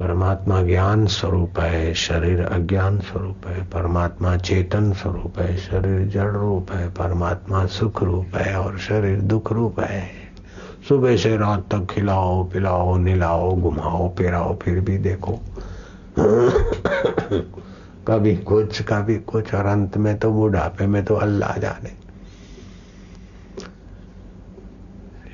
परमात्मा 0.00 0.62
ज्ञान 0.62 1.06
स्वरूप 1.06 1.58
है, 1.58 1.94
शरीर 1.94 2.44
अज्ञान 2.44 2.98
स्वरूप 2.98 3.46
है, 3.46 3.62
परमात्मा 3.62 4.36
चेतन 4.36 4.92
स्वरूप 4.92 5.38
है, 5.38 5.56
शरीर 5.56 6.08
जड़ 6.08 6.30
रूप 6.30 6.72
है, 6.72 6.88
परमात्मा 6.88 7.66
सुख 7.66 8.02
रूप 8.02 8.36
है 8.36 8.60
और 8.60 8.78
शरीर 8.78 9.20
दुख 9.20 9.52
रूप 9.52 9.80
है। 9.80 10.08
सुबह 10.88 11.16
से 11.16 11.36
रात 11.36 11.60
तक 11.60 11.86
खिलाओ, 11.90 12.44
पिलाओ, 12.44 12.96
निलाओ, 12.96 13.56
घुमाओ 13.56 14.14
फिराओ 14.14 14.58
फिर 14.58 14.80
भी 14.80 14.98
देखो। 14.98 15.32
कभी 18.08 18.36
कुछ 18.36 18.82
कभी 18.82 19.16
कुछ, 19.16 19.54
और 19.54 19.66
अंत 19.66 19.96
में 19.96 20.18
तो 20.18 20.30
बुढ़ापे 20.30 20.86
में 20.86 21.04
तो 21.04 21.14
अल्लाह 21.14 21.60
जाने। 21.60 21.99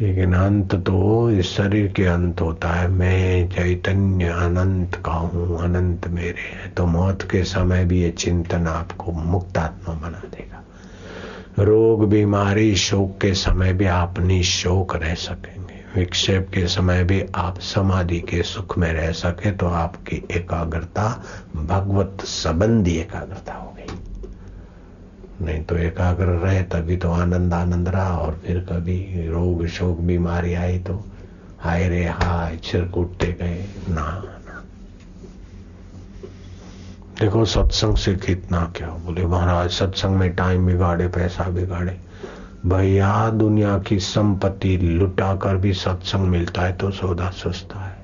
लेकिन 0.00 0.32
अंत 0.34 0.74
तो 0.74 1.30
इस 1.30 1.46
शरीर 1.46 1.86
के 1.88 2.04
अंत 2.04 2.40
होता 2.40 2.68
है। 2.68 2.88
मैं 2.88 3.48
चैतन्य 3.48 4.28
अनंत 4.28 4.94
का 4.94 5.12
हूँ 5.12 5.58
अनंत 5.58 6.08
मेरे 6.08 6.42
हैं। 6.42 6.72
तो 6.74 6.86
मौत 6.86 7.22
के 7.22 7.42
समय 7.44 7.84
भी 7.84 8.02
ये 8.02 8.10
चिंतन 8.10 8.66
आपको 8.66 9.12
मुक्तात्मा 9.12 9.94
बना 9.94 10.22
देगा। 10.28 10.62
रोग, 11.64 12.08
बीमारी, 12.08 12.74
शोक 12.76 13.16
के 13.20 13.32
समय 13.34 13.72
भी 13.72 13.86
आप 13.86 14.18
निशोक 14.20 14.96
रह 14.96 15.14
सकेंगे। 15.14 15.64
विक्षेप 15.96 16.48
के 16.54 16.66
समय 16.66 17.04
भी 17.04 17.22
आप 17.34 17.60
समाधि 17.60 18.20
के 18.20 18.42
सुख 18.42 18.78
में 18.78 18.92
रह 18.92 19.10
सके 19.12 19.50
तो 19.50 19.66
आपकी 19.66 20.22
एकाग्रता, 20.30 21.08
भगवत 21.56 22.24
संबंधी 22.24 22.96
एकाग्रता 22.96 23.54
हो 23.54 23.72
नहीं 25.42 25.64
तो 25.64 25.76
एकाग्र 25.76 26.24
रहे, 26.24 26.62
तभी 26.62 26.96
तो 26.96 27.10
आनंद 27.10 27.54
आनंद 27.54 27.88
रहा 27.88 28.18
और 28.18 28.40
फिर 28.46 28.58
कभी 28.60 29.28
रोग, 29.28 29.66
शोक, 29.66 29.98
बीमारी 29.98 30.54
आई 30.54 30.78
तो 30.78 31.04
हाय 31.60 31.88
रे, 31.88 32.04
हाय 32.04 32.56
छिर 32.56 32.84
कूटते 32.84 33.26
गए। 33.26 33.64
ना 33.88 34.02
ना। 34.02 34.64
देखो, 37.20 37.44
सत्संग 37.44 37.96
से 37.96 38.14
कितना 38.14 38.72
क्या 38.76 38.88
बोले, 38.88 39.26
महाराज, 39.26 39.70
सत्संग 39.70 40.16
में 40.16 40.34
टाइम 40.34 40.66
बिगाड़े, 40.66 41.08
पैसा 41.08 41.44
बिगाड़े। 41.44 42.00
भैया, 42.66 43.30
दुनिया 43.30 43.78
की 43.78 43.98
संपत्ति 43.98 44.78
लुटा 44.78 45.36
कर 45.36 45.56
भी 45.56 45.72
सत्संग 45.72 46.20
मिलता 46.20 46.62
है 46.62 46.72
तो 46.72 46.90
सौदा 46.90 47.30
सस्ता 47.30 47.78
है। 47.78 47.96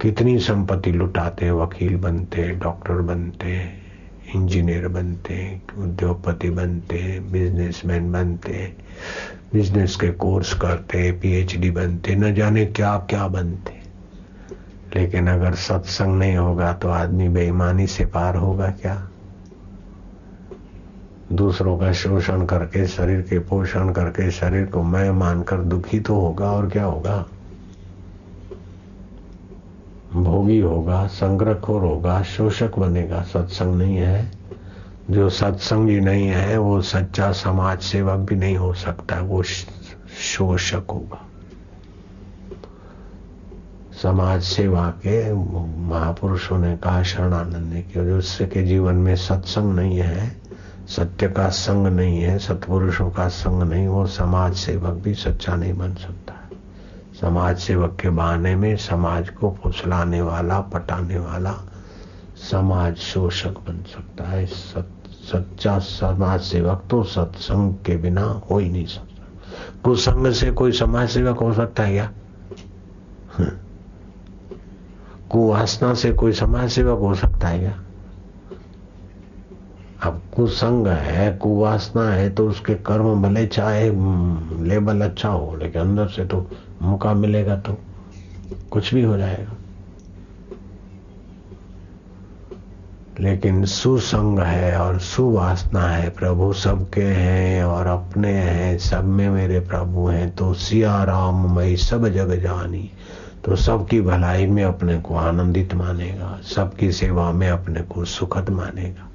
कितनी 0.00 0.38
संपत्ति 0.38 0.92
लुटाते, 0.92 1.50
वकील 1.50 1.96
बनते, 1.96 2.48
डॉक्टर 2.48 2.94
बनते 2.94 3.83
इंजीनियर 4.34 4.88
बनते 4.88 5.34
हैं, 5.34 5.62
उद्योगपति 5.78 6.50
बनते 6.50 6.98
हैं, 6.98 7.32
बिजनेसमैन 7.32 8.12
बनते 8.12 8.52
हैं, 8.52 8.76
बिज़नेस 9.52 9.96
के 9.96 10.08
कोर्स 10.08 10.54
करते 10.54 10.98
हैं, 10.98 11.20
पीएचडी 11.20 11.70
बनते 11.70 12.14
न 12.14 12.34
जाने 12.34 12.66
क्या 12.66 12.98
क्या 12.98 13.28
बनते 13.28 13.84
लेकिन 14.96 15.28
अगर 15.28 15.54
सत्संग 15.54 16.18
नहीं 16.18 16.36
होगा 16.36 16.72
तो 16.72 16.88
आदमी 16.88 17.28
बेईमानी 17.28 17.86
से 17.86 18.04
पार 18.04 18.36
होगा 18.36 18.70
क्या? 18.70 19.08
दूसरों 21.32 21.78
का 21.78 21.92
शोषण 21.92 22.46
करके, 22.46 22.86
शरीर 22.86 23.20
के 23.20 23.38
पोषण 23.38 23.92
करके, 23.92 24.30
शरीर 24.30 24.66
को 24.66 24.82
मैं 24.82 25.10
मानकर 25.10 25.56
दुखी 25.56 26.00
तो 26.00 26.14
होगा 26.14 26.52
और 26.52 26.68
क्या 26.68 26.84
होगा? 26.84 27.26
भोगी 30.16 30.60
होगा, 30.60 31.06
संग्रहखोर 31.06 31.82
होगा, 31.82 32.22
शोषक 32.22 32.78
बनेगा, 32.78 33.22
सत्संग 33.22 33.74
नहीं 33.74 33.96
है। 33.96 34.30
जो 35.10 35.28
सत्संगी 35.28 36.00
नहीं 36.00 36.28
है, 36.28 36.58
वो 36.58 36.82
सच्चा 36.82 37.32
समाज 37.32 37.80
सेवक 37.80 38.18
भी 38.18 38.36
नहीं 38.36 38.56
हो 38.56 38.74
सकता, 38.74 39.20
वो 39.20 39.42
शोषक 40.18 40.82
होगा। 40.90 41.26
समाज 44.02 44.42
सेवा 44.42 44.90
के 44.90 45.32
महापुरुषों 45.80 46.58
ने 46.58 46.76
कहा, 46.76 47.02
शरणानंद 47.02 47.84
कि 47.94 48.04
जो 48.04 48.46
के 48.46 48.62
जीवन 48.62 48.94
में 48.94 49.16
सत्संग 49.16 49.74
नहीं 49.74 49.98
है, 49.98 50.36
सत्य 50.88 51.28
का 51.28 51.48
संग 51.48 51.86
नहीं 51.86 52.22
है, 52.22 52.38
सत्पुरुषों 52.38 53.10
का 53.10 53.28
संग 53.28 53.62
नहीं, 53.62 53.88
वो 53.88 54.06
समाज 54.06 54.54
सेवक 54.54 54.94
भी 54.94 55.14
सच्चा 55.14 55.56
नहीं 55.56 55.74
बन 55.74 55.94
सकता। 55.94 56.43
समाज 57.24 57.58
सेवक 57.58 57.96
के 58.00 58.10
बहाने 58.10 58.56
में 58.56 58.76
समाज 58.76 59.28
को 59.28 59.56
फुसलाने 59.62 60.22
वाला 60.22 60.60
पटाने 60.60 61.18
वाला 61.18 61.52
समाज 62.50 62.96
शोषक 62.96 63.50
बन 63.50 63.82
सकता 63.82 64.24
है। 64.24 64.46
सत, 64.46 64.88
सच्चा 65.32 65.78
समाज 65.78 66.40
सेवक 66.40 66.84
तो 66.90 67.02
सत्संग 67.02 67.74
के 67.74 67.96
बिना 67.96 68.22
हो 68.22 68.58
ही 68.58 68.70
नहीं 68.70 68.86
सकता। 68.86 69.26
कुसंग 69.84 70.32
से 70.32 70.50
कोई 70.50 70.72
समाज 70.72 71.08
सेवक 71.08 71.38
हो 71.38 71.52
सकता 71.52 71.82
है 71.82 71.92
क्या? 71.92 72.10
हम्म। 73.38 73.50
कुवासना 75.30 75.94
से 75.94 76.12
कोई 76.12 76.32
समाज 76.32 76.70
सेवक 76.70 76.98
हो 76.98 77.14
सकता 77.14 77.48
है 77.48 77.58
क्या? 77.58 77.83
अब 80.04 80.20
कुसंग 80.36 80.86
है 80.86 81.30
कुवासना 81.32 82.08
है 82.10 82.28
तो 82.30 82.48
उसके 82.48 82.74
कर्म 82.74 83.22
भले 83.22 83.46
चाहे 83.46 83.88
हम्म, 83.88 84.64
लेबल 84.64 85.00
अच्छा 85.00 85.28
हो 85.28 85.54
लेकिन 85.56 85.82
अंदर 85.82 86.08
से 86.08 86.24
तो 86.24 86.46
मौका 86.82 87.14
मिलेगा 87.14 87.56
तो 87.56 87.76
कुछ 88.70 88.94
भी 88.94 89.02
हो 89.02 89.16
जाएगा। 89.16 89.56
लेकिन 93.20 93.64
सुसंग 93.64 94.38
है 94.38 94.76
और 94.78 94.98
सुवासना 94.98 95.80
है 95.80 96.08
प्रभु 96.10 96.52
सबके 96.52 97.02
हैं 97.02 97.64
और 97.64 97.86
अपने 97.86 98.32
हैं 98.32 98.78
सब 98.78 99.04
में 99.04 99.28
मेरे 99.30 99.60
प्रभु 99.60 100.06
हैं 100.06 100.30
तो 100.36 100.52
सिया 100.54 101.02
राम 101.04 101.54
मई 101.56 101.76
सब 101.76 102.08
जग 102.08 102.34
जानी 102.42 102.90
तो 103.44 103.56
सबकी 103.56 104.00
भलाई 104.00 104.46
में 104.46 104.62
अपने 104.64 105.00
को 105.00 105.16
आनंदित 105.16 105.74
मानेगा 105.74 106.38
सबकी 106.44 106.92
सेवा 106.92 107.30
में 107.32 107.48
अपने 107.48 107.80
को 107.80 108.04
सुखद 108.04 108.50
मानेगा। 108.50 109.10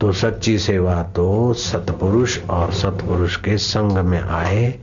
तो 0.00 0.12
सच्ची 0.12 0.58
सेवा 0.58 1.02
तो 1.02 1.52
सतपुरुष 1.52 2.44
और 2.50 2.72
सतपुरुष 2.72 3.36
के 3.36 3.58
संग 3.58 3.98
में 3.98 4.20
आए। 4.20 4.80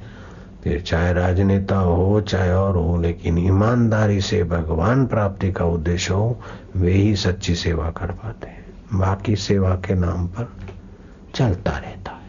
फिर 0.63 0.81
चाहे 0.81 1.13
राजनेता 1.13 1.77
हो, 1.77 2.22
चाहे 2.22 2.51
और 2.51 2.77
हो, 2.77 2.97
लेकिन 2.97 3.38
ईमानदारी 3.38 4.22
से 4.22 4.44
भगवान 4.44 5.05
प्राप्ति 5.05 5.51
का 5.51 5.66
उद्देश्य 5.66 6.13
हो, 6.13 6.39
वे 6.75 6.91
ही 6.91 7.16
सच्ची 7.16 7.55
सेवा 7.55 7.89
कर 7.89 8.11
पाते 8.11 8.47
हैं। 8.47 8.66
बाकी 8.94 9.35
सेवा 9.35 9.75
के 9.75 9.95
नाम 9.95 10.27
पर 10.27 10.51
चलता 11.35 11.72
रहता 11.72 12.11
है। 12.11 12.22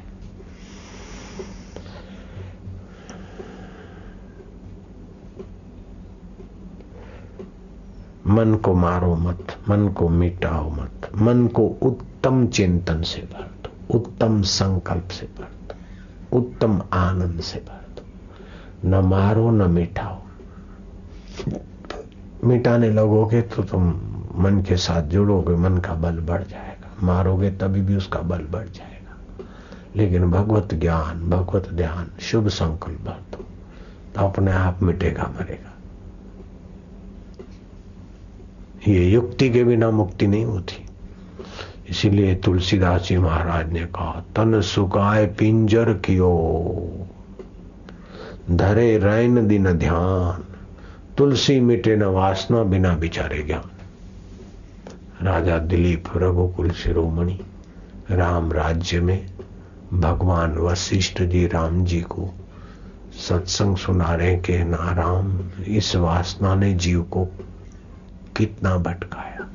मन 8.26 8.54
को 8.54 8.74
मारो 8.74 9.14
मत, 9.14 9.56
मन 9.68 9.88
को 9.88 10.08
मिटाओ 10.08 10.70
मत, 10.70 11.10
मन 11.16 11.46
को 11.46 11.68
उत्तम 12.22 12.46
चिंतन 12.46 13.02
से 13.02 13.22
भर 13.22 13.42
दो 13.42 13.98
उत्तम 13.98 14.42
संकल्प 14.42 15.08
से 15.08 15.26
भर 15.26 15.44
दो 15.44 16.38
उत्तम 16.38 16.82
आनंद 16.92 17.40
से 17.40 17.58
भर 17.58 17.86
दो 17.96 18.02
न 18.88 19.04
मारो, 19.04 19.50
न 19.50 19.70
मिटाओ। 19.70 20.22
मिटाने 22.44 22.90
लगोगे 22.90 23.42
तो 23.42 23.62
तुम 23.62 23.88
मन 24.36 24.64
के 24.68 24.76
साथ 24.76 25.02
जुड़ोगे, 25.02 25.54
मन 25.54 25.78
का 25.78 25.94
बल 25.94 26.18
बढ़ 26.18 26.42
जाएगा। 26.42 27.06
मारोगे 27.06 27.50
तभी 27.50 27.80
भी 27.80 27.96
उसका 27.96 28.20
बल 28.20 28.46
बढ़ 28.50 28.68
जाएगा। 28.68 29.44
लेकिन 29.96 30.30
भगवत 30.30 30.74
ज्ञान, 30.74 31.30
भगवत 31.30 31.68
ध्यान, 31.72 32.10
शुभ 32.20 32.48
संकल्प 32.48 33.00
भर 33.00 33.18
दो 33.32 33.44
तो 34.14 34.20
अपने 34.20 34.52
आप 34.52 34.82
मिटेगा, 34.82 35.22
मरेगा। 35.22 35.74
ये 38.88 39.10
युक्ति 39.10 39.50
के 39.50 39.64
बिना 39.64 39.90
मुक्ति 39.90 40.26
नहीं 40.26 40.44
होती। 40.44 40.86
इसीलिए 41.88 42.34
तुलसीदास 42.34 43.02
जी 43.02 43.18
महाराज 43.18 43.72
ने 43.72 43.80
कहा, 43.80 44.24
तन 44.36 44.60
सुखाए 44.60 45.26
पिंजर 45.26 45.92
कियो, 45.92 46.32
धरे 48.50 48.98
रैन 48.98 49.46
दिन 49.46 49.72
ध्यान, 49.72 50.44
तुलसी 51.18 51.60
मिटे 51.60 51.96
न 51.96 52.02
वासना 52.02 52.62
बिना 52.62 52.94
बिचारे 52.94 53.42
ज्ञान। 53.42 53.70
राजा 55.22 55.58
दिलीप 55.58 56.04
रघुकुल 56.16 56.70
शिरोमणि, 56.70 57.40
राम 58.10 58.52
राज्य 58.52 59.00
में 59.00 59.26
भगवान 59.92 60.54
वशिष्ठ 60.58 61.22
जी 61.22 61.46
राम 61.46 61.84
जी 61.84 62.00
को 62.00 62.30
सत्संग 63.28 63.76
सुना 63.76 64.14
रहे 64.14 64.36
के 64.36 64.64
नाराम, 64.64 65.38
इस 65.68 65.96
वासना 65.96 66.54
ने 66.54 66.74
जीव 66.74 67.02
को 67.02 67.24
कितना 68.36 68.76
भटकाया। 68.76 69.48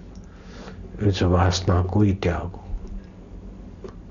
इस 1.01 1.23
वासना 1.23 1.83
को 1.83 2.01
ही। 2.01 2.13
त्यागो 2.13 2.63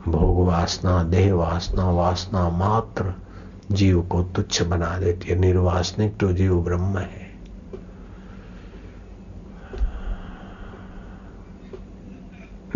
भोग 0.08 0.46
वासना, 0.46 1.02
देह 1.02 1.34
वासना 1.34 1.90
वासना 1.90 2.48
मात्र 2.48 3.14
जीव 3.72 4.02
को 4.02 4.22
तुच्छ 4.22 4.62
बना 4.62 4.98
देती 4.98 5.28
है। 5.28 5.38
निर्वासनिक 5.38 6.16
तो 6.16 6.32
जीव 6.32 6.62
ब्रह्म 6.62 6.98
है। 6.98 7.26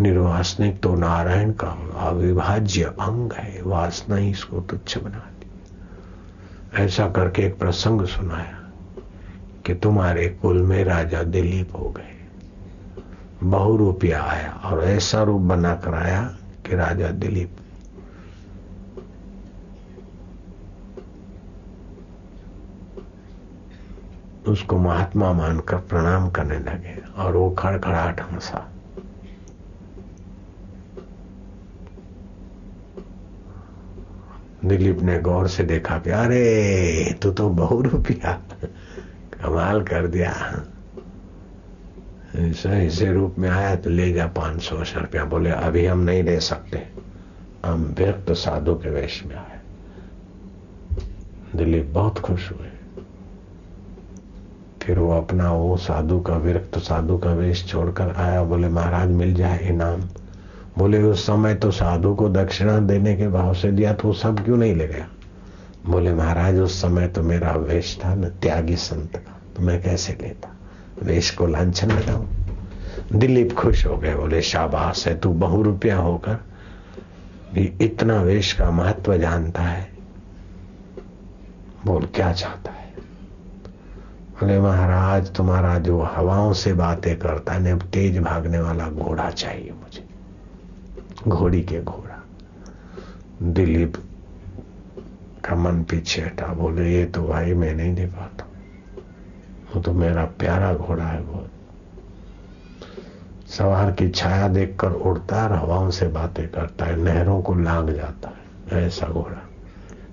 निर्वासनिक 0.00 0.80
तो 0.80 0.94
नारायण 0.94 1.52
का 1.52 1.68
अविभाज्य 1.98 2.82
अंग 2.82 3.32
है। 3.32 3.62
वासना 3.62 4.16
ही 4.16 4.30
इसको 4.30 4.60
तुच्छ 4.60 4.98
बनाती 4.98 5.50
ऐसा 6.84 7.08
करके 7.08 7.42
एक 7.42 7.58
प्रसंग 7.58 8.06
सुनाया 8.06 8.70
कि 9.66 9.74
तुम्हारे 9.74 10.28
कुल 10.42 10.62
में 10.62 10.84
राजा 10.84 11.22
दिलीप 11.22 11.76
हो 11.76 11.88
गए। 11.90 12.19
बहु 13.42 13.76
रुपया 13.76 14.22
आया 14.22 14.60
और 14.64 14.84
ऐसा 14.84 15.22
रूप 15.22 15.40
बनाकर 15.40 15.94
आया 15.94 16.36
कि 16.66 16.76
राजा 16.76 17.08
दिलीप। 17.08 17.56
उसको 24.48 24.78
महात्मा 24.78 25.32
मानकर 25.32 25.76
प्रणाम 25.76 26.30
करने 26.30 26.58
लगे 26.58 27.22
और 27.22 27.36
वो 27.36 27.50
खड़खड़ाहट 27.50 28.20
हंसा। 28.20 28.68
दिलीप 34.64 35.00
ने 35.00 35.20
गौर 35.20 35.48
से 35.48 35.64
देखा 35.64 35.98
कि, 35.98 36.10
अरे, 36.10 37.18
तू 37.22 37.30
तो 37.30 37.50
बहु 37.50 37.82
रुपया 37.82 38.42
कमाल 39.42 39.82
कर 39.82 40.06
दिया। 40.06 40.62
ऐसा 42.36 43.10
रूप 43.10 43.34
में 43.38 43.48
आया 43.48 43.76
तो 43.76 43.90
ले 43.90 44.12
जा 44.12 44.26
पाँच 44.26 44.62
सौ 44.62 44.76
रुपया। 44.76 45.24
बोले, 45.24 45.50
अभी 45.50 45.86
हम 45.86 45.98
नहीं 45.98 46.22
ले 46.22 46.40
सकते। 46.40 46.82
हम 47.66 47.94
व्यक्त 47.98 48.32
साधु 48.32 48.74
के 48.74 48.90
वेश 48.90 49.22
में 49.26 49.36
आए। 49.36 49.60
दिलीप 51.56 51.86
बहुत 51.86 52.18
खुश 52.18 52.52
हुए। 52.52 52.68
फिर 54.82 54.98
वो 54.98 55.12
अपना 55.12 55.52
वो 55.52 55.76
साधु 55.76 56.20
का 56.20 56.36
विरक्त 56.36 56.78
साधु 56.78 57.18
का 57.18 57.32
वेश 57.32 57.66
छोड़कर 57.66 58.14
आया। 58.16 58.42
बोले, 58.42 58.68
महाराज, 58.68 59.08
मिल 59.08 59.34
जाए 59.34 59.58
इनाम। 59.58 60.00
बोले, 60.78 61.02
उस 61.02 61.26
समय 61.26 61.54
तो 61.54 61.70
साधु 61.70 62.14
को 62.14 62.28
दक्षिणा 62.28 62.78
देने 62.78 63.16
के 63.16 63.28
भाव 63.28 63.54
से 63.54 63.72
दिया 63.72 63.92
तो 63.92 64.12
सब 64.12 64.44
क्यों 64.44 64.56
नहीं 64.56 64.74
ले 64.74 64.86
गया? 64.86 65.08
बोले, 65.86 66.14
महाराज, 66.14 66.58
उस 66.58 66.82
समय 66.82 67.08
तो 67.08 67.22
मेरा 67.22 67.52
वेश 67.52 68.00
था, 68.04 68.14
न 68.14 68.24
त्यागी 68.24 68.76
संत 68.76 69.16
का। 69.16 69.40
तो 69.56 69.62
मैं 69.62 69.82
कैसे 69.82 70.18
लेता? 70.22 70.56
वेश 71.02 71.30
को 71.30 71.46
लाछन 71.46 71.90
लगाऊ 71.90 72.26
दिलीप 73.12 73.52
खुश 73.52 73.86
हो 73.86 73.96
गए, 73.96 74.14
बोले, 74.14 74.42
शाबाश 74.42 75.08
है, 75.08 75.18
तू 75.18 75.32
बहु 75.32 75.62
रुपया 75.62 75.98
होकर 75.98 76.38
भी 77.54 77.72
इतना 77.80 78.22
वेश 78.22 78.52
का 78.52 78.70
महत्व 78.70 79.16
जानता 79.16 79.62
है। 79.62 79.90
बोल, 81.84 82.04
क्या 82.04 82.32
चाहता 82.32 82.70
है? 82.70 82.94
बोले, 84.40 84.60
महाराज, 84.60 85.34
तुम्हारा 85.34 85.78
जो 85.78 86.00
हवाओं 86.00 86.52
से 86.52 86.72
बातें 86.72 87.18
करता 87.18 87.52
है 87.52 87.78
तेज 87.78 88.18
भागने 88.18 88.60
वाला 88.60 88.88
घोड़ा 88.88 89.30
चाहिए 89.30 89.70
मुझे। 89.70 90.08
घोड़ी 91.28 91.62
के 91.62 91.82
घोड़ा। 91.82 92.24
दिलीप 93.42 93.96
का 95.44 95.54
मन 95.56 95.82
पीछे 95.82 96.22
हटा, 96.22 96.46
बोले, 96.46 96.94
ये 96.94 97.04
तो 97.04 97.22
भाई 97.22 97.54
मैं 97.54 97.74
नहीं 97.74 97.94
दे 97.94 98.06
पाता 98.06 98.46
वो 99.74 99.80
तो 99.80 99.92
मेरा 99.92 100.24
प्यारा 100.24 100.74
घोड़ा 100.74 101.04
है 101.04 101.22
बहुत 101.22 101.50
सवार 103.48 103.92
की 103.92 104.08
छाया 104.08 104.48
देखकर 104.48 104.92
उड़ता 104.92 105.42
है 105.42 105.56
हवाओं 105.56 105.90
से 105.90 106.08
बातें 106.08 106.48
करता 106.48 106.84
है, 106.84 106.96
नहरों 106.96 107.42
को 107.42 107.54
लांग 107.54 107.90
जाता 107.90 108.28
है। 108.28 108.40
ऐसा 108.86 109.06
घोड़ा। 109.06 109.48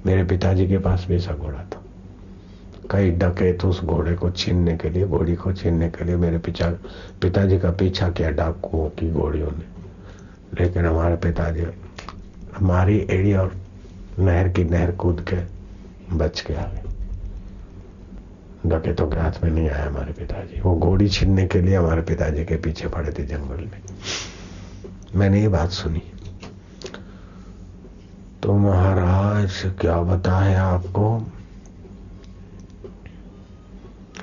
मेरे 0.06 0.24
पिताजी 0.24 0.68
के 0.68 0.78
पास 0.78 1.06
भी 1.08 1.16
ऐसा 1.16 1.34
घोड़ा 1.34 1.58
था। 1.58 1.82
कई 2.92 3.12
डके 3.12 3.54
तो 3.54 3.70
उस 3.70 3.84
घोड़े 3.84 4.16
को 4.16 4.32
छीनने 4.32 4.78
के 4.78 4.90
लिए, 4.90 5.08
घोड़ी 5.08 5.36
को 5.36 5.54
छीनने 5.54 5.90
के 5.90 6.06
लिए 6.06 6.16
मेरे 6.16 6.38
पिता 6.38 6.70
पिताजी 7.22 7.60
का 7.60 7.72
पीछा 7.72 8.10
किया 8.10 8.32
डाकुओं 8.32 8.90
की 8.90 9.12
घोड़ियों 9.12 9.48
ने। 9.48 9.78
लेकिन 10.62 10.86
हमारे 10.86 11.16
पिताजी, 11.16 11.66
हमारी 12.58 13.08
एड़ी 13.10 13.34
और 13.34 13.56
नहर 14.20 14.50
की 14.50 14.64
नहर 14.64 14.92
कूद 14.92 15.26
के 15.34 15.58
बच 16.16 16.42
के 16.42 16.54
आ 16.54 16.64
गए। 16.64 16.87
डकेतों 18.70 19.08
के 19.08 19.18
हाथ 19.20 19.32
में 19.44 19.52
नहीं 19.52 19.70
आया 19.70 19.86
हमारे 19.86 20.14
पिताजी। 20.14 20.62
वो 20.62 20.76
घोड़ी 20.76 21.10
छीनने 21.10 21.48
के 21.48 21.62
लिए 21.62 21.76
हमारे 21.76 22.02
पिताजी 22.02 22.46
के 22.46 22.56
पीछे 22.56 22.88
पड़े 22.88 23.12
थे 23.12 23.24
जंगल 23.24 23.66
में। 23.66 23.82
मैंने 25.16 25.42
ये 25.42 25.48
बात 25.48 25.70
सुनी। 25.70 26.02
तो 28.44 28.54
महाराज, 28.54 29.64
क्या 29.82 30.02
बताए 30.02 30.56
आपको? 30.56 31.32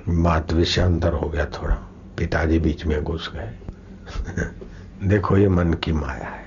बात 0.09 0.53
विषय 0.53 0.81
अंतर 0.81 1.13
हो 1.13 1.29
गया 1.29 1.45
थोड़ा। 1.45 1.75
पिताजी 2.19 2.59
बीच 2.59 2.87
में 2.87 3.05
घुस 3.05 3.33
गए। 3.35 3.59
देखो 5.09 5.37
ये 5.37 5.49
मन 5.49 5.73
की 5.73 5.93
माया 5.93 6.29
है। 6.29 6.45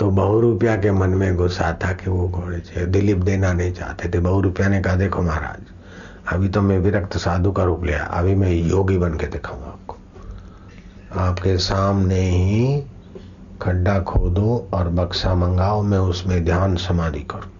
तो 0.00 0.10
बहु 0.10 0.40
रुपया 0.40 0.76
के 0.76 0.90
मन 0.90 1.10
में 1.10 1.36
घुसा 1.36 1.78
था 1.84 1.92
कि 1.92 2.10
वो 2.10 2.28
घोड़े 2.28 2.86
दिलीप 2.86 3.16
देना 3.16 3.52
नहीं 3.52 3.72
चाहते 3.72 4.08
थे। 4.08 4.18
बहु 4.18 4.40
रुपया 4.40 4.68
ने 4.68 4.82
कहा, 4.82 4.94
देखो 4.94 5.22
महाराज 5.22 5.77
अभी 6.32 6.48
तो 6.48 6.60
मैं 6.62 6.78
विरक्त 6.78 7.16
साधु 7.16 7.52
का 7.52 7.64
रूप 7.64 7.84
लिया, 7.84 8.02
अभी 8.04 8.34
मैं 8.34 8.52
योगी 8.52 8.98
बन 8.98 9.14
के 9.14 9.26
दिखाऊँगा 9.26 9.66
आपको। 9.66 9.96
आपके 11.20 11.56
सामने 11.58 12.20
ही 12.20 12.82
खड्डा 13.62 13.98
खोदो 14.00 14.68
और 14.74 14.88
बक्सा 14.88 15.34
मंगाओ, 15.34 15.82
मैं 15.82 15.98
उसमें 15.98 16.44
ध्यान 16.44 16.76
समाधि 16.76 17.20
करूँ। 17.20 17.52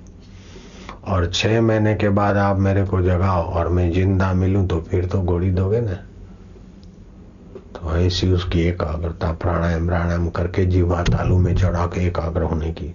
और 1.07 1.31
छह 1.35 1.61
महीने 1.61 1.95
के 1.95 2.09
बाद 2.09 2.37
आप 2.37 2.59
मेरे 2.59 2.85
को 2.85 3.01
जगाओ 3.03 3.43
और 3.43 3.69
मैं 3.69 3.91
ज़िंदा 3.93 4.33
मिलूं 4.33 4.67
तो 4.67 4.81
फिर 4.81 5.07
तो 5.07 5.23
घोड़ी 5.23 5.51
दोगे 5.51 5.81
ना? 5.81 5.95
तो 7.75 7.97
ऐसी 7.97 8.33
उसकी 8.33 8.61
एकाग्रता, 8.61 9.33
प्राणायाम 9.33 9.87
प्राणायाम 9.87 10.29
करके 10.29 10.65
जीवा 10.67 11.03
तालू 11.03 11.39
में 11.39 11.55
चढ़ा 11.57 11.87
के 11.87 12.07
एकाग्र 12.07 12.43
होने 12.43 12.73
की 12.73 12.95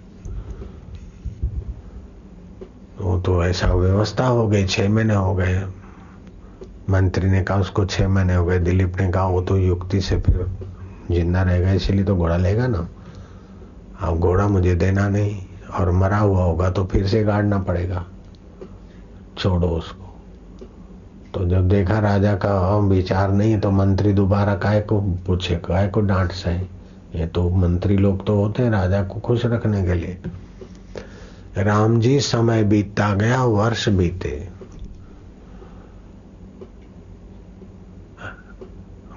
वो 3.04 3.18
तो 3.20 3.42
ऐसा 3.44 3.66
व्यवस्था 3.68 4.26
हो 4.26 4.46
गई, 4.48 4.66
छह 4.66 4.88
महीने 4.88 5.14
हो 5.14 5.34
गए। 5.34 5.62
मंत्री 6.90 7.30
ने 7.30 7.42
कहा 7.42 7.58
उसको 7.58 7.84
छह 7.86 8.08
महीने 8.08 8.34
हो 8.34 8.44
गए, 8.46 8.58
दिलीप 8.58 9.00
ने 9.00 9.10
कहा 9.12 9.26
वो 9.26 9.40
तो 9.42 9.56
युक्ति 9.58 10.00
से 10.00 10.16
फिर 10.20 10.46
ज़िंदा 11.10 11.42
रहेगा 11.42 11.72
इसीलिए 11.72 12.04
तो 12.04 12.16
घोड़ा 12.16 12.36
लेगा 12.36 12.66
ना। 12.66 12.86
अब 14.00 14.18
घोड़ा 14.18 14.46
मुझे 14.48 14.74
देना 14.74 15.08
नहीं, 15.08 15.36
और 15.74 15.90
मरा 15.92 16.18
हुआ 16.18 16.42
होगा 16.42 16.70
तो 16.70 16.84
फिर 16.84 17.06
से 17.06 17.22
गाड़ना 17.24 17.58
पड़ेगा। 17.58 18.04
छोड़ो 19.38 19.68
उसको। 19.68 20.02
तो 21.34 21.44
जब 21.48 21.68
देखा 21.68 21.98
राजा 21.98 22.34
का 22.36 22.76
विचार 22.78 23.32
नहीं 23.32 23.58
तो 23.60 23.70
मंत्री 23.70 24.12
दोबारा 24.12 24.54
काय 24.56 24.80
को 24.80 25.00
पूछे, 25.26 25.56
काय 25.56 25.88
को 25.88 26.00
डांट 26.00 26.32
सहे? 26.32 26.60
ये 27.14 27.26
तो 27.26 27.48
मंत्री 27.50 27.96
लोग 27.96 28.24
तो 28.26 28.36
होते 28.36 28.62
हैं 28.62 28.70
राजा 28.70 29.02
को 29.02 29.20
खुश 29.20 29.46
रखने 29.46 29.82
के 29.82 29.94
लिए। 29.94 30.18
राम 31.58 32.00
जी 32.00 32.20
समय 32.20 32.64
बीतता 32.64 33.14
गया, 33.14 33.44
वर्ष 33.44 33.88
बीते। 33.88 34.48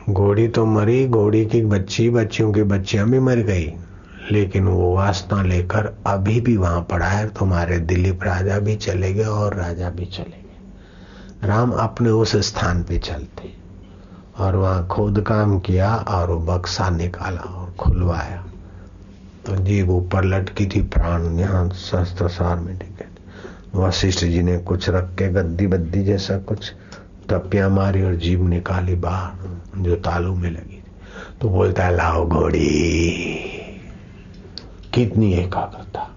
घोड़ी 0.10 0.48
तो 0.48 0.66
मरी, 0.66 1.08
घोड़ी 1.08 1.46
की 1.46 1.62
बच्ची, 1.62 2.10
बच्चियों 2.10 2.54
की 2.54 2.64
बच्चियाँ 2.64 3.10
भी 3.10 3.20
मर 3.20 3.36
गई, 3.36 3.74
लेकिन 4.32 4.68
वो 4.68 4.96
वासना 4.96 5.42
लेकर 5.42 6.04
अभी 6.08 6.42
भी 6.42 6.58
वहाँ 6.58 6.82
पड़ा 6.82 7.08
है। 7.08 7.30
तुम्हारे 7.30 7.80
दिलीप 7.80 8.24
राजा 8.24 8.60
भी 8.60 8.76
चले 8.76 9.14
गए 9.14 9.24
और 9.24 9.56
राजा 9.56 9.90
भी 9.90 10.06
चले 10.06 10.42
गए। 10.44 11.48
राम 11.48 11.72
अपने 11.72 12.10
उस 12.10 12.36
स्थान 12.36 12.84
पे 12.84 12.98
चलते 12.98 13.54
और 14.40 14.56
वहाँ 14.56 14.88
खोद 14.88 15.22
काम 15.22 15.60
किया 15.60 15.96
और 15.96 16.32
वो 16.32 16.40
बक्सा 16.40 16.90
निकाला 16.90 17.42
और 17.42 17.74
खुलवाया। 17.80 18.47
तो 19.48 19.56
जीव 19.56 19.92
ऊपर 19.92 20.24
लटकी 20.24 20.66
थी, 20.66 20.82
प्राण 20.82 21.40
यहाँ 21.40 21.70
शस्त्र 21.70 22.28
सार 22.28 22.60
में 22.60 22.78
टिके 22.78 23.06
वशिष्ठ 23.76 24.24
जी 24.26 24.42
ने 24.42 24.58
कुछ 24.58 24.90
रख 24.90 25.10
के 25.16 25.28
गद्दी 25.28 25.68
बद्दी 25.68 26.04
जैसा 26.04 26.38
कुछ 26.40 26.72
तपिया 27.30 27.70
मारी 27.70 28.02
और 28.04 28.16
जीव 28.16 28.48
निकाली 28.48 28.96
बाहर, 28.96 29.62
जो 29.78 29.96
तालू 29.96 30.36
में 30.36 30.50
लगी 30.52 30.78
थी। 30.78 30.84
तो 31.42 31.50
बोलता 31.50 31.86
है, 31.86 31.96
लाओ 31.96 32.26
घोड़ी, 32.28 32.70
कितनी 34.94 35.34
एकाग्रता 35.34 36.17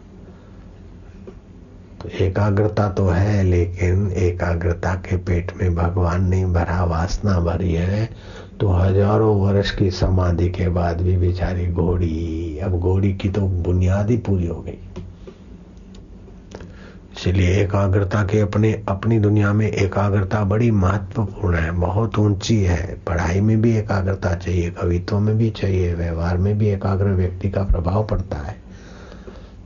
तो 2.01 2.09
एकाग्रता 2.21 2.89
तो 2.89 3.07
है, 3.07 3.43
लेकिन 3.45 4.11
एकाग्रता 4.19 4.95
के 4.99 5.17
पेट 5.19 5.53
में 5.57 5.75
भगवान 5.75 6.25
नहीं 6.25 6.45
भरा 6.53 6.85
वासना 6.85 7.39
भरी 7.41 7.73
है 7.73 8.09
तो 8.61 8.69
हज़ारों 8.69 9.35
वर्ष 9.41 9.71
की 9.71 9.91
समाधि 9.91 10.49
के 10.51 10.69
बाद 10.69 11.01
भी 11.01 11.17
बेचारी 11.17 11.67
घोड़ी, 11.67 12.59
अब 12.59 12.79
घोड़ी 12.79 13.13
की 13.15 13.29
तो 13.29 13.41
बुनियाद 13.41 14.11
ही 14.11 14.17
पूरी 14.19 14.47
हो 14.47 14.61
गई। 14.61 14.79
इसलिए 17.17 17.57
एकाग्रता 17.63 18.23
के 18.23 18.41
अपने, 18.41 18.73
अपनी 18.89 19.19
दुनिया 19.19 19.53
में 19.53 19.67
एकाग्रता 19.67 20.43
बड़ी 20.45 20.71
महत्वपूर्ण 20.71 21.57
है, 21.57 21.71
बहुत 21.71 22.19
ऊँची 22.19 22.57
है। 22.57 22.99
पढ़ाई 23.07 23.41
में 23.41 23.61
भी 23.63 23.77
एकाग्रता 23.77 24.35
चाहिए, 24.35 24.71
कवित्व 24.73 25.19
में 25.19 25.37
भी 25.39 25.51
चाहिए, 25.51 25.95
व्यवहार 25.95 26.37
में 26.37 26.57
भी 26.59 26.69
एकाग्र 26.69 27.15
व्यक्ति 27.15 27.51
का 27.51 27.63
प्रभाव 27.63 28.07
पड़ता 28.07 28.39
है। 28.39 28.57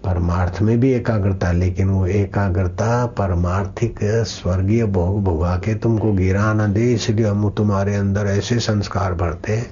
परमार्थ 0.05 0.61
में 0.63 0.79
भी 0.81 0.93
एकाग्रता, 0.93 1.51
लेकिन 1.53 1.89
वो 1.89 2.07
एकाग्रता 2.07 3.05
परमार्थिक 3.19 3.99
स्वर्गीय 4.27 4.85
भोग 4.87 5.23
भोगा 5.25 5.57
के 5.57 5.75
तुमको 5.75 6.13
गिरा 6.13 6.53
न 6.53 6.73
दे, 6.73 6.93
इसलिए 6.93 7.27
हम 7.27 7.49
तुम्हारे 7.51 7.95
अंदर 7.95 8.27
ऐसे 8.27 8.59
संस्कार 8.61 9.15
भरते 9.15 9.53
हैं 9.53 9.71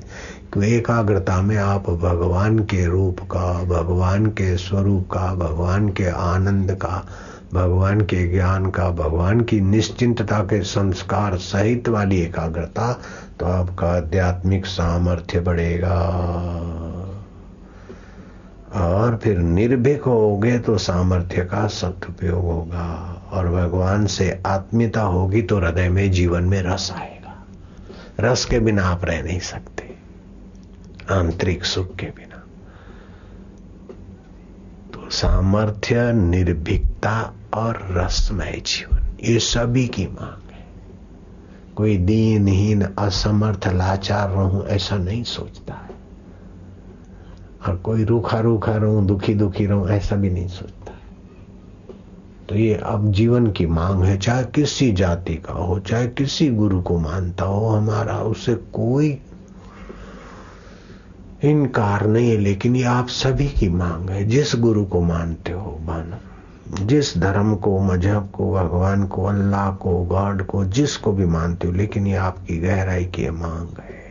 कि 0.54 0.74
एकाग्रता 0.76 1.40
में 1.42 1.56
आप 1.56 1.90
भगवान 1.90 2.58
के 2.58 2.84
रूप 2.86 3.20
का, 3.20 3.52
भगवान 3.64 4.26
के 4.26 4.56
स्वरूप 4.56 5.08
का, 5.12 5.34
भगवान 5.34 5.88
के 5.88 6.06
आनंद 6.06 6.72
का, 6.74 7.04
भगवान 7.54 8.00
के 8.00 8.26
ज्ञान 8.28 8.70
का, 8.70 8.88
भगवान 8.90 9.40
की 9.40 9.60
निश्चिंतता 9.60 10.38
के 10.44 10.62
संस्कार 10.62 11.36
सहित 11.36 11.88
वाली 11.88 12.20
एकाग्रता 12.20 12.92
तो 13.40 13.46
आपका 13.46 13.86
आध्यात्मिक 13.86 14.66
सामर्थ्य 14.66 15.40
बढ़ेगा। 15.40 17.01
और 18.74 19.16
फिर 19.16 19.38
निर्भीक 19.38 20.02
होगे 20.02 20.58
तो 20.58 20.78
सामर्थ्य 20.78 21.44
का 21.44 21.66
सदुपयोग 21.66 22.44
होगा। 22.44 23.08
और 23.32 23.48
भगवान 23.48 24.06
से 24.06 24.42
आत्मीयता 24.46 25.02
होगी 25.02 25.42
तो 25.42 25.58
हृदय 25.58 25.88
में 25.88 26.10
जीवन 26.10 26.44
में 26.44 26.62
रस 26.62 26.92
आएगा। 26.92 27.46
रस 28.20 28.44
के 28.44 28.58
बिना 28.60 28.84
आप 28.84 29.04
रह 29.04 29.22
नहीं 29.22 29.40
सकते। 29.40 29.94
आंतरिक 31.10 31.64
सुख 31.64 31.96
के 31.96 32.06
बिना। 32.06 32.36
तो 34.94 35.10
सामर्थ्य, 35.10 36.12
निर्भीकता 36.12 37.32
और 37.54 37.88
रसमय 37.90 38.62
जीवन, 38.66 39.02
ये 39.24 39.38
सभी 39.38 39.88
की 39.88 40.06
मांग 40.06 40.52
है। 40.52 40.66
कोई 41.76 41.96
दीनहीन, 41.96 42.82
असमर्थ, 42.82 43.68
लाचार 43.68 44.28
रहूँ 44.28 44.66
ऐसा 44.66 44.96
नहीं 44.96 45.22
सोचता 45.22 45.74
है। 45.74 45.91
और 47.68 47.76
कोई 47.76 48.04
रूखा 48.04 48.40
रूखा 48.40 48.76
रहूँ, 48.76 49.06
दुखी 49.06 49.34
दुखी 49.34 49.66
रहूँ, 49.66 49.88
ऐसा 49.88 50.16
भी 50.16 50.30
नहीं 50.30 50.48
सोचता। 50.48 50.92
तो 52.48 52.54
ये 52.54 52.74
अब 52.74 53.12
जीवन 53.12 53.46
की 53.46 53.66
मांग 53.66 54.04
है, 54.04 54.18
चाहे 54.18 54.44
किसी 54.44 54.92
जाति 54.92 55.34
का 55.34 55.52
हो, 55.52 55.80
चाहे 55.80 56.06
किसी 56.06 56.48
गुरु 56.50 56.82
को 56.82 56.98
मानता 56.98 57.44
हो, 57.44 57.68
हमारा 57.68 58.16
उसे 58.16 58.54
कोई 58.54 59.18
इनकार 61.44 62.06
नहीं 62.06 62.30
है, 62.30 62.36
लेकिन 62.36 62.76
ये 62.76 62.84
आप 62.84 63.08
सभी 63.08 63.48
की 63.48 63.68
मांग 63.68 64.10
है। 64.10 64.24
जिस 64.28 64.56
गुरु 64.56 64.84
को 64.84 65.00
मानते 65.00 65.52
हो 65.52 65.78
मानो 65.82 66.16
जिस 66.72 67.18
धर्म 67.18 67.54
को, 67.54 67.78
मज़हब 67.78 68.30
को, 68.30 68.52
भगवान 68.52 69.06
को, 69.06 69.24
अल्लाह 69.24 69.70
को, 69.70 70.04
गॉड 70.04 70.46
को, 70.46 70.64
जिसको 70.64 71.12
भी 71.12 71.26
मानते 71.26 71.66
हो, 71.66 71.74
लेकिन 71.74 72.06
ये 72.06 72.16
आपकी 72.16 72.58
गहराई 72.58 73.04
की 73.04 73.30
मांग 73.30 73.78
है। 73.78 74.01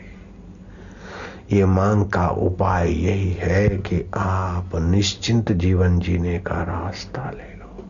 ये 1.52 1.66
मांग 1.66 2.06
का 2.06 2.28
उपाय 2.28 2.92
यही 2.92 3.32
है 3.32 3.70
कि 3.70 4.12
आप 4.18 4.70
निश्चिंत 4.76 5.52
जीवन 5.52 6.00
जीने 6.00 6.40
का 6.40 6.64
रास्ता 6.64 7.32
ले 7.32 7.58
लो। 7.58 7.84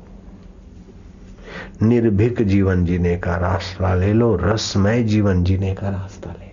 निर्भीक 1.87 2.41
जीवन 2.41 2.85
जीने 2.85 3.17
का 3.17 3.35
रास्ता 3.35 3.95
ले 3.95 4.13
लो, 4.13 4.35
रसमय 4.35 5.03
जीवन 5.03 5.43
जीने 5.43 5.75
का 5.75 5.89
रास्ता 5.89 6.29
ले 6.29 6.45
लो। 6.45 6.51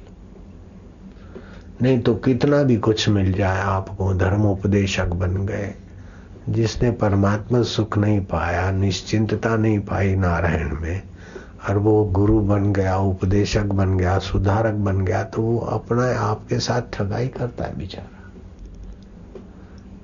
नहीं 1.82 2.00
तो 2.00 2.14
कितना 2.14 2.62
भी 2.62 2.76
कुछ 2.76 3.08
मिल 3.08 3.32
जाए, 3.32 3.60
आपको 3.60 4.14
धर्म 4.14 4.42
उपदेशक 4.42 5.06
बन 5.06 5.46
गए। 5.46 5.74
जिसने 6.48 6.90
परमात्मा 6.90 7.62
सुख 7.62 7.98
नहीं 7.98 8.20
पाया, 8.20 8.70
निश्चिंतता 8.70 9.56
नहीं 9.56 9.78
पाई 9.78 10.16
नारायण 10.16 10.80
में 10.80 11.02
और 11.58 11.78
वो 11.78 12.04
गुरु 12.04 12.38
बन 12.40 12.72
गया, 12.72 12.96
उपदेशक 12.96 13.64
बन 13.72 13.96
गया, 13.98 14.18
सुधारक 14.18 14.74
बन 14.74 15.04
गया 15.04 15.22
तो 15.24 15.42
वो 15.42 15.58
अपना 15.58 16.04
आपके 16.20 16.58
साथ 16.58 16.82
ठगाई 16.92 17.28
करता 17.28 17.64
है 17.64 17.78
बेचारा। 17.78 18.30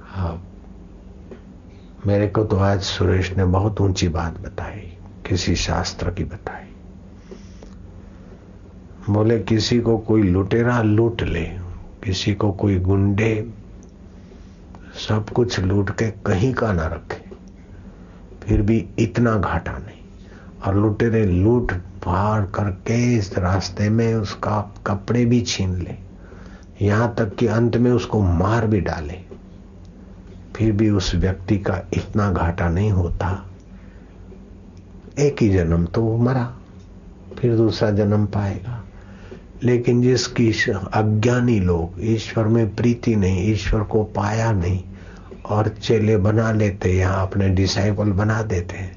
हाँ 0.06 0.42
मेरे 2.06 2.26
को 2.28 2.44
तो 2.44 2.56
आज 2.56 2.82
सुरेश 2.82 3.32
ने 3.32 3.44
बहुत 3.44 3.80
ऊँची 3.80 4.08
बात 4.08 4.40
बताई, 4.40 4.80
किसी 5.26 5.54
शास्त्र 5.56 6.11
की 6.11 6.25
बताई। 6.25 6.73
बोले, 9.11 9.38
किसी 9.40 9.80
को 9.80 9.96
कोई 9.99 10.23
लुटेरा 10.23 10.80
लूट 10.82 11.23
ले, 11.23 11.44
किसी 12.04 12.34
को 12.34 12.52
कोई 12.52 12.78
गुंडे, 12.80 13.52
सब 15.08 15.30
कुछ 15.30 15.58
लूट 15.61 15.90
के 15.90 16.11
कहीं 16.26 16.52
का 16.54 16.73
ना 16.73 16.87
रखे, 16.87 17.25
फिर 18.42 18.62
भी 18.62 18.87
इतना 18.99 19.37
घाटा 19.37 19.73
नहीं। 19.73 20.03
और 20.64 20.76
लुटेरे 20.76 21.26
लूट 21.26 21.73
फाड़ 21.73 22.44
करके 22.44 23.16
इस 23.16 23.38
रास्ते 23.38 23.88
में 23.88 24.14
उसका 24.14 24.75
कपड़े 24.87 25.25
भी 25.25 25.40
छीन 25.40 25.75
ले। 25.75 25.94
यहाँ 26.87 27.14
तक 27.18 27.37
कि 27.37 27.47
अंत 27.47 27.76
में 27.76 27.92
उसको 27.92 28.23
मार 28.23 28.66
भी 28.66 28.80
डाले। 28.80 29.18
फिर 30.56 30.73
भी 30.73 30.90
उस 30.90 31.14
व्यक्ति 31.14 31.59
का 31.59 31.80
इतना 31.94 32.30
घाटा 32.30 32.68
नहीं 32.68 32.90
होता। 32.90 33.47
एक 35.18 35.37
ही 35.42 35.49
जन्म 35.49 35.85
तो 35.85 36.02
वो 36.02 36.16
मरा, 36.18 36.56
फिर 37.38 37.56
दूसरा 37.56 37.90
जन्म 37.90 38.26
पाएगा। 38.26 38.85
लेकिन 39.62 40.02
जिसकी 40.02 40.52
अज्ञानी 40.73 41.61
लोग 41.61 41.90
ईश्वर 42.00 42.44
में 42.44 42.75
प्रीति 42.75 43.16
नहीं, 43.16 43.52
ईश्वर 43.52 43.80
को 43.80 44.04
पाया 44.04 44.52
नहीं, 44.52 44.85
और 45.47 45.68
चेले 45.68 46.16
बना 46.16 46.52
लेते, 46.52 46.92
यहाँ 46.92 47.23
अपने 47.23 47.49
डिसाइपल 47.49 48.12
बना 48.12 48.42
देते 48.42 48.76
हैं। 48.76 48.94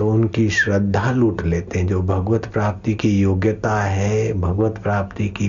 तो 0.00 0.08
उनकी 0.08 0.48
श्रद्धा 0.50 1.10
लूट 1.12 1.42
लेते 1.42 1.78
हैं। 1.78 1.86
जो 1.86 2.00
भगवत 2.02 2.46
प्राप्ति 2.46 2.94
की 2.94 3.08
योग्यता 3.20 3.74
है, 3.82 4.32
भगवत 4.32 4.78
प्राप्ति 4.82 5.28
की 5.28 5.48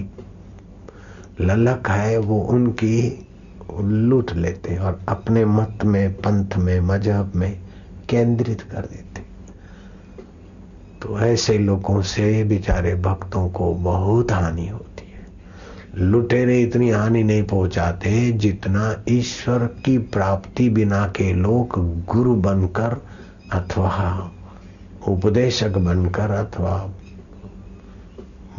ललक 1.41 1.89
है, 1.89 2.17
वो 2.17 2.39
उनकी 2.39 3.27
लूट 3.81 4.31
लेते 4.33 4.71
हैं 4.71 4.79
और 4.79 4.99
अपने 5.09 5.45
मत 5.45 5.85
में, 5.85 6.13
पंथ 6.13 6.57
में, 6.57 6.79
मज़हब 6.79 7.31
में 7.35 7.59
केंद्रित 8.09 8.61
कर 8.61 8.81
देते 8.81 9.21
तो 11.01 11.19
ऐसे 11.19 11.57
लोगों 11.57 12.01
से 12.01 12.43
बेचारे 12.43 12.93
भक्तों 12.95 13.47
को 13.49 13.73
बहुत 13.73 14.31
हानि 14.31 14.67
होती 14.67 15.11
है। 15.11 16.01
लुटेरे 16.01 16.61
इतनी 16.61 16.89
हानि 16.89 17.23
नहीं 17.23 17.43
पहुंचाते 17.43 18.31
जितना 18.31 19.03
ईश्वर 19.09 19.65
की 19.85 19.97
प्राप्ति 19.97 20.69
बिना 20.69 21.05
के 21.07 21.31
लोग 21.33 21.79
गुरु 22.05 22.35
बनकर 22.41 23.01
अथवा 23.53 24.31
उपदेशक 25.07 25.69
बनकर 25.69 26.31
अथवा 26.31 26.93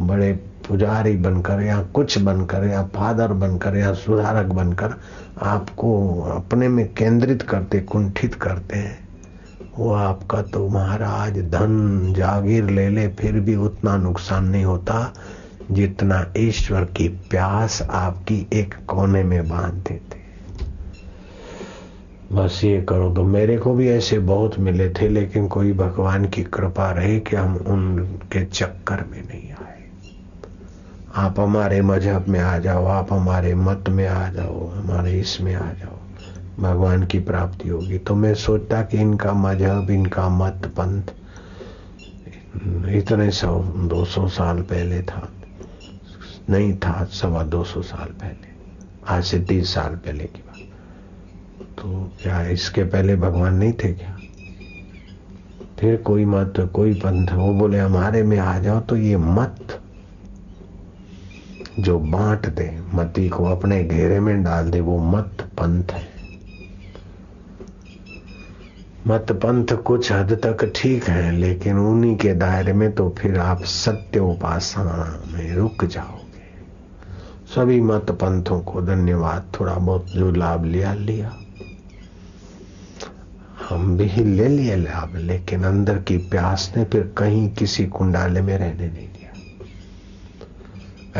बड़े 0.01 0.33
पुजारी 0.67 1.15
बनकर 1.15 1.61
या 1.61 1.83
कुछ 1.83 2.17
बनकर 2.17 2.63
या 2.63 2.83
फादर 2.83 3.27
बनकर 3.27 3.77
या 3.77 3.93
सुधारक 3.93 4.45
बनकर 4.45 4.93
आपको 5.41 6.21
अपने 6.21 6.67
में 6.67 6.93
केंद्रित 6.93 7.41
करते, 7.41 7.79
कुंठित 7.79 8.35
करते 8.35 8.77
हैं। 8.77 9.07
वो 9.77 9.93
आपका 9.93 10.41
तो 10.41 10.69
महाराज 10.69 11.39
धन, 11.39 12.13
जागीर 12.17 12.69
ले 12.69 12.89
ले, 12.89 13.07
फिर 13.07 13.31
भी 13.31 13.55
उतना 13.55 13.97
नुकसान 13.97 14.45
नहीं 14.45 14.65
होता 14.65 15.13
जितना 15.71 16.33
ईश्वर 16.37 16.83
की 16.83 17.07
प्यास 17.07 17.81
आपकी 17.81 18.47
एक 18.53 18.73
कोने 18.73 19.23
में 19.23 19.49
बाँध 19.49 19.73
देते। 19.73 20.22
बस 22.33 22.61
ये 22.63 22.81
करो। 22.81 23.13
तो 23.13 23.23
मेरे 23.23 23.57
को 23.57 23.73
भी 23.73 23.89
ऐसे 23.89 24.19
बहुत 24.19 24.59
मिले 24.59 24.89
थे, 24.89 25.09
लेकिन 25.09 25.47
कोई 25.47 25.73
भगवान 25.73 26.25
की 26.25 26.43
कृपा 26.43 26.91
रही 26.91 27.19
कि 27.19 27.35
हम 27.35 27.55
उनके 27.55 28.45
चक्कर 28.45 29.05
में 29.11 29.27
नहीं 29.27 29.51
आए। 29.51 29.83
आप 31.15 31.39
हमारे 31.39 31.81
मज़हब 31.81 32.25
में 32.27 32.39
आ 32.39 32.57
जाओ, 32.57 32.85
आप 32.85 33.13
हमारे 33.13 33.55
मत 33.55 33.85
में 33.89 34.07
आ 34.07 34.29
जाओ, 34.29 34.69
हमारे 34.69 35.19
इसमें 35.19 35.55
आ 35.55 35.71
जाओ। 35.71 35.97
भगवान 36.59 37.05
की 37.05 37.19
प्राप्ति 37.19 37.69
होगी। 37.69 37.97
तो 37.97 38.15
मैं 38.15 38.33
सोचता 38.33 38.81
कि 38.81 38.97
इनका 38.97 39.33
मज़हब, 39.33 39.89
इनका 39.89 40.29
मत 40.29 40.71
पंथ 40.79 41.03
इतने 42.87 43.31
सौ, 43.31 43.59
दो 43.63 44.05
सौ 44.05 44.27
साल 44.27 44.61
पहले 44.61 45.01
था। 45.01 45.29
नहीं 46.49 46.77
था, 46.77 47.03
सवा 47.03 47.43
दो 47.43 47.63
सौ 47.63 47.81
साल 47.81 48.07
पहले। 48.07 48.47
आज 49.07 49.23
से 49.23 49.39
तीस 49.39 49.73
साल 49.73 49.95
पहले 49.95 50.23
की 50.23 50.43
बात। 50.47 50.52
तो 51.79 52.11
क्या 52.21 52.41
इसके 52.41 52.83
पहले 52.83 53.15
भगवान 53.15 53.55
नहीं 53.55 53.73
थे 53.73 53.93
क्या? 53.93 54.17
फिर 55.79 55.95
कोई 55.97 56.25
मत, 56.25 56.53
कोई 56.73 56.93
पंथ, 56.93 57.27
वो 57.33 57.53
बोले, 57.53 57.79
हमारे 57.79 58.23
में 58.23 58.37
आ 58.37 58.59
जाओ 58.59 58.79
तो 58.79 58.95
ये 58.95 59.17
मत, 59.17 59.81
जो 61.79 61.99
बांट 61.99 62.47
दे, 62.47 62.81
मती 62.93 63.29
को 63.29 63.45
अपने 63.45 63.83
घेरे 63.83 64.19
में 64.19 64.43
डाल 64.43 64.69
दे, 64.69 64.79
वो 64.79 64.97
मत 64.99 65.37
पंथ 65.41 65.83
है। 65.91 66.13
मत 69.07 69.31
पंथ 69.31 69.75
कुछ 69.75 70.11
हद 70.11 70.33
तक 70.45 70.73
ठीक 70.75 71.03
है, 71.03 71.31
लेकिन 71.31 71.77
उन्हीं 71.77 72.15
के 72.17 72.33
दायरे 72.33 72.73
में 72.73 72.91
तो 72.91 73.15
फिर 73.17 73.39
आप 73.39 73.63
सत्य 73.63 74.19
उपासना 74.19 75.21
में 75.33 75.55
रुक 75.55 75.85
जाओगे। 75.85 76.43
सभी 77.55 77.81
मत 77.81 78.11
पंथों 78.11 78.59
को 78.61 78.81
धन्यवाद, 78.81 79.51
थोड़ा 79.59 79.75
बहुत 79.75 80.05
जो 80.07 80.31
लाभ 80.31 80.65
लिया 80.65 80.93
लिया। 80.93 81.37
हम 83.69 83.97
भी 83.97 84.23
ले 84.23 84.47
लिए 84.47 84.75
लाभ, 84.75 85.15
लेकिन 85.15 85.63
अंदर 85.63 85.97
की 85.97 86.17
प्यास 86.17 86.73
ने 86.77 86.83
फिर 86.83 87.13
कहीं 87.17 87.49
किसी 87.49 87.85
कुंडाले 87.85 88.41
में 88.41 88.57
रहने 88.57 88.87
नहीं 88.87 89.07
दिया। 89.07 89.31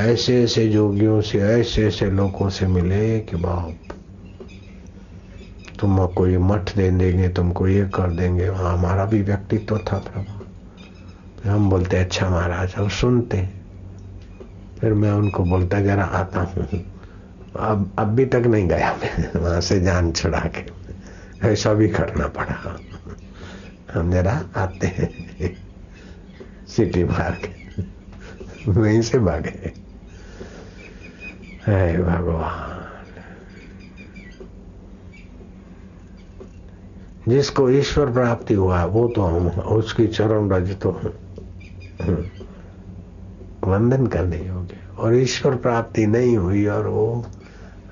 ऐसे 0.02 0.44
ऐसे 0.44 0.68
जोगियों 0.68 1.22
से, 1.22 1.40
ऐसे 1.40 1.88
ऐसे 1.88 2.10
लोगों 2.12 2.50
से 2.50 2.68
मिले 2.68 3.20
कि 3.20 3.36
बाप 3.36 3.94
तुमको 5.80 6.28
ये 6.28 6.38
मठ 6.38 6.76
दे 6.76 6.90
देंगे, 6.92 7.30
तुमको 7.30 7.68
ये 7.68 7.86
कर 7.86 8.12
देंगे। 8.12 8.50
वहाँ 8.50 8.78
हमारा 8.78 9.06
भी 9.06 9.22
व्यक्तित्व 9.22 9.78
था 9.78 9.98
प्रभु। 9.98 11.50
हम 11.50 11.70
बोलते 11.70 11.98
अच्छा 11.98 12.30
महाराज 12.30 12.74
हम 12.76 12.90
सुनते 12.90 13.50
फिर 14.80 14.94
मैं 14.94 15.12
उनको 15.12 15.44
बोलता, 15.44 15.82
जरा 15.82 16.04
आता 16.04 16.42
हूँ। 16.42 16.64
अब 17.56 17.92
अब 18.00 18.08
भी 18.08 18.26
तक 18.26 18.44
नहीं 18.48 18.68
गया 18.68 18.94
मैं, 18.94 19.40
वहाँ 19.42 19.62
से 19.62 19.80
जान 19.80 20.12
छुड़ा 20.12 20.40
के। 20.40 20.83
ऐसा 21.44 21.74
भी 21.74 21.88
करना 21.88 22.28
पड़ा। 22.28 22.80
हम 23.94 24.12
जरा 24.12 24.44
आते 24.56 24.88
हैं। 24.88 25.10
सिटी 26.68 27.04
मार 27.04 27.38
के 27.46 27.82
वहीं 28.72 29.02
से 29.02 29.20
भागे। 29.20 29.74
है 31.68 32.04
भगवान। 32.04 32.70
जिसको 37.28 37.70
ईश्वर 37.70 38.12
प्राप्ति 38.12 38.54
हुआ, 38.54 38.86
वो 38.86 39.08
तो 39.08 39.22
हम 39.22 39.48
उसकी 39.48 40.08
चरण 40.08 40.50
रज 40.50 40.80
तो 40.80 40.92
वंदन 43.64 44.08
करने 44.08 44.38
योग्य। 44.38 44.78
और 44.98 45.16
ईश्वर 45.16 45.56
प्राप्ति 45.56 46.06
नहीं 46.08 46.38
हुई 46.38 46.66
और 46.66 46.88
वो 46.88 47.26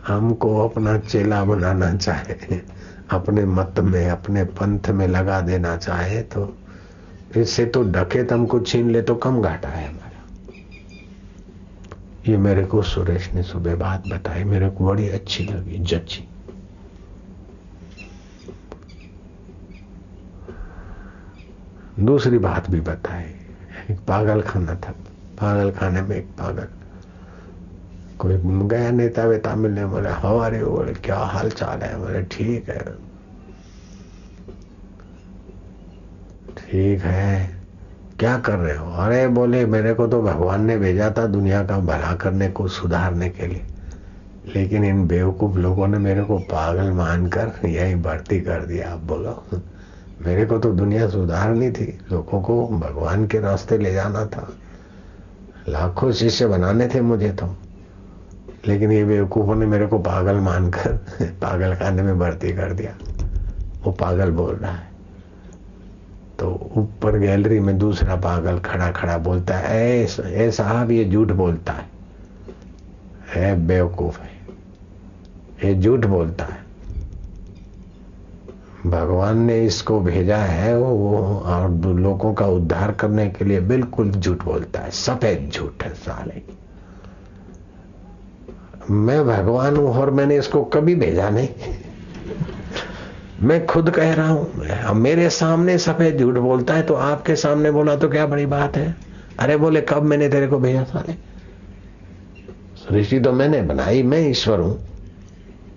हमको 0.08 0.70
अपना 0.70 0.98
चेला 0.98 1.44
बनाना 1.44 1.96
चाहे। 1.96 2.81
अपने 3.12 3.46
मत 3.46 3.80
में, 3.80 4.10
अपने 4.10 4.44
पंथ 4.44 4.90
में 4.90 5.08
लगा 5.08 5.40
देना 5.42 5.76
चाहे 5.78 6.22
तो 6.24 6.54
इससे 7.38 7.66
तो 7.66 7.84
ढके 7.92 8.24
तम 8.24 8.46
को 8.46 8.60
छीन 8.62 8.90
ले 8.90 9.02
तो 9.02 9.16
कम 9.18 9.42
घाटा 9.42 9.70
है 9.70 9.88
हमारा। 9.88 10.10
ये 12.28 12.38
मेरे 12.38 12.66
को 12.66 12.82
सुरेश 12.84 13.32
ने 13.34 13.44
सुबह 13.44 13.76
बात 13.76 14.08
बताई, 14.08 14.44
मेरे 14.44 14.70
को 14.70 14.86
बड़ी 14.86 15.08
अच्छी 15.10 15.44
लगी 15.46 15.78
जची 15.80 16.28
दूसरी 22.00 22.38
बात 22.40 22.70
भी 22.70 22.80
बताई, 22.82 23.24
एक 23.92 24.00
पागल 24.08 24.42
खाना 24.42 24.76
था 24.76 24.92
पागल 25.40 25.72
खाने 25.72 26.02
में 26.02 26.16
एक 26.18 26.28
पागल। 26.40 26.68
कोई 28.22 28.68
गया 28.68 28.92
नेता 28.92 29.26
वेता 29.26 29.56
मिलने 29.56 29.86
बोले, 29.86 30.10
हमारे 30.10 30.64
बोले 30.64 30.94
क्या 30.94 31.18
हाल 31.18 31.50
चाल 31.50 31.80
है? 31.80 31.98
बोले, 31.98 32.22
ठीक 32.22 32.70
है। 32.70 32.86
ठीक 36.58 37.02
है। 37.02 37.62
क्या 38.20 38.40
कर 38.40 38.56
रहे 38.56 38.78
हो? 38.78 38.92
अरे 38.92 39.28
बोले, 39.28 39.66
मेरे 39.66 39.94
को 39.94 40.08
तो 40.08 40.22
भगवान 40.22 40.66
ने 40.66 40.78
भेजा 40.78 41.14
था 41.18 41.26
दुनिया 41.26 41.66
का 41.66 41.80
भला 41.80 42.16
करने 42.16 42.50
को, 42.50 42.68
सुधारने 42.68 43.30
के 43.30 43.48
लिए। 43.48 43.62
लेकिन 44.56 44.86
इन 44.86 45.08
बेवकूफ़ 45.08 45.58
लोगों 45.58 45.88
ने 45.88 45.98
मेरे 45.98 46.24
को 46.24 46.38
पागल 46.38 46.92
मानकर 46.92 47.52
यही 47.66 47.96
भर्ती 47.96 48.42
कर 48.42 48.66
दिया। 48.66 48.94
आप 48.94 49.00
बोलो। 49.00 49.44
मेरे 50.26 50.46
को 50.46 50.58
तो 50.58 50.72
दुनिया 50.72 51.10
सुधारनी 51.10 51.72
थी। 51.72 52.00
लोगों 52.12 52.42
को 52.42 52.68
भगवान 52.68 53.28
के 53.28 53.40
रास्ते 53.40 53.78
ले 53.78 53.94
जाना 53.94 54.26
था। 54.26 54.54
लाखों 55.70 56.12
शिष्य 56.12 56.48
बनाने 56.48 56.88
थे 56.88 57.02
मुझे 57.02 57.32
तो। 57.32 57.56
लेकिन 58.68 58.92
ये 58.92 59.06
बेवकूफों 59.06 59.56
ने 59.56 59.66
मेरे 59.66 59.88
को 59.88 60.00
पागल 60.00 60.36
मानकर 60.36 60.94
पागल 61.22 61.76
खाने 61.76 62.02
में 62.02 62.20
भर्ती 62.20 62.54
कर 62.54 62.74
दिया। 62.74 62.94
वो 63.84 63.92
पागल 63.92 64.32
बोल 64.32 64.56
रहा 64.56 64.72
है। 64.72 64.92
तो 66.40 66.72
ऊपर 66.78 67.20
गैलरी 67.20 67.60
में 67.60 67.78
दूसरा 67.78 68.16
पागल 68.16 68.60
खड़ा 68.60 68.92
खड़ा 68.92 69.18
बोलता 69.18 69.58
है 69.58 70.04
ए 70.26 70.52
साहब 70.52 70.92
ये 70.92 71.06
झूठ 71.06 71.28
बोलता 71.28 71.74
है। 71.74 71.86
है 73.34 73.68
बेवकूफ़ 73.68 74.20
है। 74.22 74.32
ये 75.70 75.82
झूठ 75.82 76.06
बोलता 76.06 76.46
है। 76.46 76.62
भगवान 78.86 79.38
ने 79.38 79.66
इसको 79.66 80.00
भेजा 80.00 80.38
है 80.38 80.78
वो, 80.78 80.86
वो 80.86 81.40
और 81.40 81.72
लोगों 81.86 82.34
का 82.34 82.46
उद्धार 82.46 82.92
करने 82.92 83.30
के 83.30 83.46
लिए 83.46 83.60
बिल्कुल 83.60 84.12
झूठ 84.12 84.46
बोलता 84.46 84.80
है। 84.80 84.92
सफ़ेद 84.92 85.52
झूठ 85.54 85.84
है 85.84 85.94
साले। 85.94 86.62
मैं 88.92 89.24
भगवान 89.26 89.76
हूँ 89.78 89.94
और 89.96 90.10
मैंने 90.12 90.38
इसको 90.38 90.64
कभी 90.74 90.96
भेजा 90.96 91.30
नहीं। 91.30 91.48
मैं 93.42 93.66
खुद 93.66 93.90
कह 93.90 94.14
रहा 94.14 94.28
हूँ 94.30 94.94
मेरे 94.96 95.30
सामने 95.30 95.78
सफ़ेद 95.78 96.20
झूठ 96.20 96.36
बोलता 96.36 96.74
है 96.74 96.84
तो 96.84 96.94
आपके 96.94 97.36
सामने 97.36 97.72
बोला 97.72 97.96
तो 97.96 98.10
क्या 98.10 98.26
बड़ी 98.28 98.46
बात 98.48 98.78
है? 98.78 98.96
अरे 99.40 99.58
बोले, 99.58 99.82
कब 99.82 100.04
मैंने 100.04 100.30
तेरे 100.30 100.48
को 100.48 100.60
भेजा 100.60 100.84
साले 100.84 101.16
ऋषि 102.92 103.20
तो 103.20 103.32
मैंने 103.34 103.62
बनाई, 103.64 104.04
मैं 104.04 104.20
ईश्वर 104.30 104.60
हूँ, 104.60 104.78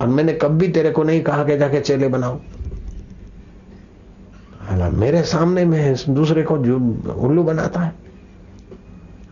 और 0.00 0.08
मैंने 0.08 0.32
कभी 0.34 0.68
तेरे 0.68 0.90
को 0.90 1.02
नहीं 1.02 1.22
कहा 1.22 1.44
कि 1.44 1.56
जाके 1.58 1.80
चेले 1.80 2.08
बनाओ 2.08 2.40
मेरे 4.92 5.22
सामने 5.24 5.64
में 5.64 5.94
दूसरे 6.08 6.42
को 6.42 6.54
उल्लू 6.54 7.42
बनाता 7.42 7.80
है। 7.80 7.92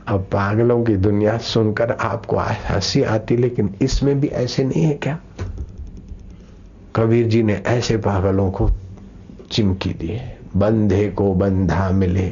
अब 0.09 0.21
पागलों 0.21 0.85
की 0.85 0.97
दुनिया 0.97 1.39
सुनकर 1.39 1.93
आपको 1.93 2.37
हँसी 2.39 3.03
आती, 3.03 3.37
लेकिन 3.37 3.75
इसमें 3.83 4.21
भी 4.21 4.29
ऐसे 4.29 4.65
नहीं 4.65 4.83
है 4.83 4.95
क्या? 4.95 5.19
कबीर 6.97 7.27
जी 7.27 7.43
ने 7.43 7.55
ऐसे 7.55 7.97
पागलों 7.97 8.51
को 8.51 8.71
चिमकी 9.53 9.91
दी 9.91 10.09
है। 10.09 10.39
बंधे 10.57 11.09
को 11.11 11.35
बंधा 11.35 11.91
मिले, 11.91 12.31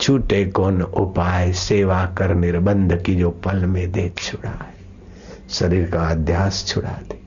छूटे 0.00 0.44
कौन 0.46 0.82
उपाय? 0.82 1.52
सेवा 1.52 2.04
कर 2.18 2.34
निर्बंध 2.34 3.02
की 3.02 3.16
जो 3.16 3.30
पल 3.30 3.64
में 3.66 3.92
दे 3.92 4.12
छुड़ा 4.18 4.50
है 4.50 4.74
शरीर 5.50 5.90
का 5.90 6.00
अध्यास 6.00 6.64
छुड़ा 6.66 6.98
दे 7.08 7.20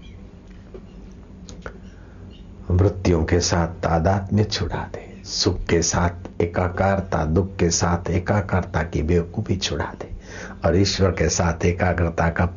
वृत्तियों 2.71 3.23
के 3.23 3.39
साथ 3.39 3.67
तादाद 3.67 4.33
में 4.33 4.43
छुड़ा 4.43 4.89
दे। 4.93 5.06
सुख 5.27 5.65
के 5.65 5.81
साथ, 5.81 6.41
एकाकारता, 6.41 7.25
दुख 7.25 7.55
के 7.55 7.69
साथ, 7.69 8.09
एकाकारता 8.09 8.83
की 8.83 9.01
बेवकूफ़ी 9.01 9.57
छुड़ा 9.57 9.85
दे। 9.85 10.11
और 10.65 10.77
ईश्वर 10.77 11.09
के 11.09 11.29
साथ 11.29 11.65
एकाग्रता 11.65 12.29
का 12.29 12.49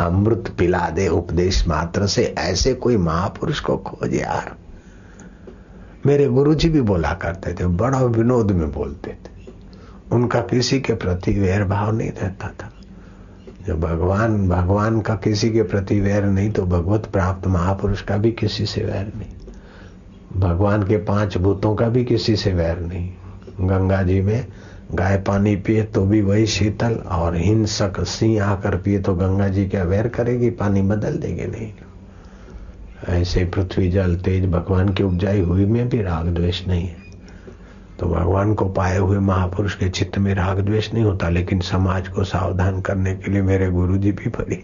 अमृत 0.00 0.54
पिला 0.58 0.90
दे, 0.90 1.08
उपदेश 1.08 1.68
मात्र 1.68 2.06
से 2.06 2.34
ऐसे 2.38 2.74
कोई 2.74 2.96
महापुरुष 2.96 3.60
को 3.60 3.76
खोज 3.76 4.14
यार। 4.14 4.56
मेरे 6.06 6.26
गुरुजी 6.26 6.68
भी 6.68 6.80
बोला 6.80 7.12
करते 7.12 7.54
थे, 7.54 7.66
बड़ा 7.66 8.00
विनोद 8.00 8.50
में 8.50 8.72
बोलते 8.72 9.10
थे। 9.10 9.46
उनका 10.12 10.40
किसी 10.40 10.80
के 10.80 10.94
प्रति 10.94 11.40
वैर 11.40 11.64
भाव 11.64 11.96
नहीं 11.96 12.10
रहता 12.10 12.48
था। 12.48 12.72
जब 13.66 13.80
भगवान 13.80 14.48
भगवान 14.48 15.00
का 15.00 15.14
किसी 15.14 15.50
के 15.50 15.62
प्रति 15.62 16.00
वैर 16.00 16.24
नहीं 16.24 16.50
तो 16.50 16.62
भगवत 16.62 17.06
प्राप्त 17.06 17.46
महापुरुष 17.46 18.02
का 18.02 18.16
भी 18.16 18.32
किसी 18.32 18.66
से 18.66 18.84
वैर 18.84 19.12
नहीं। 19.16 19.30
भगवान 20.30 20.82
के 20.82 20.96
पाँच 20.96 21.36
भूतों 21.38 21.74
का 21.74 21.88
भी 21.88 22.04
किसी 22.04 22.36
से 22.36 22.52
वैर 22.52 22.78
नहीं। 22.78 23.08
गंगा 23.60 24.02
जी 24.02 24.20
में 24.22 24.46
गाय 24.94 25.16
पानी 25.18 25.54
पिए 25.56 25.82
तो 25.82 26.04
भी 26.06 26.20
वही 26.22 26.46
शीतल 26.46 26.94
और 27.12 27.36
हिंसक 27.36 28.00
सिंह 28.00 28.42
आकर 28.44 28.76
पिए 28.76 28.98
तो 28.98 29.14
गंगा 29.14 29.48
जी 29.48 29.66
क्या 29.68 29.82
वैर 29.82 30.08
करेगी? 30.08 30.50
पानी 30.50 30.82
बदल 30.82 31.16
देंगे 31.16 31.46
नहीं। 31.46 31.72
ऐसे 33.08 33.44
पृथ्वी 33.44 33.90
जल 33.90 34.16
तेज 34.16 34.46
भगवान 34.46 34.88
की 34.88 35.02
उपजाई 35.02 35.40
हुई 35.40 35.64
में 35.64 35.88
भी 35.88 36.02
राग 36.02 36.26
द्वेष 36.26 36.66
नहीं 36.68 36.86
है। 36.86 36.96
तो 38.00 38.06
भगवान 38.06 38.54
को 38.54 38.64
पाए 38.64 38.98
हुए 38.98 39.18
महापुरुष 39.18 39.74
के 39.74 39.88
चित्त 39.88 40.18
में 40.18 40.34
राग 40.34 40.60
द्वेष 40.60 40.92
नहीं 40.94 41.04
होता, 41.04 41.28
लेकिन 41.28 41.60
समाज 41.60 42.08
को 42.08 42.24
सावधान 42.24 42.80
करने 42.80 43.14
के 43.14 43.30
लिए 43.30 43.42
मेरे 43.42 43.70
गुरु 43.70 43.96
जी 43.96 44.12
भी 44.12 44.30
बड़ी 44.30 44.62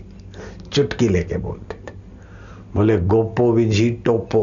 चुटकी 0.73 1.09
लेके 1.09 1.39
बोलते 1.39 1.75
थे। 1.75 1.95
बोले, 2.75 2.99
गोपो 2.99 3.53
विजी 3.53 3.91
टोपो 4.05 4.43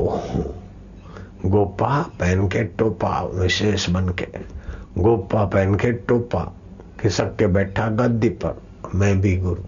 गोपा 1.45 2.01
पहन 2.19 2.47
के 2.47 2.63
टोपा, 2.63 3.21
विशेष 3.33 3.89
बन 3.89 4.09
के 4.09 4.27
गोपा 4.97 5.45
पहन 5.45 5.75
के 5.75 5.91
टोपा, 5.91 6.53
खिसक 6.99 7.35
के 7.35 7.47
बैठा 7.47 7.87
गद्दी 7.87 8.29
पर। 8.29 8.61
मैं 8.95 9.21
भी 9.21 9.37
गुरु, 9.37 9.63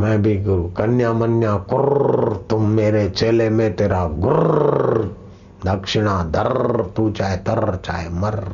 मैं 0.00 0.22
भी 0.22 0.36
गुरु। 0.36 0.62
कन्या 0.62 1.12
मन्या, 1.12 1.56
कुर्र, 1.56 2.36
तुम 2.50 2.68
मेरे 2.68 3.10
चेले 3.10 3.50
में 3.50 3.76
तेरा 3.76 4.06
गुर्र। 4.06 5.16
दक्षिणा 5.66 6.24
दर, 6.24 6.82
तू 6.96 7.10
चाहे 7.10 7.36
तर, 7.36 7.76
चाहे 7.84 8.08
मर। 8.08 8.44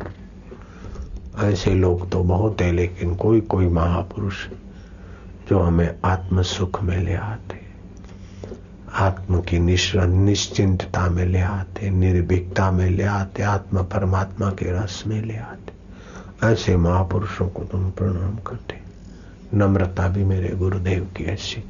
ऐसे 1.38 1.74
लोग 1.74 2.10
तो 2.10 2.22
बहुत 2.22 2.60
है, 2.60 2.72
लेकिन 2.72 3.14
कोई 3.14 3.40
कोई 3.40 3.68
महापुरुष 3.68 4.48
जो 5.48 5.58
हमें 5.58 5.94
आत्म 6.04 6.42
सुख 6.42 6.82
में 6.82 6.98
ले 6.98 7.14
आते। 7.14 7.63
आत्म 8.94 9.40
की 9.40 9.58
निश्चिंतता 9.58 11.06
में 11.10 11.24
ले 11.26 11.40
आते, 11.40 11.90
निर्भीकता 11.90 12.70
में 12.70 12.90
ले 12.90 13.02
आते, 13.02 13.42
आत्मा 13.42 13.82
परमात्मा 13.82 14.50
के 14.50 14.70
रस 14.72 15.02
में 15.06 15.22
ले 15.22 15.36
आते। 15.36 16.46
ऐसे 16.46 16.76
महापुरुषों 16.76 17.48
को 17.48 17.64
तुम 17.64 17.90
प्रणाम 17.90 18.36
करते। 18.36 18.78
नम्रता 19.54 20.08
भी 20.08 20.24
मेरे 20.24 20.48
गुरुदेव 20.48 21.08
की 21.16 21.24
ऐसी। 21.24 21.64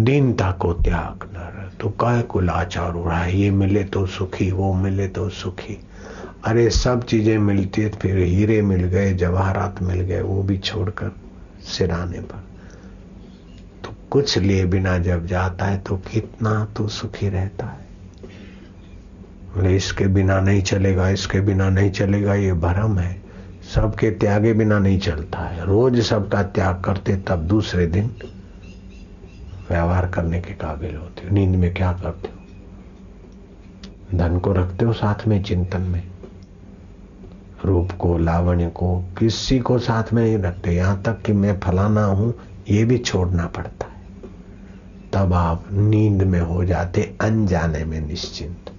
दीनता 0.00 0.50
को 0.52 0.72
त्याग 0.72 1.28
न 1.32 1.70
तो 1.80 1.88
काय 1.90 2.22
को 2.22 2.40
लाचार 2.40 2.94
उड़ा 2.94 3.24
ये 3.24 3.50
मिले 3.50 3.84
तो 3.84 4.06
सुखी, 4.06 4.50
वो 4.50 4.72
मिले 4.74 5.08
तो 5.08 5.28
सुखी। 5.28 5.78
अरे 6.44 6.68
सब 6.70 7.04
चीज़ें 7.04 7.38
मिलती 7.38 7.82
है, 7.82 7.88
फिर 7.90 8.18
हीरे 8.18 8.62
मिल 8.62 8.84
गए, 8.84 9.14
जवाहरात 9.14 9.82
मिल 9.82 10.00
गए, 10.00 10.20
वो 10.20 10.42
भी 10.42 10.58
छोड़कर 10.58 11.12
सिराने 11.64 12.20
पर। 12.20 12.45
कुछ 14.10 14.38
लिए 14.38 14.64
बिना 14.64 14.98
जब 14.98 15.26
जाता 15.26 15.64
है 15.64 15.78
तो 15.78 15.96
कितना 15.96 16.68
तो 16.76 16.88
सुखी 16.88 17.28
रहता 17.28 17.66
है। 17.66 17.86
बोले, 19.56 19.76
इसके 19.76 20.06
बिना 20.06 20.40
नहीं 20.40 20.62
चलेगा, 20.62 21.08
इसके 21.08 21.40
बिना 21.40 21.68
नहीं 21.68 21.90
चलेगा, 21.90 22.34
ये 22.34 22.52
भरम 22.52 22.98
है। 22.98 23.22
सबके 23.74 24.10
त्यागे 24.10 24.52
बिना 24.52 24.78
नहीं 24.78 24.98
चलता 24.98 25.38
है। 25.38 25.64
रोज 25.64 26.00
सबका 26.00 26.42
त्याग 26.42 26.82
करते, 26.84 27.16
तब 27.16 27.36
दूसरे 27.36 27.86
दिन 27.86 28.14
व्यवहार 29.70 30.06
करने 30.06 30.40
के 30.40 30.54
काबिल 30.54 30.96
होते 30.96 31.28
हो। 31.28 31.34
नींद 31.34 31.56
में 31.56 31.74
क्या 31.74 31.92
करते 31.92 32.28
हो? 32.28 32.36
धन 34.18 34.38
को 34.38 34.52
रखते 34.52 34.84
हो 34.84 34.92
साथ 34.92 35.26
में, 35.26 35.42
चिंतन 35.42 35.80
में? 35.80 36.02
रूप 37.64 37.92
को, 37.92 38.18
लावण्य 38.18 38.68
को, 38.68 39.04
किसी 39.18 39.58
को 39.58 39.78
साथ 39.78 40.12
में 40.12 40.22
नहीं 40.24 40.38
रखते। 40.38 40.72
यहाँ 40.72 41.02
तक 41.02 41.22
कि 41.22 41.32
मैं 41.32 41.60
फलाना 41.60 42.04
हूँ, 42.04 42.34
ये 42.70 42.84
भी 42.84 42.98
छोड़ना 42.98 43.46
पड़ता 43.46 43.86
है। 43.86 43.95
तब 45.12 45.32
आप 45.32 45.64
नींद 45.72 46.22
में 46.22 46.40
हो 46.40 46.64
जाते, 46.64 47.14
अनजाने 47.20 47.84
में 47.84 48.00
निश्चिंत। 48.00 48.72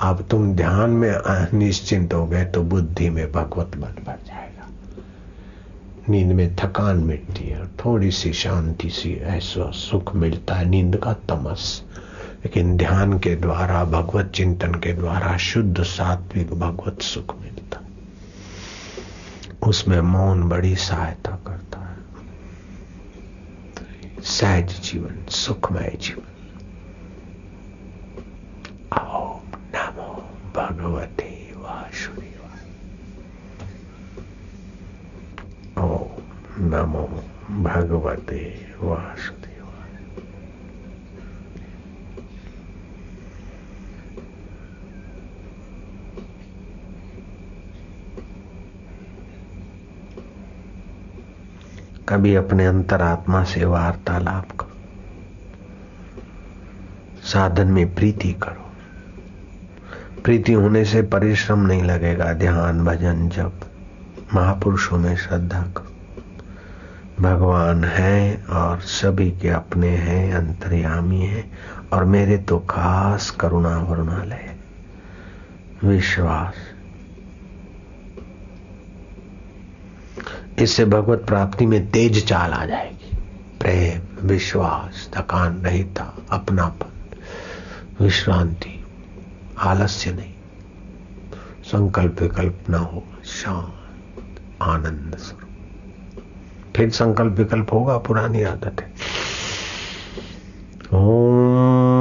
अब 0.00 0.26
तुम 0.30 0.54
ध्यान 0.54 0.90
में 0.90 1.14
निश्चिंत 1.54 2.14
हो 2.14 2.26
गए 2.26 2.44
तो 2.44 2.62
बुद्धि 2.62 3.10
में 3.10 3.32
भगवत 3.32 3.76
बल 3.76 4.02
बढ़ 4.06 4.26
जाएगा। 4.26 4.68
नींद 6.08 6.32
में 6.32 6.56
थकान 6.56 6.96
मिटती 6.96 7.44
है 7.44 7.66
थोड़ी 7.66 8.10
सी 8.10 8.32
शांति 8.32 8.90
सी 8.90 9.14
ऐसा 9.14 9.70
सुख 9.70 10.16
मिलता 10.16 10.54
है, 10.54 10.64
नींद 10.64 10.96
का 10.96 11.12
तमस। 11.12 11.82
लेकिन 12.44 12.76
ध्यान 12.76 13.18
के 13.18 13.36
द्वारा, 13.36 13.84
भगवत 13.84 14.32
चिंतन 14.34 14.74
के 14.74 14.92
द्वारा 14.92 15.36
शुद्ध 15.36 15.82
सात्विक 15.82 16.54
भगवत 16.54 17.02
सुख 17.02 17.40
मिलता। 17.40 17.80
उसमें 19.68 20.00
मौन 20.00 20.48
बड़ी 20.48 20.76
सहायता 20.76 21.30
करता 21.30 21.49
है 21.49 21.49
सहज 24.30 24.78
जीवन 24.90 25.24
सुखमय 25.40 25.96
जीवन 26.00 26.28
ओम 28.98 29.58
नमो 29.74 30.08
भगवते 30.56 31.30
वासुदेवाय 31.62 32.62
ओम 35.84 36.68
नमो 36.74 37.04
भगवते 37.68 38.42
वासुदेवाय 38.82 39.49
कभी 52.10 52.34
अपने 52.34 52.66
अंतरात्मा 52.66 53.44
से 53.44 53.64
वार्तालाप 53.64 54.50
करो। 54.50 54.70
साधन 57.22 57.66
में 57.66 57.94
प्रीति 57.94 58.32
करो। 58.32 58.70
प्रीति 60.24 60.52
होने 60.52 60.84
से 60.84 61.02
परिश्रम 61.02 61.58
नहीं 61.58 61.82
लगेगा, 61.82 62.32
ध्यान, 62.32 62.84
भजन 62.84 63.28
जब 63.28 63.52
महापुरुषों 64.34 64.98
में 64.98 65.16
श्रद्धा 65.16 65.62
करो। 65.62 65.86
भगवान 67.22 67.84
है 67.84 68.44
और 68.50 68.80
सभी 68.80 69.30
के 69.30 69.48
अपने 69.48 69.88
हैं, 69.88 70.34
अंतर्यामी 70.34 71.20
हैं 71.20 71.58
और 71.92 72.04
मेरे 72.04 72.38
तो 72.38 72.58
खास 72.58 73.30
करुणा 73.30 73.78
वरुणालय 73.78 74.56
विश्वास। 75.84 76.54
इससे 80.60 80.84
भगवत 80.84 81.24
प्राप्ति 81.26 81.66
में 81.66 81.90
तेज 81.90 82.26
चाल 82.26 82.52
आ 82.52 82.66
जाएगी। 82.66 83.16
प्रेम, 83.60 84.26
विश्वास, 84.26 85.10
थकान 85.16 85.62
रहता 85.62 86.18
अपनापन, 86.30 87.16
विश्रांति, 88.04 88.84
आलस्य 89.58 90.12
नहीं। 90.12 90.34
संकल्प 91.64 92.22
विकल्प 92.22 92.58
न 92.70 92.74
हो, 92.74 93.04
शांत, 93.24 94.40
आनंद 94.62 95.16
स्वरूप। 95.18 95.50
फिर 96.76 96.90
संकल्प 96.90 97.32
विकल्प 97.32 97.72
होगा, 97.72 97.98
पुरानी 97.98 98.42
आदत 98.42 98.76
है। 98.80 99.20
सुख 100.84 101.99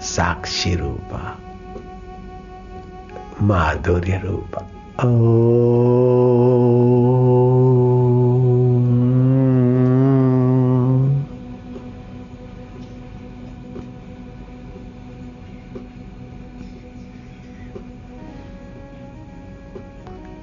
साक्षी 0.00 0.74
रूपा 0.74 1.38
माधुर्य 3.42 4.20
रूपा। 4.24 4.68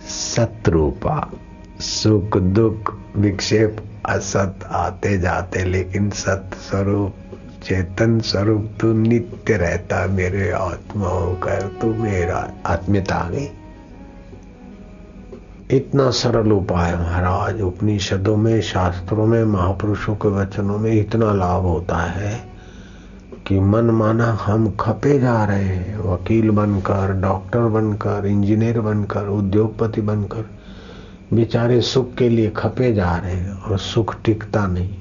सतरूपा 0.08 1.32
सुख 1.80 2.38
दुख 2.38 2.94
विक्षेप 3.16 3.78
असत 4.06 4.64
आते 4.64 5.18
जाते 5.18 5.72
लेकिन 5.72 6.10
सत 6.10 6.50
स्वरूप 6.54 7.25
चेतन 7.66 8.20
स्वरूप 8.20 8.70
तू 8.82 8.94
नित्य 8.94 9.58
रहता 9.58 10.08
मेरे 10.08 10.52
आत्मा 10.52 11.08
होकर 11.08 11.78
तू 11.82 11.88
मेरा 11.94 12.54
आत्मीयता 12.66 13.16
आ 13.16 13.30
गई 13.30 13.50
इतना 15.72 16.10
सरल 16.10 16.52
उपाय 16.52 16.96
महाराज, 16.96 17.62
उपनिषदों 17.62 18.38
में, 18.38 18.62
शास्त्रों 18.62 19.26
में, 19.26 19.44
महापुरुषों 19.44 20.16
के 20.16 20.28
वचनों 20.28 20.78
में 20.78 20.92
इतना 20.94 21.34
लाभ 21.34 21.62
होता 21.62 21.98
है 21.98 22.48
कि 23.48 23.60
मन 23.60 23.86
माना 23.86 24.38
हम 24.42 24.78
खपे 24.80 25.20
जा 25.20 25.46
रहे 25.46 25.64
हैं। 25.64 25.98
वकील 26.00 26.50
बनकर, 26.50 27.14
डॉक्टर 27.14 27.60
बनकर, 27.60 28.26
इंजीनियर 28.26 28.80
बनकर, 28.82 29.28
उद्योगपति 29.28 30.02
बनकर, 30.02 30.46
बेचारे 31.34 31.82
सुख 31.82 32.16
के 32.16 32.30
लिए 32.30 32.50
खपे 32.50 32.94
जा 32.94 33.18
रहे 33.18 33.36
हैं 33.36 33.62
और 33.64 33.78
सुख 33.78 34.16
टिकता 34.26 34.68
नहीं। 34.68 34.96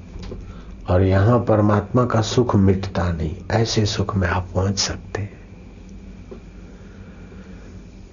और 0.88 1.02
यहाँ 1.02 1.38
परमात्मा 1.38 2.04
का 2.04 2.20
सुख 2.20 2.54
मिटता 2.56 3.10
नहीं। 3.12 3.36
ऐसे 3.50 3.84
सुख 3.86 4.16
में 4.16 4.28
आप 4.28 4.48
पहुँच 4.54 4.78
सकते 4.78 5.22
हैं। 5.22 5.42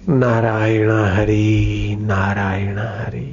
नारायण 0.08 0.90
हरि 0.90 1.96
नारायण 2.00 2.78
हरि। 2.78 3.28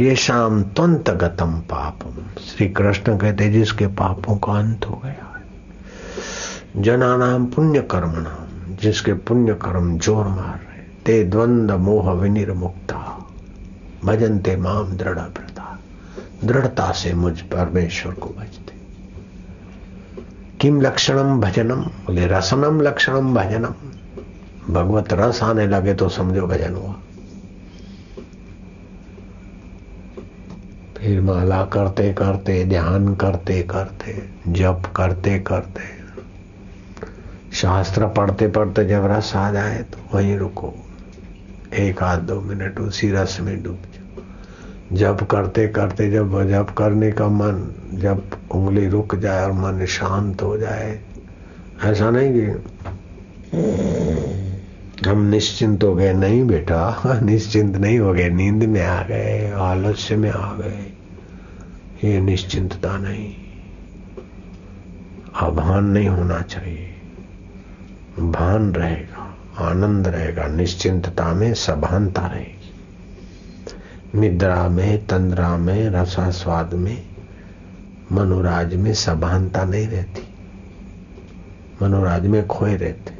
ये 0.00 0.14
शाम 0.16 0.62
त्वंत 0.62 1.10
गतम 1.10 1.58
पापम। 1.70 2.22
श्री 2.40 2.68
कृष्ण 2.68 3.16
कहते, 3.18 3.50
जिसके 3.50 3.86
पापों 3.86 4.36
का 4.36 4.52
अंत 4.52 4.86
हो 4.86 5.00
गया 5.04 5.26
जना 6.76 7.16
नाम 7.16 7.46
पुण्य 7.46 7.80
कर्म 7.80 8.12
नाम 8.12 8.74
जिसके 8.76 9.12
पुण्य 9.12 9.54
कर्म 9.54 9.98
ज़ोर 9.98 10.26
मार 10.26 10.58
रहे 10.58 10.82
ते 11.06 11.24
द्वंद 11.24 11.70
मोह 11.70 12.12
विनिर्मुक्ता। 12.12 12.98
भजन 14.04 14.38
ते 14.38 14.56
माम 14.56 14.96
दृढ़ 14.96 15.18
दृढ़ता 16.44 16.92
से 16.92 17.12
मुझ 17.14 17.40
परमेश्वर 17.40 18.12
को 18.12 18.28
भजते। 18.28 18.72
किम 20.60 20.80
लक्षणम 20.80 21.40
भजनम? 21.40 21.80
बोले, 21.80 22.26
रसनम 22.26 22.80
लक्षणम 22.80 23.34
भजनम। 23.34 23.74
भगवत 24.74 25.12
रस 25.12 25.42
आने 25.42 25.66
लगे 25.66 25.94
तो 25.94 26.08
समझो 26.08 26.46
भजन 26.46 26.74
हुआ। 26.74 26.94
फिर 30.96 31.20
माला 31.20 31.64
करते 31.64 32.12
करते, 32.12 32.64
ध्यान 32.64 33.14
करते 33.14 33.62
करते, 33.62 34.28
जप 34.48 34.82
करते 34.96 35.38
करते, 35.38 35.82
शास्त्र 37.52 38.06
पढ़ते 38.06 38.48
पढ़ते 38.48 38.84
जब 38.84 39.04
रस 39.04 39.36
आ 39.36 39.50
जाए 39.50 39.78
तो 39.82 39.98
वहीं 40.14 40.36
रुको। 40.38 40.74
एक 41.74 42.02
आध 42.02 42.18
दो 42.18 42.40
मिनट 42.40 42.80
उसी 42.80 43.10
रस 43.10 43.38
में 43.40 43.62
डूब 43.62 43.82
जब 44.92 45.26
करते 45.26 45.68
करते 45.68 46.10
जब 46.10 46.48
जब 46.50 46.74
करने 46.74 47.12
का 47.12 47.28
मन, 47.28 47.74
जब 47.94 48.30
उंगली 48.50 48.88
रुक 48.88 49.16
जाए 49.16 49.44
और 49.44 49.52
मन 49.52 49.86
शांत 49.86 50.42
हो 50.42 50.58
जाए, 50.58 51.00
ऐसा 51.84 52.10
नहीं 52.10 52.32
कि 52.34 52.64
हम 55.08 55.22
निश्चिंत 55.22 55.84
हो 55.84 55.94
गए, 55.94 56.12
नहीं 56.12 56.46
बेटा, 56.46 57.02
निश्चिंत 57.22 57.76
नहीं 57.76 57.98
हो 57.98 58.12
गए, 58.12 58.28
नींद 58.28 58.64
में 58.64 58.82
आ 58.82 59.02
गए, 59.02 59.50
आलस्य 59.50 60.16
में 60.16 60.30
आ 60.30 60.52
गए। 60.52 60.92
ये 62.04 62.20
निश्चिंतता 62.20 62.96
नहीं। 62.96 63.34
आभान 65.34 65.84
नहीं 65.84 66.08
होना 66.08 66.40
चाहिए। 66.40 66.94
भान 68.18 68.72
रहेगा, 68.72 69.38
आनंद 69.58 70.08
रहेगा, 70.08 70.46
निश्चिंतता 70.46 71.34
में 71.34 71.54
सभानता 71.54 72.26
रहेगी। 72.26 72.59
निद्रा 74.14 74.68
में, 74.68 75.06
तंद्रा 75.06 75.56
में, 75.56 75.90
रसास्वाद 75.90 76.74
में, 76.74 77.06
मनोराज 78.12 78.74
में 78.74 78.94
सभानता 78.94 79.64
नहीं 79.64 79.88
रहती। 79.88 80.34
मनोराज 81.82 82.26
में 82.26 82.46
खोए 82.46 82.76
रहते। 82.76 83.14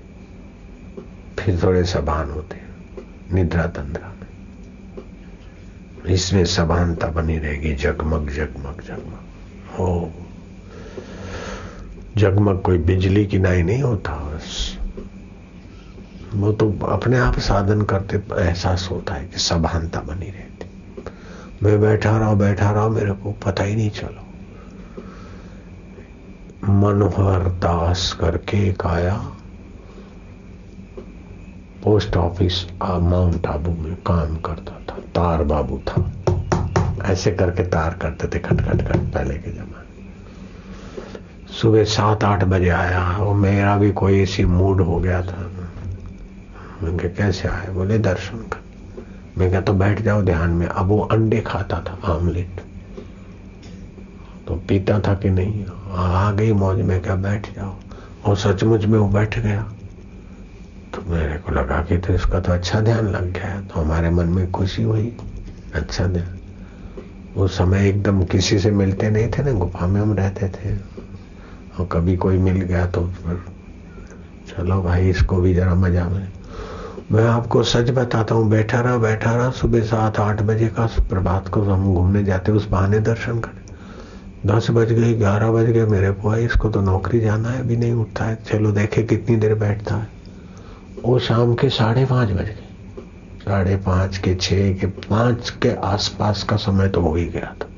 फिर 1.38 1.60
थोड़े 1.62 1.84
सभान 1.84 2.30
होते 2.30 2.60
निद्रा 3.32 3.66
तंद्रा 3.66 4.08
में। 4.08 4.26
इसमें 6.14 6.44
सभानता 6.44 7.06
बनी 7.06 7.38
रहेगी, 7.38 7.74
जगमग 7.74 8.30
जगमग 8.30 8.80
जगमग। 8.86 9.20
हो। 9.78 10.12
जगमग 12.16 12.60
कोई 12.60 12.78
बिजली 12.78 13.26
की 13.26 13.38
नाई 13.38 13.62
नहीं 13.62 13.82
होता, 13.82 14.12
बस। 14.12 14.78
वो 16.34 16.52
तो 16.52 16.78
अपने 16.86 17.18
आप 17.18 17.38
साधन 17.38 17.82
करते 17.82 18.16
एहसास 18.16 18.88
होता 18.90 19.14
है 19.14 19.26
कि 19.26 19.38
सभानता 19.38 20.00
बनी 20.00 20.26
रहती 20.26 20.49
मैं 21.62 21.80
बैठा 21.80 22.18
रहा 22.18 22.34
बैठा 22.34 22.70
रहा, 22.70 22.88
मेरे 22.88 23.12
को 23.12 23.32
पता 23.32 23.64
ही 23.64 23.76
नहीं 23.76 23.90
चलो। 23.90 24.26
मनोहर 26.72 27.48
दास 27.48 28.18
करके 28.20 28.68
एक 28.68 28.86
आया। 28.86 29.14
पोस्ट 31.84 32.16
ऑफ़िस 32.16 32.66
माउंट 32.82 33.46
आबू 33.46 33.70
में 33.70 33.96
काम 33.96 34.36
करता 34.36 34.72
था, 34.72 34.98
तार 34.98 35.44
बाबू 35.44 35.78
था। 35.78 36.12
ऐसे 37.04 37.30
करके 37.30 37.62
तार 37.62 37.94
करते 37.94 38.28
थे 38.28 38.38
खट 38.38 38.60
खट 38.60 38.88
खट 38.88 38.96
पहले 38.96 39.34
के 39.34 39.50
जमाने। 39.50 39.90
सुबह 41.52 41.84
सात, 41.84 42.24
आठ 42.24 42.44
बजे 42.44 42.68
आया, 42.68 43.04
और 43.04 43.34
मेरा 43.34 43.76
भी 43.76 43.92
कोई 43.92 44.22
ऐसी 44.22 44.44
मूड 44.44 44.80
हो 44.80 45.00
गया 45.00 45.22
था। 45.22 45.50
मैं 46.82 47.14
कैसे 47.14 47.48
आए? 47.48 47.66
बोले, 47.66 47.98
दर्शन 47.98 48.36
कर 48.36 48.69
मैं 49.40 49.48
क्या 49.50 49.60
तो 49.60 49.72
बैठ 49.72 50.00
जाओ 50.02 50.22
ध्यान 50.22 50.50
में। 50.50 50.66
अब 50.66 50.86
वो 50.86 50.98
अंडे 51.00 51.40
खाता 51.40 51.76
था, 51.80 51.98
आमलेट। 52.12 52.60
तो 54.48 54.54
पीता 54.68 54.98
था 55.00 55.14
कि 55.14 55.30
नहीं? 55.30 55.64
आ 55.90 56.30
गई 56.32 56.52
मौज, 56.52 56.80
में 56.80 57.00
क्या 57.00 57.14
बैठ 57.16 57.46
जाओ। 57.56 57.74
और 58.24 58.36
सचमुच 58.36 58.84
में 58.84 58.98
वो 58.98 59.08
बैठ 59.08 59.38
गया। 59.38 59.62
तो 60.94 61.02
मेरे 61.10 61.38
को 61.38 61.52
लगा 61.52 61.78
कि 61.82 61.98
तो 61.98 62.12
इसका 62.12 62.40
तो 62.40 62.52
अच्छा 62.52 62.80
ध्यान 62.80 63.08
लग 63.08 63.32
गया 63.32 63.60
तो 63.60 63.80
हमारे 63.80 64.10
मन 64.10 64.26
में 64.26 64.50
खुशी 64.50 64.82
हुई। 64.82 65.12
अच्छा 65.74 66.06
ध्यान। 66.06 66.38
वो 67.34 67.46
समय 67.48 67.88
एकदम 67.88 68.22
किसी 68.24 68.58
से 68.58 68.70
मिलते 68.70 69.10
नहीं 69.10 69.28
थे 69.28 69.42
ना, 69.42 69.52
गुफा 69.52 69.86
में 69.86 70.00
हम 70.00 70.12
रहते 70.12 70.48
थे। 70.48 70.76
और 71.78 71.88
कभी 71.92 72.16
कोई 72.16 72.38
मिल 72.38 72.60
गया 72.60 72.86
तो 72.86 73.06
फिर, 73.06 73.42
चलो 74.48 74.82
भाई, 74.82 75.08
इसको 75.10 75.36
भी 75.36 75.54
जरा 75.54 75.74
मज़ा 75.74 76.08
में 76.08 76.28
मैं 77.12 77.24
आपको 77.24 77.62
सच 77.62 77.90
बताता 77.90 78.34
हूँ, 78.34 78.48
बैठा 78.50 78.80
रहा 78.80 78.96
बैठा 78.96 79.34
रहा, 79.36 79.50
सुबह 79.50 79.80
सात, 79.80 80.18
आठ 80.20 80.42
बजे 80.42 80.66
का 80.68 80.86
प्रभात 80.86 81.48
को 81.48 81.62
हम 81.62 81.94
घूमने 81.94 82.22
जाते, 82.24 82.52
उस 82.52 82.68
बहाने 82.68 83.00
दर्शन 83.00 83.38
कर 83.38 83.58
दस 84.46 84.70
बज 84.70 84.92
गए, 84.92 85.12
ग्यारह 85.14 85.50
बज 85.50 85.66
गए, 85.66 85.86
मेरे 85.86 86.10
को 86.12 86.34
इसको 86.34 86.68
तो 86.70 86.80
नौकरी 86.80 87.20
जाना 87.20 87.48
है, 87.48 87.60
अभी 87.60 87.76
नहीं 87.76 87.92
उठता 87.92 88.24
है। 88.24 88.36
चलो 88.50 88.72
देखे 88.72 89.02
कितनी 89.02 89.36
देर 89.36 89.54
बैठता 89.54 89.94
है। 89.94 90.08
वो 91.04 91.18
शाम 91.18 91.54
के 91.54 91.68
साढ़े 91.68 92.04
पाँच 92.04 92.30
बज 92.30 92.36
गए। 92.36 92.56
साढ़े 93.44 93.76
पाँच 93.76 94.18
के 94.18 94.34
छह 94.34 94.72
के 94.72 94.86
पाँच 94.86 95.50
के 95.50 95.74
आसपास 95.74 96.42
का 96.42 96.56
समय 96.56 96.88
तो 96.88 97.00
हो 97.00 97.14
ही 97.14 97.26
गया 97.26 97.54
था। 97.62 97.68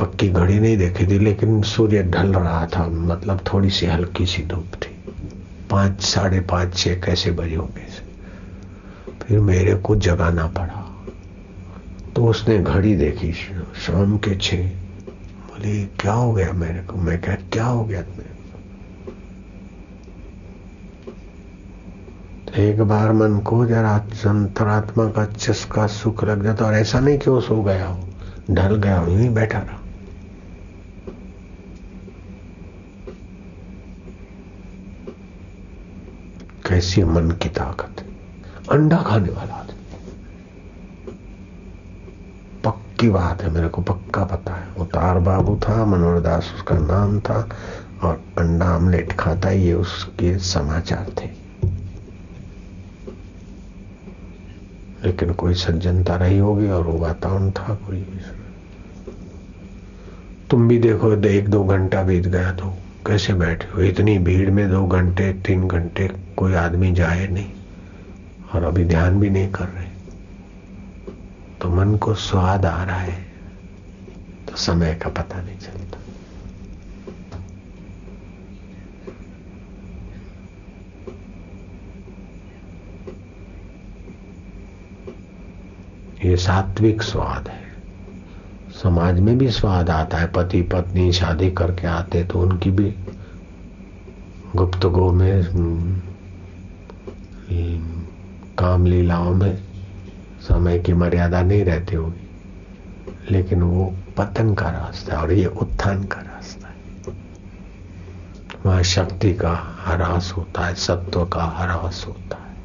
पक्की 0.00 0.28
घड़ी 0.28 0.60
नहीं 0.60 0.76
देखी 0.76 1.06
थी, 1.06 1.18
लेकिन 1.18 1.62
सूर्य 1.62 2.02
ढल 2.02 2.32
रहा 2.32 2.66
था 2.66 2.86
मतलब 2.86 3.44
थोड़ी 3.52 3.70
सी 3.70 3.86
हल्की 3.86 4.26
सी 4.26 4.42
धूप 4.42 4.72
थी। 4.74 4.89
पाँच, 5.70 6.00
साढ़े 6.00 6.40
पाँच, 6.40 6.76
छह 6.76 6.94
कैसे 6.94 7.30
बजे 7.30 7.54
होंगे? 7.54 7.86
फिर 9.22 9.40
मेरे 9.40 9.74
को 9.74 9.96
जगाना 9.96 10.46
पड़ा। 10.46 10.86
तो 12.16 12.26
उसने 12.26 12.58
घड़ी 12.58 12.96
देखी, 12.96 13.32
शाम 13.32 14.16
के 14.18 14.36
छह। 14.36 14.68
बोले, 15.50 15.84
क्या 16.00 16.12
हो 16.12 16.32
गया? 16.32 16.52
मेरे 16.52 16.82
को, 16.82 16.96
मैं 16.96 17.20
क्या 17.20 17.34
क्या 17.52 17.66
हो 17.66 17.84
गया 17.84 18.00
मेरे 18.00 18.28
तो 22.46 22.60
एक 22.62 22.80
बार 22.82 23.12
मन 23.12 23.38
को 23.38 23.66
जरा 23.66 23.94
अंतरात्मा 24.26 25.04
का 25.06 25.24
चस्का 25.26 25.86
सुख 25.86 26.24
लग 26.24 26.42
जाता 26.44 26.64
और 26.64 26.74
ऐसा 26.74 27.00
नहीं 27.00 27.18
कि 27.18 27.30
वो 27.30 27.40
सो 27.40 27.62
गया 27.62 27.86
हो, 27.86 28.08
ढल 28.50 28.76
गया 28.76 28.98
हो 28.98 29.10
यही 29.12 29.28
बैठा 29.28 29.58
रहा। 29.58 29.79
कैसी 36.70 37.02
मन 37.04 37.30
की 37.30 37.48
ताकत 37.48 38.04
अंडा 38.70 38.96
खाने 38.96 39.28
वाला 39.28 39.54
आदमी। 39.54 39.78
पक्की 42.64 43.08
बात 43.08 43.42
है, 43.42 43.50
मेरे 43.50 43.68
को 43.68 43.82
पक्का 43.82 44.24
पता 44.24 44.54
है। 44.54 44.72
उतार 44.74 45.18
बाबू 45.18 45.56
था, 45.56 45.84
मनोहर 45.84 46.20
दास 46.20 46.52
उसका 46.54 46.78
नाम 46.78 47.20
था, 47.20 47.48
और 48.02 48.22
अंडा 48.38 48.66
आमलेट 48.66 49.12
खाता 49.12 49.50
ये 49.50 49.72
उसके 49.72 50.38
समाचार 50.38 51.06
थे। 51.20 51.28
लेकिन 55.04 55.32
कोई 55.32 55.54
सज्जनता 55.54 56.16
रही 56.16 56.38
होगी, 56.38 56.68
और 56.68 56.82
वो 56.82 56.98
वातावरण 56.98 57.50
था 57.50 57.74
कोई 57.74 58.06
तुम 60.50 60.68
भी 60.68 60.78
देखो, 60.78 61.12
एक 61.14 61.48
दो 61.48 61.64
घंटा 61.64 62.02
बीत 62.02 62.26
गया 62.26 62.52
तो 62.52 62.74
कैसे 63.06 63.34
बैठे 63.34 63.68
हो 63.68 63.82
इतनी 63.82 64.18
भीड़ 64.18 64.50
में 64.50 64.68
दो 64.70 64.86
घंटे, 64.86 65.32
तीन 65.46 65.66
घंटे 65.68 66.08
कोई 66.36 66.54
आदमी 66.54 66.92
जाए 66.92 67.26
नहीं 67.26 67.52
और 68.54 68.64
अभी 68.64 68.84
ध्यान 68.84 69.20
भी 69.20 69.30
नहीं 69.30 69.50
कर 69.50 69.68
रहे। 69.68 69.88
तो 71.60 71.68
मन 71.68 71.96
को 71.96 72.14
स्वाद 72.14 72.66
आ 72.66 72.82
रहा 72.84 72.98
है 72.98 73.18
तो 74.48 74.56
समय 74.56 74.94
का 74.94 75.10
पता 75.10 75.40
नहीं 75.42 75.58
चलता। 75.58 75.98
ये 86.24 86.36
सात्विक 86.36 87.02
स्वाद 87.02 87.48
है। 87.48 87.69
समाज 88.82 89.20
में 89.20 89.36
भी 89.38 89.50
स्वाद 89.50 89.90
आता 89.90 90.18
है। 90.18 90.26
पति 90.26 90.62
पत्नी 90.62 91.12
शादी 91.12 91.50
करके 91.50 91.86
आते 91.86 92.22
तो 92.24 92.40
उनकी 92.40 92.70
भी 92.70 92.94
गुप्तगो 94.56 95.10
में 95.12 95.42
हम्म, 95.42 96.00
काम 98.58 98.86
लीलाओं 98.86 99.34
में 99.34 99.56
समय 100.40 100.78
की 100.78 100.92
मर्यादा 100.92 101.42
नहीं 101.42 101.64
रहती 101.64 101.96
होगी। 101.96 102.26
लेकिन 103.30 103.62
वो 103.62 103.94
पतन 104.16 104.54
का 104.54 104.70
रास्ता 104.70 105.14
है 105.14 105.22
और 105.22 105.32
ये 105.32 105.46
उत्थान 105.46 106.04
का 106.04 106.20
रास्ता 106.20 106.68
है। 106.68 106.74
वहाँ 108.66 108.82
शक्ति 108.82 109.32
का 109.34 109.52
ह्रास 109.84 110.32
होता 110.36 110.66
है 110.66 110.74
सत्व 110.74 111.24
का 111.24 111.44
ह्रास 111.56 112.04
होता 112.08 112.36
है। 112.36 112.56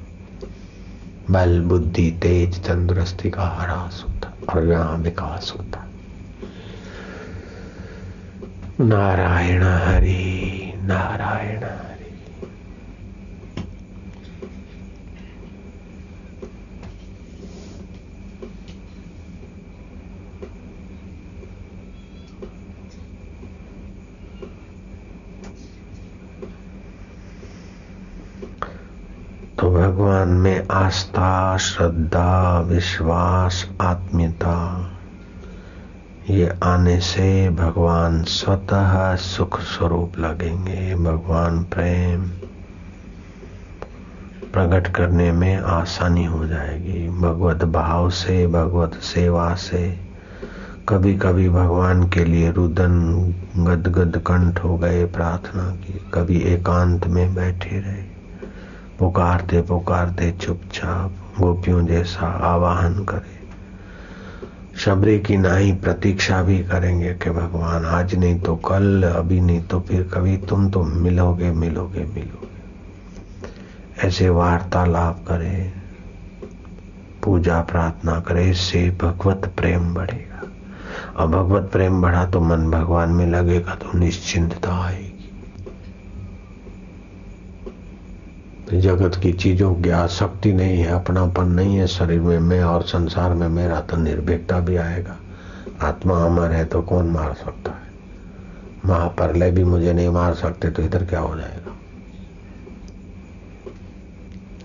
बल 1.32 1.62
बुद्धि 1.62 2.10
तेज 2.12 2.60
तंदुरुस्ती 2.64 3.30
का 3.30 3.48
ह्रास 3.60 4.04
होता 4.08 4.28
है 4.30 4.36
और 4.48 4.72
यहाँ 4.72 4.98
विकास 4.98 5.54
होता 5.58 5.80
है। 5.80 5.85
नारायण 8.80 9.64
हरि 9.64 10.74
नारायण 10.84 11.64
हरि। 11.64 12.12
तो 29.60 29.72
भगवान 29.72 30.30
में 30.30 30.68
आस्था 30.72 31.58
श्रद्धा 31.58 32.60
विश्वास 32.60 33.70
आत्मीयता 33.82 34.92
ये 36.30 36.54
आने 36.64 37.00
से 37.00 37.50
भगवान 37.50 38.24
स्वतः 38.24 39.16
सुख 39.16 39.60
स्वरूप 39.62 40.20
लगेंगे। 40.20 40.96
भगवान 40.96 41.64
प्रेम 41.64 42.22
प्रकट 44.54 44.96
करने 44.96 45.32
में 45.32 45.58
आसानी 45.58 46.26
हो 46.26 46.48
जाएगी। 46.48 47.10
भगवत 47.10 47.64
भाव 47.64 48.10
से, 48.10 48.48
भगवत 48.48 48.94
सेवा 48.94 49.56
से। 49.56 50.00
कभी 50.90 51.18
कभी 51.18 51.50
भगवान 51.50 52.10
के 52.10 52.26
लिए 52.26 52.52
रुदन, 52.52 53.12
गदगद 53.58 54.18
कंठ 54.18 54.64
हो 54.64 54.78
गए 54.78 55.06
प्रार्थना 55.06 55.76
की। 55.76 56.12
कभी 56.14 56.38
एकांत 56.38 57.08
में 57.08 57.36
बैठे 57.36 57.80
रहे। 57.80 58.16
पुकारते 59.00 59.62
पुकारते 59.62 60.32
चुपचाप 60.32 61.12
गोपियों 61.40 61.86
जैसा 61.86 62.28
आवाहन 62.28 62.94
करे। 62.94 63.35
शबरी 64.76 65.20
की 65.20 65.38
नाई 65.38 65.72
प्रतीक्षा 65.72 66.42
भी 66.42 66.60
करेंगे 66.60 67.14
कि 67.14 67.30
भगवान, 67.30 67.86
आज 67.86 68.16
नहीं 68.16 68.40
तो 68.40 68.56
कल, 68.56 69.04
अभी 69.16 69.42
नहीं 69.42 69.62
तो 69.62 69.80
फिर 69.80 70.04
कभी 70.14 70.38
तुम 70.38 70.70
तो 70.70 70.84
मिलोगे 70.84 71.52
मिलोगे 71.52 72.00
मिलोगे। 72.00 72.48
ऐसे 74.08 74.30
वार्तालाप 74.30 75.26
करे, 75.28 75.74
पूजा 77.24 77.62
प्रार्थना 77.62 78.20
करे, 78.20 78.50
इससे 78.50 78.98
भगवत 79.02 79.54
प्रेम 79.58 79.94
बढ़ेगा। 79.94 80.42
और 81.18 81.28
भगवत 81.28 81.70
प्रेम 81.72 82.02
बढ़ा 82.02 82.26
तो 82.26 82.42
मन 82.42 82.72
भगवान 82.72 83.10
में 83.10 83.28
लगेगा 83.28 83.76
तो 83.76 83.98
निश्चिंतता 83.98 84.86
आएगी। 84.86 85.15
जगत 88.82 89.16
की 89.16 89.34
चीज़ों 89.34 89.76
की 89.76 89.90
आसक्ति 89.90 90.54
नहीं 90.54 90.78
है, 90.78 90.92
अपनापन 90.92 91.48
नहीं 91.48 91.76
है, 91.78 91.88
शरीर 91.88 92.20
में 92.20 92.40
मैं 92.40 92.64
और 92.64 92.84
संसार 92.84 93.34
में 93.34 93.48
मेरा 93.48 93.82
तो 93.82 93.98
निर्भीकता 93.98 94.60
भी 94.60 94.76
आएगा। 94.76 95.18
आत्मा 95.82 96.26
अमर 96.26 96.52
है 96.52 96.66
तो 96.66 96.82
कौन 96.82 97.08
मार 97.08 97.34
सकता 97.34 97.72
है? 97.72 97.84
महाप्रलय 98.86 99.52
भी 99.52 99.64
मुझे 99.64 99.94
नहीं 99.94 100.10
मार 100.10 100.34
सकते 100.34 100.70
तो 100.70 100.82
इधर 100.82 101.06
क्या 101.06 101.20
हो 101.20 101.36
जाएगा? 101.36 101.72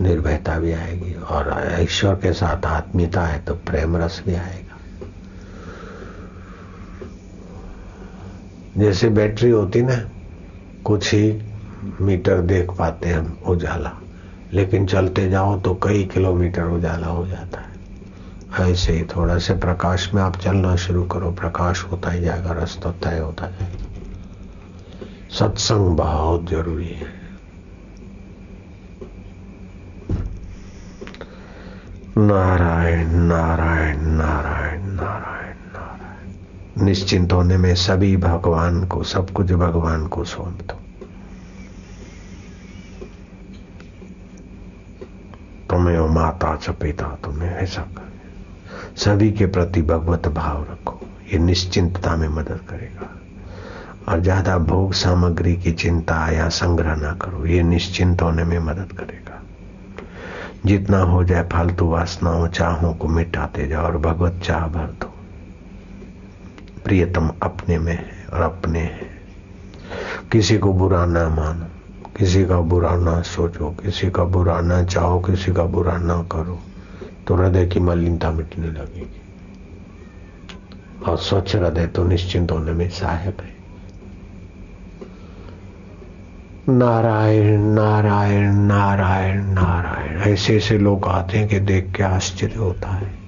निर्भयता 0.01 0.59
भी 0.59 0.73
आएगी 0.73 1.15
और 1.15 1.77
ईश्वर 1.81 2.15
के 2.15 2.33
साथ 2.33 2.67
आत्मीयता 2.67 3.23
है 3.23 3.39
तो 3.39 3.55
प्रेम 3.55 3.97
रस 3.97 4.23
भी 4.27 4.35
आएगा। 4.35 4.79
जैसे 8.77 9.09
बैटरी 9.09 9.51
होती 9.51 9.83
ना, 9.83 10.11
कुछ 10.85 11.15
ही 11.15 11.43
मीटर 12.01 12.41
देख 12.41 12.71
पाते 12.71 13.09
हैं 13.09 13.19
हम 13.19 13.39
उजाला। 13.47 13.93
लेकिन 14.53 14.87
चलते 14.87 15.31
जाओ 15.31 15.61
तो 15.61 15.75
कई 15.75 16.05
किलोमीटर 16.05 16.63
उजाला 16.63 17.07
हो 17.07 17.27
जाता 17.27 17.61
है। 17.61 17.71
ऐसे 18.73 18.93
ही 18.93 19.05
थोड़ा 19.05 19.39
से 19.39 19.55
प्रकाश 19.55 20.15
में 20.15 20.23
आप 20.23 20.37
चलना 20.37 20.77
शुरू 20.77 21.05
करो। 21.05 21.31
प्रकाश 21.31 21.85
होता 21.85 22.11
ही 22.11 22.21
जाएगा, 22.21 22.53
रास्ता 22.53 22.91
तय 22.91 23.19
होता 23.19 23.47
जाएगा। 23.47 23.85
सत्संग 25.31 25.97
बहुत 25.97 26.51
ज़रूरी 26.51 26.89
है। 26.89 27.21
नारायण 32.19 33.11
नारायण 33.11 34.01
नारायण 34.01 34.81
नारायण 34.83 35.55
नारायण। 35.55 36.85
निश्चिंत 36.85 37.33
होने 37.33 37.57
में 37.57 37.75
सभी 37.75 38.17
भगवान 38.17 38.87
को, 38.87 39.03
सब 39.03 39.31
कुछ 39.31 39.53
भगवान 39.53 40.07
को 40.07 40.25
सौंप 40.25 40.59
दो 40.61 40.80
तुम्हें 45.71 46.09
माता 46.09 46.57
च 46.57 46.71
पिता 46.71 47.07
तुम्हें 47.25 47.51
ऐसा 47.51 47.83
कर 47.83 48.09
सभी 48.97 49.31
के 49.33 49.47
प्रति 49.47 49.83
भगवत 49.83 50.29
भाव 50.29 50.63
रखो। 50.63 51.01
ये 51.33 51.39
निश्चिंतता 51.39 52.17
में 52.17 52.29
मदद 52.29 52.61
करेगा। 52.69 53.09
और 54.09 54.21
ज़्यादा 54.21 54.59
भोग 54.59 54.93
सामग्री 54.93 55.57
की 55.57 55.73
चिंता 55.73 56.31
या 56.31 56.49
संग्रह 56.49 56.97
ना 56.97 57.13
करो। 57.13 57.47
ये 57.47 57.63
निश्चिंत 57.63 58.23
होने 58.23 58.45
में 58.45 58.59
मदद 58.59 58.93
करेगा। 58.93 59.43
जितना 60.67 60.99
हो 60.99 61.25
जाए 61.25 61.49
फालतू 61.53 61.87
वासनाओं, 61.87 62.49
चाहों 62.49 62.95
को 62.95 63.09
मिटाते 63.09 63.67
जाओ 63.67 63.85
और 63.85 63.99
भगवत 63.99 64.41
चाह 64.45 64.67
भर 64.69 64.87
दो। 64.87 65.15
प्रियतम 66.85 67.31
अपने 67.43 67.79
में 67.79 67.93
है 67.93 68.27
और 68.33 68.41
अपने 68.41 68.81
है। 68.81 69.11
किसी 70.33 70.59
को 70.59 70.73
बुरा 70.73 71.07
ना 71.07 71.29
मानो। 71.29 71.80
किसी 72.21 72.45
का 72.45 72.61
बुरा 72.61 72.97
ना 72.97 73.23
सोचो, 73.23 73.71
किसी 73.71 74.11
का 74.11 74.25
बुरा 74.25 74.61
ना 74.61 74.85
चाहो, 74.85 75.21
किसी 75.21 75.53
का 75.53 75.65
बुरा 75.65 75.97
ना 75.97 76.23
करो। 76.33 76.61
तो 77.27 77.35
हृदय 77.35 77.67
की 77.67 77.81
मलिनता 77.81 78.31
मिटने 78.31 78.67
लगेगी। 78.67 79.21
और 81.07 81.17
स्वच्छ 81.17 81.57
हृदय 81.57 81.87
तो 81.87 82.05
निश्चिंत 82.05 82.53
होने 82.53 82.73
में 82.73 82.91
सहायक 82.91 83.41
है। 83.41 83.57
नारायण 86.69 87.61
नारायण 87.61 88.55
नारायण 88.55 89.45
नारायण। 89.45 90.21
ऐसे 90.21 90.57
ऐसे 90.57 90.79
लोग 90.79 91.05
आते 91.05 91.39
हैं 91.39 91.49
कि 91.49 91.61
देख 91.61 91.93
के 91.97 92.03
आश्चर्य 92.03 92.55
होता 92.55 92.89
है। 92.89 93.19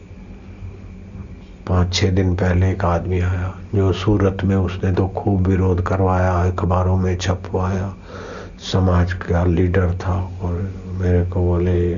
पाँच 1.67 1.95
छह 1.95 2.11
दिन 2.11 2.37
पहले 2.37 2.71
एक 2.71 2.85
आदमी 2.85 3.21
आया, 3.21 3.55
जो 3.75 3.93
सूरत 3.93 4.45
में 4.45 4.57
उसने 4.57 4.93
तो 4.93 5.09
खूब 5.09 5.47
विरोध 5.47 5.87
करवाया, 5.87 6.33
अखबारों 6.33 6.97
में 6.97 7.17
छपवाया। 7.17 7.95
समाज 8.63 9.13
का 9.13 9.45
लीडर 9.45 9.95
था 9.99 10.15
और 10.43 10.53
मेरे 11.01 11.25
को 11.27 11.41
बोले, 11.41 11.95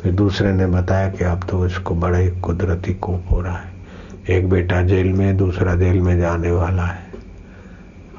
फिर 0.00 0.12
दूसरे 0.12 0.52
ने 0.52 0.66
बताया 0.66 1.10
कि 1.10 1.24
अब 1.24 1.44
तो 1.50 1.66
इसको 1.66 1.94
बड़ा 1.94 2.18
कुदरती 2.40 2.94
कोप 2.94 3.30
हो 3.30 3.40
रहा 3.40 3.56
है। 3.56 3.70
एक 4.30 4.48
बेटा 4.48 4.82
जेल 4.82 5.12
में, 5.12 5.36
दूसरा 5.36 5.74
जेल 5.74 6.00
में 6.00 6.18
जाने 6.20 6.50
वाला 6.50 6.84
है। 6.84 7.06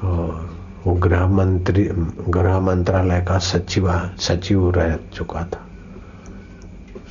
और 0.04 0.50
वो 0.86 0.94
गृह 0.94 1.26
मंत्री, 1.26 1.84
गृह 2.28 2.58
मंत्रालय 2.60 3.20
का 3.20 3.38
सचिव 3.38 3.90
सचिव 4.18 4.70
रह 4.70 4.96
चुका 5.14 5.42
था, 5.44 5.60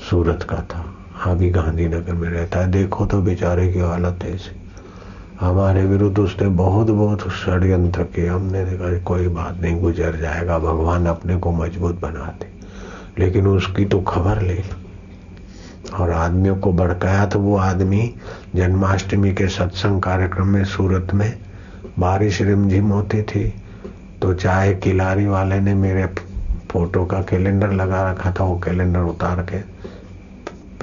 सूरत 0.09 0.43
का 0.43 0.57
था। 0.69 0.85
अभी 1.25 1.49
गांधीनगर 1.49 2.13
में 2.13 2.29
रहता 2.29 2.59
है। 2.59 2.71
देखो 2.71 3.05
तो 3.05 3.21
बेचारे 3.21 3.71
की 3.73 3.79
हालत 3.79 4.25
ऐसी 4.25 4.55
हमारे 5.39 5.85
विरुद्ध 5.85 6.19
उसने 6.19 6.47
बहुत 6.47 6.89
बहुत 6.89 7.29
षड्यंत्र 7.31 8.03
किए। 8.03 8.27
हमने 8.27 8.65
देखा 8.65 9.03
कोई 9.03 9.27
बात 9.27 9.61
नहीं, 9.61 9.81
गुजर 9.81 10.15
जाएगा। 10.15 10.59
भगवान 10.59 11.05
अपने 11.05 11.35
को 11.35 11.51
मज़बूत 11.51 12.01
बनाते। 12.01 12.47
लेकिन 13.19 13.47
उसकी 13.47 13.85
तो 13.85 14.01
खबर 14.01 14.41
ले 14.41 14.61
और 15.93 16.11
आदमियों 16.11 16.55
को 16.55 16.73
भड़काया 16.73 17.25
तो 17.25 17.39
वो 17.39 17.57
आदमी 17.57 18.13
जन्माष्टमी 18.55 19.33
के 19.33 19.47
सत्संग 19.47 20.01
कार्यक्रम 20.01 20.47
में, 20.47 20.63
सूरत 20.65 21.13
में 21.13 21.37
बारिश 21.99 22.41
रिमझिम 22.41 22.87
होती 22.87 23.21
थी। 23.21 23.53
तो 24.21 24.33
चाहे 24.33 24.73
किलारी 24.75 25.25
वाले 25.25 25.59
ने 25.59 25.73
मेरे 25.73 26.05
फ़ोटो 26.71 27.05
का 27.05 27.21
कैलेंडर 27.21 27.71
लगा 27.71 28.11
रखा 28.11 28.31
था, 28.31 28.43
वो 28.43 28.59
कैलेंडर 28.59 28.99
उतार 28.99 29.41
के 29.41 29.72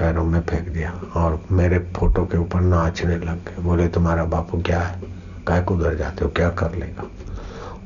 पैरों 0.01 0.23
में 0.25 0.41
फेंक 0.41 0.69
दिया 0.69 0.91
और 1.15 1.39
मेरे 1.51 1.79
फ़ोटो 1.79 2.25
के 2.25 2.37
ऊपर 2.37 2.61
नाचने 2.61 3.15
लग 3.15 3.45
गए। 3.45 3.61
बोले, 3.61 3.87
तुम्हारा 3.87 4.23
बापू 4.25 4.61
क्या 4.61 4.79
है? 4.79 5.01
काय 5.47 5.61
कुदर 5.61 5.95
जाते 5.95 6.25
हो, 6.25 6.31
क्या 6.31 6.49
कर 6.49 6.75
लेगा? 6.75 7.03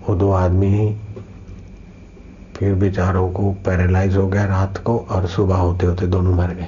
वो 0.07 0.15
दो 0.15 0.31
आदमी 0.31 0.67
ही 0.67 0.95
फिर 2.55 2.73
बेचारों 2.73 3.29
को 3.31 3.51
पैरालाइज 3.65 4.15
हो 4.17 4.27
गया 4.27 4.45
रात 4.45 4.77
को 4.77 4.97
और 5.09 5.27
सुबह 5.27 5.55
होते 5.55 5.85
होते 5.85 6.07
दोनों 6.07 6.33
मर 6.33 6.53
गए। 6.53 6.67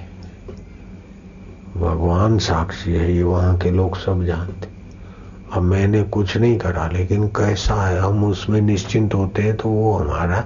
भगवान 1.77 2.37
साक्षी 2.37 2.93
है, 2.93 3.13
ये 3.13 3.23
वहाँ 3.23 3.57
के 3.57 3.71
लोग 3.71 3.97
सब 3.97 4.23
जानते। 4.23 4.67
अब 5.53 5.61
मैंने 5.61 6.03
कुछ 6.03 6.37
नहीं 6.37 6.57
करा, 6.59 6.87
लेकिन 6.87 7.27
कैसा 7.27 7.75
है, 7.87 7.99
हम 7.99 8.23
उसमें 8.23 8.61
निश्चिंत 8.61 9.13
होते 9.13 9.41
हैं 9.41 9.55
तो 9.57 9.69
वो 9.69 9.97
हमारा 9.97 10.43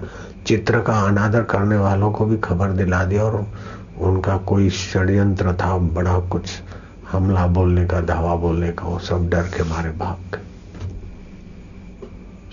चित्र 0.48 0.82
का 0.82 0.94
अनादर 0.94 1.44
करने 1.44 1.78
वालों 1.78 2.12
को 2.12 2.26
भी 2.26 2.38
खबर 2.38 2.72
दिला 2.72 3.04
दिया 3.06 3.24
और 3.24 3.46
उनका 4.02 4.38
कोई 4.38 4.70
षड्यंत्र 4.70 5.54
था, 5.54 5.78
बड़ा 5.78 6.20
कुछ 6.20 6.50
हमला 7.12 7.48
बोलने 7.48 7.86
का, 7.86 8.02
धावा 8.02 8.36
बोलने 8.36 8.72
का, 8.72 8.86
वो 8.86 9.00
सब 9.00 9.30
डर 9.30 9.42
के 9.42 9.64
मारे 9.64 9.90
भाग 9.90 10.36
गए। 10.36 10.42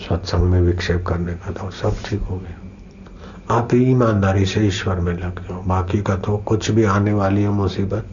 सत्संग 0.04 0.42
में 0.42 0.60
विक्षेप 0.60 1.04
करने 1.06 1.32
का 1.32 1.52
था 1.52 1.70
सब 1.70 1.96
ठीक 2.06 2.20
हो 2.20 2.36
गया। 2.36 3.56
आप 3.56 3.68
ही 3.72 3.90
ईमानदारी 3.90 4.46
से 4.46 4.60
ईश्वर 4.60 5.00
में 5.00 5.12
लग 5.12 5.38
जाओ, 5.48 5.62
बाकी 5.62 6.02
का 6.02 6.16
तो 6.16 6.36
कुछ 6.36 6.70
भी 6.70 6.84
आने 6.84 7.12
वाली 7.12 7.42
है, 7.42 7.48
मुसीबत 7.48 8.06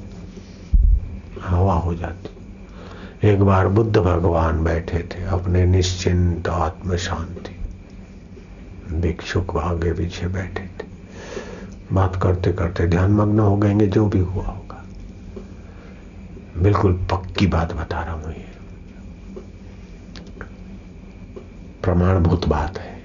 हवा 1.41 1.73
हो 1.73 1.95
जाती। 1.95 3.27
एक 3.27 3.41
बार 3.41 3.67
बुद्ध 3.67 3.97
भगवान 3.97 4.63
बैठे 4.63 4.99
थे, 5.11 5.23
अपने 5.23 5.65
निश्चिंत 5.65 6.47
आत्म 6.47 6.95
शांति 6.97 7.55
भिक्षुक 8.93 9.57
आगे 9.57 9.93
पीछे 9.93 10.27
बैठे 10.27 10.63
थे। 10.63 10.84
बात 11.93 12.15
करते 12.15 12.53
करते 12.53 12.87
ध्यान 12.87 13.11
मग्न 13.11 13.39
हो 13.39 13.57
गएँगे, 13.57 13.87
जो 13.87 14.05
भी 14.07 14.19
हुआ 14.19 14.45
होगा। 14.45 14.85
बिल्कुल 16.57 16.93
पक्की 16.93 17.47
बात 17.47 17.73
बता 17.73 18.01
रहा 18.01 18.13
हूँ 18.13 18.29
ये। 18.29 18.45
प्रमाणभूत 21.83 22.47
बात 22.47 22.77
है। 22.77 23.01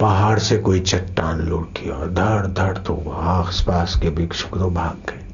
पहाड़ 0.00 0.38
से 0.38 0.58
कोई 0.58 0.80
चट्टान 0.80 1.40
लुढ़की 1.40 1.90
और 1.90 2.10
धड़ 2.10 2.46
धड़ 2.46 2.78
तो 2.78 3.10
आस 3.10 3.64
पास 3.66 3.98
के 4.02 4.10
भिक्षुक 4.10 4.58
तो 4.58 4.70
भाग 4.70 5.10
गए। 5.10 5.24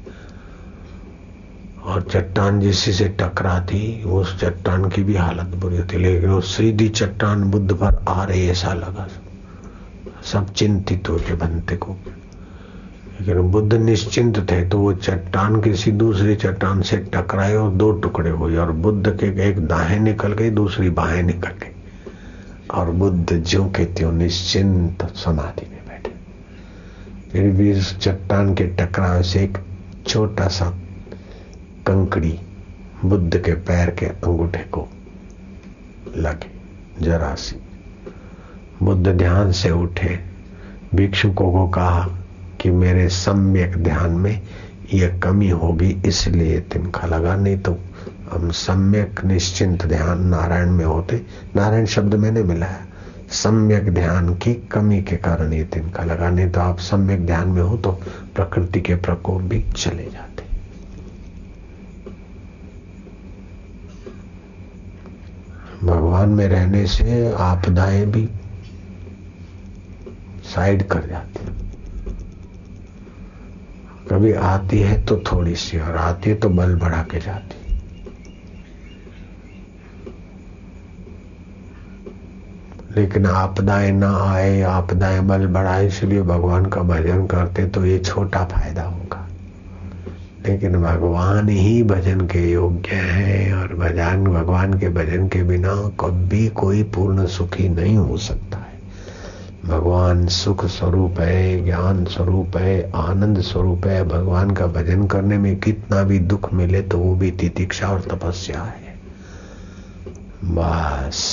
और 1.83 2.01
चट्टान 2.01 2.59
जिसी 2.59 2.93
से 2.93 3.07
टकरा 3.09 3.59
थी 3.59 4.03
उस 4.03 4.39
चट्टान 4.39 4.89
की 4.89 5.03
भी 5.03 5.15
हालत 5.15 5.45
बुरी 5.45 5.83
थी 5.83 5.97
लेकिन 5.97 6.29
वो 6.29 6.41
सीधी 6.41 6.89
चट्टान 6.89 7.43
बुद्ध 7.43 7.73
पर 7.73 8.05
आ 8.07 8.23
रही 8.23 8.47
ऐसा 8.47 8.73
लगा। 8.73 9.07
सब 10.23 10.53
चिंतित 10.53 11.09
हो 11.09 11.15
के 11.15 11.33
बनते 11.33 11.75
को। 11.75 11.95
लेकिन 13.19 13.41
बुद्ध 13.41 13.73
निश्चिंत 13.73 14.39
थे 14.51 14.61
तो 14.69 14.79
वो 14.79 14.93
चट्टान 14.93 15.61
किसी 15.61 15.91
दूसरी 15.91 16.35
चट्टान 16.35 16.81
से 16.81 16.97
टकराए 16.97 17.55
और 17.55 17.71
दो 17.71 17.91
टुकड़े 17.91 18.29
हुए, 18.29 18.55
और 18.57 18.71
बुद्ध 18.71 19.09
के 19.09 19.49
एक 19.49 19.59
दाहें 19.59 19.99
निकल 19.99 20.33
गई, 20.33 20.49
दूसरी 20.49 20.89
बाहें 20.89 21.23
निकल 21.23 21.49
गई। 21.49 21.71
और 22.73 22.91
बुद्ध 22.91 23.33
जो 23.33 23.65
के 23.65 23.85
त्यों 23.85 24.11
निश्चिंत 24.11 25.05
समाधि 25.15 25.69
में 25.71 25.79
बैठे। 25.87 26.11
फिर 27.31 27.51
भी 27.51 27.69
इस 27.71 27.97
चट्टान 27.99 28.53
के 28.53 28.63
टकराव 28.63 29.21
से 29.21 29.43
एक 29.43 29.57
छोटा 30.07 30.47
सा 30.47 30.69
कंकड़ी 31.87 32.39
बुद्ध 33.05 33.37
के 33.37 33.53
पैर 33.53 33.89
के 33.89 34.05
अंगूठे 34.05 34.63
को 34.71 34.87
लगे, 36.17 36.51
जरा 37.01 37.33
सी। 37.35 37.55
बुद्ध 38.83 39.07
ध्यान 39.07 39.51
से 39.51 39.71
उठे, 39.71 40.19
भिक्षुकों 40.95 41.51
को 41.51 41.67
कहा 41.67 42.07
कि 42.65 42.71
मेरे 42.71 43.07
सम्यक 43.09 43.75
ध्यान 43.77 44.11
में 44.11 44.41
यह 44.93 45.19
कमी 45.23 45.49
होगी, 45.49 45.89
इसलिए 46.05 46.59
तिनका 46.65 47.07
लगा। 47.07 47.35
नहीं 47.35 47.57
तो 47.57 47.77
हम 48.31 48.49
सम्यक 48.51 49.23
निश्चिंत 49.25 49.85
ध्यान 49.85 50.25
नारायण 50.27 50.71
में 50.71 50.85
होते। 50.85 51.21
नारायण 51.55 51.85
शब्द 51.85 52.15
मैंने 52.15 52.43
मिलाया 52.43 52.85
सम्यक 53.31 53.89
ध्यान 53.93 54.33
की 54.35 54.53
कमी 54.71 55.01
के 55.03 55.15
कारण 55.17 55.53
ये 55.53 55.63
तिनका 55.63 56.03
लगा। 56.03 56.29
नहीं 56.29 56.49
तो 56.49 56.59
आप 56.59 56.79
सम्यक 56.79 57.25
ध्यान 57.25 57.47
में 57.47 57.61
हो 57.61 57.77
तो 57.77 57.91
प्रकृति 58.35 58.81
के 58.81 58.95
प्रकोप 58.95 59.41
भी 59.41 59.61
चले 59.73 60.03
जाते। 60.03 60.43
भगवान 65.83 66.29
में 66.29 66.47
रहने 66.47 66.85
से 66.87 67.31
आपदाएँ 67.33 68.05
भी 68.05 68.27
साइड 70.45 70.87
कर 70.87 71.07
जाती। 71.07 71.64
कभी 74.09 74.33
आती 74.33 74.79
है 74.79 75.05
तो 75.05 75.17
थोड़ी 75.31 75.55
सी, 75.55 75.77
और 75.79 75.95
आती 75.97 76.29
है 76.29 76.35
तो 76.35 76.49
बल 76.49 76.75
बढ़ा 76.75 77.01
के 77.03 77.19
जाती 77.19 77.63
लेकिन 82.89 83.25
आपदाएँ 83.25 83.91
ना 83.91 84.09
आए, 84.17 84.61
आपदाएँ 84.61 85.21
बल 85.21 85.45
बढ़ाए, 85.47 85.87
इसलिए 85.87 86.21
भगवान 86.21 86.65
का 86.65 86.81
भजन 86.81 87.25
करते 87.27 87.65
तो 87.67 87.85
ये 87.85 87.99
छोटा 87.99 88.43
फ़ायदा 88.45 88.83
होगा। 88.83 89.27
लेकिन 90.47 90.77
भगवान 90.81 91.49
ही 91.49 91.83
भजन 91.83 92.21
के 92.27 92.51
योग्य 92.51 92.95
है, 92.95 93.53
और 93.53 93.73
भजन, 93.73 94.23
भगवान 94.23 94.73
के 94.73 94.89
भजन 94.89 95.27
के 95.27 95.43
बिना 95.43 95.75
कभी 95.99 96.47
कोई 96.49 96.83
पूर्ण 96.83 97.25
सुखी 97.27 97.69
नहीं 97.69 97.97
हो 97.97 98.17
सकता 98.17 98.57
है। 98.57 98.74
भगवान 99.65 100.25
सुख 100.27 100.65
स्वरूप 100.65 101.19
है, 101.19 101.63
ज्ञान 101.65 102.03
स्वरूप 102.05 102.57
है, 102.57 102.91
आनंद 102.95 103.41
स्वरूप 103.41 103.85
है। 103.85 104.03
भगवान 104.03 104.51
का 104.51 104.65
भजन 104.67 105.05
करने 105.07 105.37
में 105.37 105.55
कितना 105.59 106.03
भी 106.03 106.19
दुख 106.19 106.53
मिले 106.53 106.81
तो 106.81 106.97
वो 106.97 107.15
भी 107.15 107.31
तितिक्षा 107.31 107.87
और 107.87 108.01
तपस्या 108.01 108.61
है। 108.61 108.93
बस, 110.45 111.23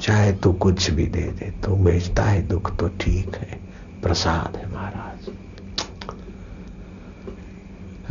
चाहे 0.00 0.32
तू 0.32 0.52
कुछ 0.52 0.90
भी 0.90 1.06
दे 1.06 1.22
दे 1.30 1.50
तो 1.64 1.76
भेजता 1.76 2.22
है 2.22 2.46
दुख 2.48 2.76
तो 2.76 2.88
ठीक 3.00 3.36
है। 3.36 3.58
प्रसाद 4.02 4.56
है 4.56 4.72
महाराज। 4.74 5.30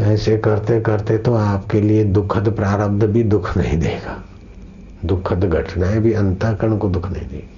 ऐसे 0.02 0.38
करते 0.38 0.82
करते 0.82 1.18
तो 1.18 1.34
आपके 1.34 1.82
लिए 1.82 2.04
दुखद 2.04 2.56
प्रारब्ध 2.56 3.04
भी 3.04 3.24
दुख 3.24 3.58
नहीं 3.58 3.78
देगा। 3.80 4.24
दुखद 5.06 5.46
घटनाएँ 5.46 6.00
भी, 6.00 6.14
अंतकरण 6.14 6.78
को 6.78 6.90
दुख 6.90 7.12
नहीं 7.12 7.28
देगी। 7.28 7.55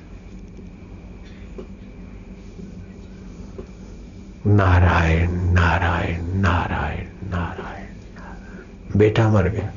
नारायण 4.48 5.32
नारायण 5.32 6.26
नारायण 6.26 7.30
नारायण। 7.30 9.00
बेटा 9.00 9.30
मर 9.30 9.48
गया। 9.48 9.72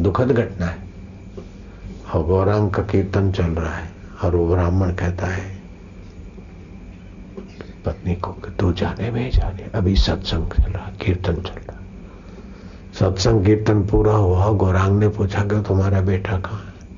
दुखद 0.00 0.32
घटना 0.32 0.66
है। 0.66 0.78
और 2.14 2.24
गौरांग 2.26 2.70
का 2.70 2.82
कीर्तन 2.82 3.32
चल 3.32 3.44
रहा 3.44 3.74
है 3.74 3.90
और 4.24 4.36
वो 4.36 4.48
ब्राह्मण 4.48 4.94
कहता 4.94 5.26
है, 5.26 5.56
पत्नी 7.84 8.14
को 8.14 8.32
तू 8.60 8.72
जाने 8.72 9.10
में 9.10 9.30
जाने 9.30 9.70
अभी 9.74 9.96
सत्संग 9.96 10.50
चल 10.50 10.72
रहा, 10.72 10.90
कीर्तन 11.04 11.34
चल 11.34 11.60
रहा। 11.60 11.80
सत्संग, 12.94 13.44
कीर्तन 13.44 13.82
पूरा 13.82 14.12
हुआ, 14.12 14.48
गौरांग 14.48 14.98
ने 14.98 15.08
पूछा 15.08 15.40
कि 15.40 15.62
तुम्हारा 15.68 16.00
बेटा 16.00 16.38
कहाँ 16.38 16.60
है? 16.60 16.88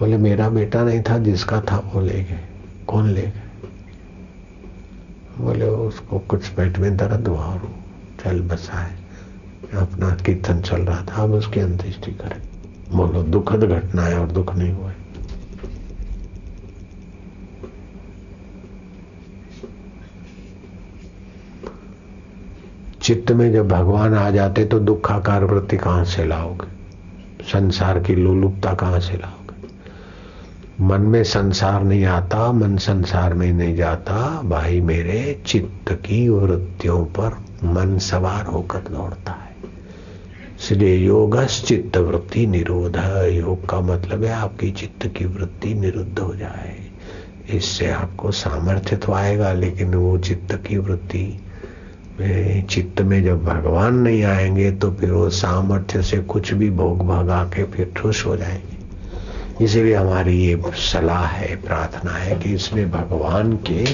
बोले, 0.00 0.16
मेरा 0.16 0.48
बेटा 0.48 0.84
नहीं 0.84 1.02
था, 1.02 1.18
जिसका 1.18 1.60
था 1.60 1.90
वो 1.94 2.00
ले 2.00 2.24
गए। 2.24 2.40
कौन 2.86 3.08
ले 3.08 3.22
गए? 3.22 3.41
बोले, 5.40 5.66
उसको 5.66 6.18
कुछ 6.18 6.48
पेट 6.48 6.78
में 6.78 6.96
दर्द 6.96 7.28
हुआ 7.28 7.44
और 7.44 7.74
चल 8.24 8.40
बसा 8.40 8.78
है 8.78 8.96
अपना 9.76 10.10
कीर्तन 10.10 10.60
चल 10.60 10.76
रहा 10.76 11.02
था, 11.02 11.22
अब 11.22 11.32
उसकी 11.32 11.60
अंत्येष्टि 11.60 12.12
करें। 12.12 12.42
बोलो, 12.96 13.22
दुखद 13.22 13.64
घटना 13.64 14.02
है 14.02 14.18
और 14.18 14.26
दुख 14.26 14.54
नहीं 14.54 14.72
हुआ। 14.72 14.92
चित्त 23.02 23.32
में 23.32 23.52
जब 23.52 23.68
भगवान 23.68 24.14
आ 24.14 24.30
जाते 24.30 24.64
तो 24.64 24.78
दुखाकार 24.78 25.44
वृत्ति 25.44 25.76
कहाँ 25.76 26.04
से 26.04 26.24
लाओगे? 26.24 26.68
संसार 27.44 28.00
की 28.00 28.14
लोलुपता 28.14 28.74
कहाँ 28.74 29.00
से 29.00 29.16
लाओगे? 29.16 29.41
मन 30.82 31.00
में 31.00 31.22
संसार 31.24 31.82
नहीं 31.84 32.04
आता, 32.04 32.52
मन 32.52 32.76
संसार 32.76 33.34
में 33.34 33.52
नहीं 33.52 33.74
जाता, 33.76 34.42
भाई 34.44 34.80
मेरे 34.80 35.42
चित्त 35.46 35.92
की 35.92 36.28
वृत्तियों 36.28 37.04
पर 37.18 37.36
मन 37.64 37.98
सवार 37.98 38.46
होकर 38.46 38.78
दौड़ता 38.78 39.32
है। 39.32 39.56
इसलिए 40.60 40.96
योग 40.96 41.44
चित्त 41.44 41.96
वृत्ति 41.96 42.46
निरोध 42.46 42.96
योग 43.32 43.68
का 43.68 43.80
मतलब 43.80 44.24
है 44.24 44.32
आपकी 44.32 44.70
चित्त 44.70 45.06
की 45.06 45.24
वृत्ति 45.24 45.74
निरुद्ध 45.74 46.18
हो 46.18 46.34
जाए। 46.34 46.76
इससे 47.50 47.90
आपको 47.90 48.30
सामर्थ्य 48.30 48.96
तो 48.96 49.12
आएगा, 49.12 49.52
लेकिन 49.52 49.94
वो 49.94 50.18
चित्त 50.18 50.54
की 50.66 50.78
वृत्ति 50.78 51.38
चित्त 52.70 53.00
में 53.02 53.22
जब 53.24 53.44
भगवान 53.44 53.94
नहीं 53.94 54.22
आएँगे 54.24 54.70
तो 54.72 54.90
फिर 54.90 55.12
वो 55.12 55.30
सामर्थ्य 55.30 56.02
से 56.02 56.18
कुछ 56.18 56.52
भी 56.54 56.70
भोग 56.70 57.06
भगा 57.06 57.44
के 57.44 57.64
फिर 57.64 57.92
ठुस 57.96 58.26
हो 58.26 58.36
जाएँगे। 58.36 58.71
इसीलिए 59.60 59.94
हमारी 59.94 60.36
ये 60.38 60.62
सलाह 60.66 61.26
है, 61.26 61.56
प्रार्थना 61.56 62.10
है 62.10 62.36
कि 62.36 62.54
इसमें 62.54 62.90
भगवान 62.90 63.52
के 63.52 63.84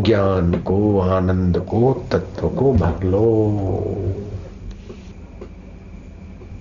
ज्ञान 0.00 0.52
को, 0.52 1.00
आनंद 1.00 1.58
को, 1.58 2.06
तत्व 2.12 2.48
को 2.48 2.72
भर 2.72 3.04
लो। 3.04 3.24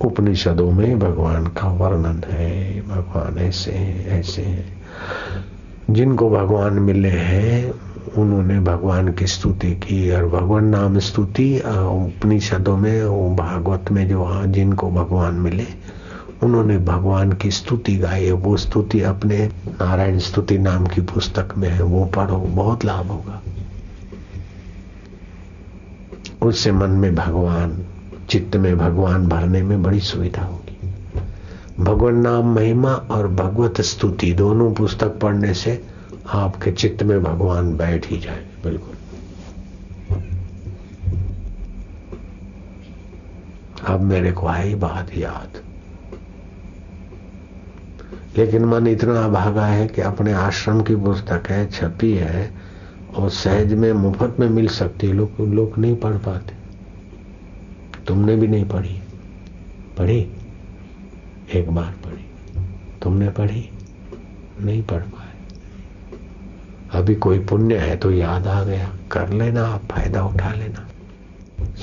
उपनिषदों 0.01 0.71
में 0.71 0.99
भगवान 0.99 1.47
का 1.47 1.67
वर्णन 1.67 2.23
है, 2.31 2.81
भगवान 2.81 3.37
ऐसे 3.37 3.71
हैं 3.71 4.07
ऐसे 4.07 4.41
हैं। 4.41 4.81
जिनको 5.89 6.29
भगवान 6.29 6.73
मिले 6.73 7.09
हैं, 7.09 7.73
उन्होंने 8.17 8.59
भगवान 8.59 9.13
की 9.13 9.27
स्तुति 9.27 9.71
की 9.71 10.11
और 10.11 10.27
भगवान 10.27 10.65
नाम 10.65 10.99
स्तुति 10.99 11.59
उपनिषदों 11.59 12.77
में 12.77 13.05
भागवत 13.35 13.91
में 13.91 14.07
जो 14.07 14.45
जिनको 14.45 14.91
भगवान 14.91 15.33
मिले 15.33 15.96
उन्होंने 16.43 16.77
भगवान 16.77 17.31
की 17.33 17.51
स्तुति 17.51 17.95
गाई 17.95 18.25
है। 18.25 18.31
वो 18.31 18.57
स्तुति 18.57 19.01
अपने 19.01 19.47
नारायण 19.67 20.19
स्तुति 20.19 20.57
नाम 20.57 20.87
की 20.87 21.01
पुस्तक 21.01 21.49
में 21.57 21.69
है। 21.69 21.81
वो 21.81 22.05
पढ़ो, 22.05 22.37
बहुत 22.37 22.85
लाभ 22.85 23.07
होगा। 23.07 23.41
उससे 26.41 26.71
मन 26.71 26.89
में 26.89 27.15
भगवान, 27.15 27.85
चित्त 28.29 28.57
में 28.57 28.77
भगवान 28.77 29.27
भरने 29.27 29.63
में 29.63 29.83
बड़ी 29.83 29.99
सुविधा 29.99 30.43
होगी। 30.43 30.93
भगवान 31.79 32.15
नाम 32.15 32.55
महिमा 32.55 32.93
और 32.93 33.27
भगवत 33.27 33.81
स्तुति 33.81 34.33
दोनों 34.33 34.73
पुस्तक 34.73 35.07
पढ़ने 35.07 35.53
से 35.53 35.83
आपके 36.29 36.71
चित्त 36.71 37.03
में 37.03 37.23
भगवान 37.23 37.77
बैठ 37.77 38.11
ही 38.11 38.19
जाए 38.19 38.45
बिल्कुल। 38.63 38.93
अब 43.87 44.01
मेरे 44.01 44.31
को 44.31 44.47
आई 44.47 44.75
बात 44.75 45.17
याद। 45.17 45.66
लेकिन 48.37 48.65
मन 48.65 48.87
इतना 48.87 49.27
भागा 49.27 49.65
है 49.65 49.87
कि 49.87 50.01
अपने 50.01 50.33
आश्रम 50.33 50.81
की 50.81 50.95
पुस्तक 50.95 51.43
है, 51.49 51.69
छपी 51.69 52.13
है, 52.13 52.51
और 53.15 53.29
सहज 53.29 53.73
में, 53.73 53.93
मुफ़्त 53.93 54.35
में 54.39 54.49
मिल 54.49 54.67
सकती 54.67 55.07
है। 55.07 55.13
लोग 55.13 55.41
लोग 55.41 55.77
नहीं 55.77 55.95
पढ़ 55.95 56.13
पाते। 56.13 56.53
तुमने 58.07 58.35
भी 58.35 58.47
नहीं 58.47 58.65
पढ़ी। 58.65 59.01
पढ़ी? 59.97 60.31
एक 61.53 61.71
बार 61.71 61.95
पढ़ी। 62.05 62.25
तुमने 63.01 63.29
पढ़ी? 63.29 63.69
नहीं 64.61 64.83
पढ़ 64.83 64.99
पाए। 64.99 65.27
अभी 66.91 67.15
कोई 67.15 67.39
पुण्य 67.39 67.77
है 67.77 67.97
तो 67.97 68.11
याद 68.11 68.47
आ 68.47 68.63
गया। 68.63 68.95
कर 69.11 69.29
लेना, 69.29 69.63
आप 69.63 69.81
फ़ायदा 69.91 70.23
उठा 70.23 70.51
लेना। 70.51 70.87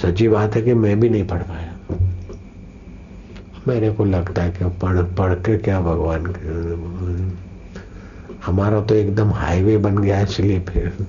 सच्ची 0.03 0.29
बात 0.29 0.55
है 0.55 0.63
कि 0.63 0.75
मैं 0.75 1.01
भी 1.01 1.09
नहीं 1.09 1.27
पढ़ 1.27 1.43
पाया। 1.43 1.97
मेरे 3.69 3.91
को 3.91 4.05
लगता 4.05 4.43
है 4.43 4.51
कि 4.53 4.65
पढ़ 4.83 5.01
पढ़ 5.17 5.35
के 5.37 5.57
क्या 5.59 5.81
भगवान 5.81 6.27
हमारा 8.47 8.81
तो 8.81 8.95
एकदम 8.95 9.31
हाईवे 9.33 9.77
बन 9.79 9.99
गया 9.99 10.21
इसलिए 10.21 10.61
फिर। 10.61 11.07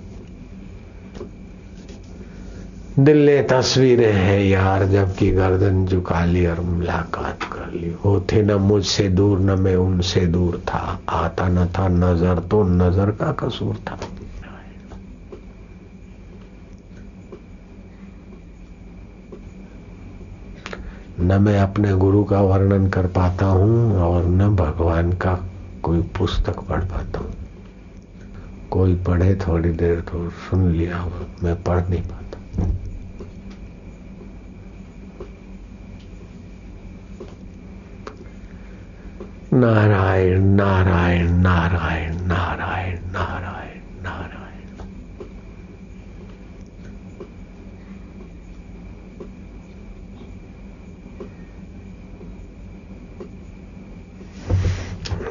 दिल्ली 3.00 3.42
तस्वीरें 3.42 4.14
हैं 4.14 4.40
यार, 4.42 4.86
जबकि 4.86 5.30
गर्दन 5.32 5.86
झुका 5.86 6.24
ली 6.26 6.46
और 6.46 6.60
मुलाकात 6.62 7.44
कर 7.44 7.72
ली। 7.72 7.92
थे 8.22 8.42
न 8.42 8.54
मुझसे 8.62 9.08
दूर, 9.10 9.40
न 9.40 9.60
मैं 9.60 9.76
उनसे 9.76 10.26
दूर 10.28 10.58
था। 10.68 11.00
आता 11.10 11.48
न 11.48 11.66
था 11.70 11.88
नज़र 11.90 12.40
तो 12.52 12.64
नज़र 12.66 13.12
का 13.12 13.32
कसूर 13.40 13.76
था। 13.88 13.98
न 21.20 21.42
मैं 21.42 21.60
अपने 21.60 21.92
गुरु 21.94 22.24
का 22.24 22.42
वर्णन 22.42 22.88
कर 22.90 23.08
पाता 23.08 23.46
हूँ 23.46 24.00
और 24.00 24.26
न 24.26 24.50
भगवान 24.56 25.12
का 25.14 25.34
कोई 25.84 26.02
पुस्तक 26.18 26.60
पढ़ 26.60 26.84
पाता 26.84 27.20
हूँ। 27.20 27.34
कोई 28.72 28.96
पढ़े 28.96 29.36
थोड़ी 29.36 29.70
देर 29.72 30.00
तो 30.02 30.30
सुन 30.30 30.72
लिया 30.72 31.06
मैं 31.44 31.56
पढ़ 31.64 31.88
नहीं 31.90 32.02
पाता। 32.02 32.24
नारायण 39.54 40.44
नारायण 40.56 41.32
नारायण 41.32 42.16
नारायण 42.28 42.98
नारायण 43.14 44.04
नारायण। 44.04 44.45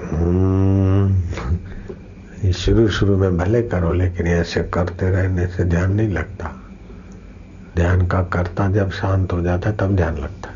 हम्म। 0.03 1.15
शुरू 2.53 2.89
शुरू 2.89 3.17
में 3.17 3.37
भले 3.37 3.63
करो, 3.63 3.93
लेकिन 3.93 4.27
ऐसे 4.27 4.63
करते 4.63 5.11
रहने 5.11 5.47
से 5.47 5.65
ध्यान 5.65 5.93
नहीं 5.93 6.09
लगता। 6.09 6.63
ध्यान 7.77 8.07
का 8.07 8.23
करता 8.23 8.71
जब 8.71 8.91
शांत 8.91 9.33
हो 9.33 9.43
जाता 9.43 9.71
है, 9.71 9.77
तब 9.77 9.97
ध्यान 9.97 10.17
लगता 10.17 10.49
है। 10.49 10.55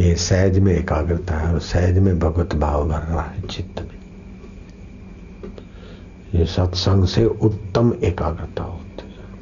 ये 0.00 0.14
सहज 0.14 0.58
में 0.58 0.72
एकाग्रता 0.72 1.34
है 1.34 1.52
और 1.52 1.60
सहज 1.60 1.98
में 1.98 2.18
भगवत 2.18 2.54
भाव 2.54 2.88
भर 2.88 2.98
रहा 2.98 3.22
है 3.22 3.42
चित्त 3.42 3.80
में। 3.80 3.98
ये 6.34 6.46
सत्संग 6.46 7.04
से 7.04 7.24
उत्तम 7.24 7.92
एकाग्रता 8.04 8.64
है। 8.64 8.81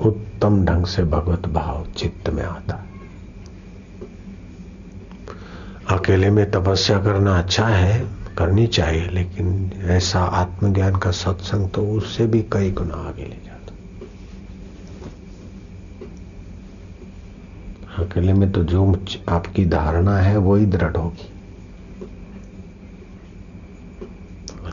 उत्तम 0.07 0.64
ढंग 0.64 0.86
से 0.86 1.05
भगवत 1.05 1.48
भाव 1.48 1.86
चित्त 1.96 2.30
में 2.30 2.42
आता। 2.42 2.74
है 2.74 2.90
अकेले 5.90 6.30
में 6.30 6.51
तपस्या 6.51 7.03
करना 7.03 7.38
अच्छा 7.38 7.66
है, 7.66 8.09
करनी 8.38 8.66
चाहिए, 8.66 9.09
लेकिन 9.09 9.72
ऐसा 9.82 10.20
आत्मज्ञान 10.20 10.96
का 10.96 11.11
सत्संग 11.11 11.70
तो 11.70 11.86
उससे 11.86 12.26
भी 12.26 12.42
कई 12.53 12.70
गुना 12.70 12.94
आगे 12.94 13.24
ले 13.24 13.38
जाता। 13.44 13.74
अकेले 18.03 18.32
में 18.32 18.53
तो 18.53 18.64
जो 18.64 19.07
आपकी 19.28 19.64
धारणा 19.66 20.18
है 20.18 20.36
वो 20.36 20.57
ही 20.57 20.66
दृढ़ 20.66 20.96
होगी। 20.96 21.32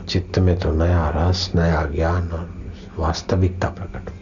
चित्त 0.08 0.38
में 0.38 0.60
तो 0.60 0.72
नया 0.72 1.08
रस, 1.16 1.52
नया 1.54 1.84
ज्ञान 1.84 2.28
और 2.28 2.72
वास्तविकता 2.98 3.68
प्रकट 3.68 4.17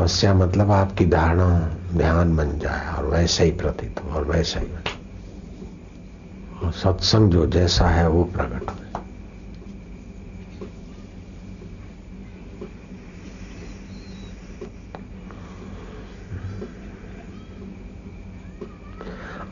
तपस्या 0.00 0.34
मतलब 0.34 0.72
आपकी 0.72 1.04
धारणा 1.04 1.76
ध्यान 1.92 2.36
बन 2.36 2.58
जाए 2.58 2.96
और 2.96 3.06
वैसे 3.06 3.44
ही 3.44 3.52
प्रतीत 3.52 4.00
हो 4.00 4.10
और 4.10 4.24
वैसा 4.24 4.60
ही 4.60 4.66
बने 4.66 4.98
सत्संग 6.72 7.30
जो 7.30 7.46
जैसा 7.46 7.88
है 7.88 8.08
वो 8.08 8.30
प्रकट 8.36 8.70
हो। 8.70 8.76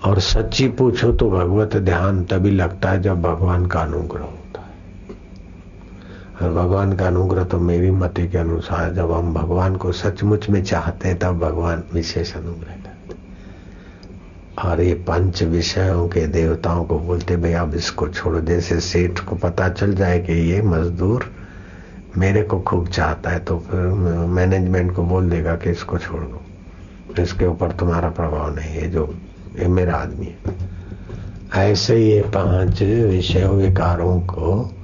और 0.05 0.21
सच्ची 0.21 0.69
पूछो 0.69 1.13
तो 1.13 1.31
भगवत 1.31 1.77
ध्यान 1.77 2.25
तभी 2.25 2.51
लगता 2.51 2.91
है 2.91 3.03
जब 3.03 3.23
भगवान 3.23 3.67
का 3.67 3.81
अनुग्रह 3.81 4.38
और 6.49 6.55
भगवान 6.55 6.93
का 6.97 7.07
अनुग्रह 7.07 7.45
तो 7.45 7.59
मेरी 7.61 7.91
मति 7.91 8.27
के 8.29 8.39
अनुसार 8.39 8.93
जब 8.95 9.11
हम 9.13 9.33
भगवान 9.35 9.75
को 9.77 9.91
सचमुच 9.93 10.49
में 10.51 10.63
चाहते 10.65 11.09
हैं, 11.09 11.19
तब 11.19 11.39
भगवान 11.39 11.83
विशेष 11.95 12.33
अनुग्रह 12.37 12.75
करते 12.75 13.17
और 14.59 14.81
ये 14.81 14.95
पंच 15.09 15.43
विषयों 15.43 16.09
के 16.09 16.27
देवताओं 16.27 16.85
को 16.85 16.99
बोलते 16.99 17.37
भाई 17.37 17.53
अब 17.53 17.75
इसको 17.75 18.09
छोड़ो 18.09 18.41
जैसे 18.41 18.81
सेठ 18.81 19.19
को 19.19 19.37
पता 19.37 19.69
चल 19.69 19.95
जाए 19.95 20.19
कि 20.19 20.33
ये 20.51 20.63
मजदूर 20.63 21.31
मेरे 22.17 22.43
को 22.43 22.61
खूब 22.61 22.89
चाहता 22.89 23.31
है 23.31 23.39
तो 23.39 23.59
फिर 23.69 23.81
मैनेजमेंट 24.33 24.95
को 24.97 25.03
बोल 25.03 25.31
देगा 25.31 25.55
कि 25.57 25.71
इसको 25.71 25.99
छोड़ 25.99 26.23
दो। 26.23 27.23
इसके 27.23 27.47
ऊपर 27.47 27.73
तुम्हारा 27.73 28.09
प्रभाव 28.11 28.55
नहीं 28.57 28.71
है, 28.71 28.91
जो 28.91 29.15
ये 29.61 29.69
मेरा 29.69 29.97
आदमी 29.97 30.27
है। 30.27 30.37
ऐसे 31.71 31.97
ये 31.97 32.21
पाँच 32.35 32.83
विषय 32.83 33.47
विकारों 33.47 34.21
को 34.21 34.75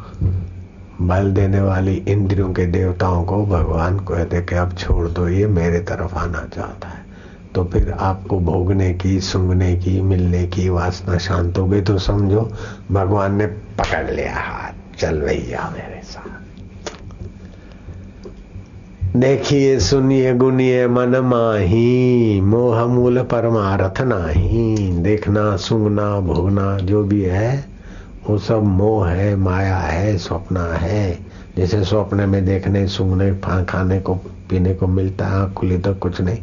बल 1.00 1.32
देने 1.32 1.60
वाली 1.60 1.94
इंद्रियों 2.08 2.52
के 2.52 2.66
देवताओं 2.66 3.24
को 3.24 3.46
भगवान 3.46 3.98
कहते 3.98 4.42
कि 4.42 4.54
अब 4.54 4.72
छोड़ 4.72 5.08
दो, 5.08 5.28
ये 5.28 5.46
मेरे 5.46 5.78
तरफ़ 5.78 6.14
आना 6.14 6.48
चाहता 6.56 6.88
है। 6.88 7.04
तो 7.54 7.64
फिर 7.64 7.90
आपको 7.90 8.40
भोगने 8.40 8.94
की 8.94 9.20
सुंगने 9.20 9.76
की, 9.76 10.00
मिलने 10.00 10.46
की 10.46 10.68
वासना 10.68 11.18
शांत 11.18 11.58
हो 11.58 11.66
गई। 11.66 11.80
तो 11.80 11.98
समझो, 11.98 12.52
भगवान 12.92 13.34
ने 13.34 13.46
पकड़ 13.46 14.10
लिया 14.10 14.34
हाथ, 14.34 15.00
चल 15.00 15.20
भैया 15.20 15.72
मेरे 15.72 16.00
साथ। 16.04 16.44
देखिए, 19.16 19.80
सुनिए, 19.80 20.34
गुनिए, 20.34 20.88
मन 20.88 21.16
माही 21.16 22.40
मोह 22.40 22.86
मूल 22.86 23.22
परमारथ 23.22 24.00
नाही। 24.00 24.92
देखना 24.92 25.56
सुंगना 25.56 26.20
भोगना, 26.20 26.78
जो 26.78 27.04
भी 27.04 27.22
है 27.22 27.73
वो 28.26 28.38
सब 28.38 28.62
मोह 28.62 29.08
है, 29.08 29.34
माया 29.36 29.76
है, 29.76 30.16
स्वप्न 30.18 30.56
है। 30.56 31.18
जैसे 31.56 31.84
स्वप्न 31.84 32.28
में 32.28 32.44
देखने 32.44 32.86
सुंगने 32.88 33.30
खाने 33.64 34.00
को, 34.00 34.14
पीने 34.50 34.74
को 34.74 34.86
मिलता 34.86 35.26
है, 35.26 35.34
आँख 35.34 35.52
खुली 35.54 35.78
तो 35.78 35.94
कुछ 35.94 36.20
नहीं। 36.20 36.38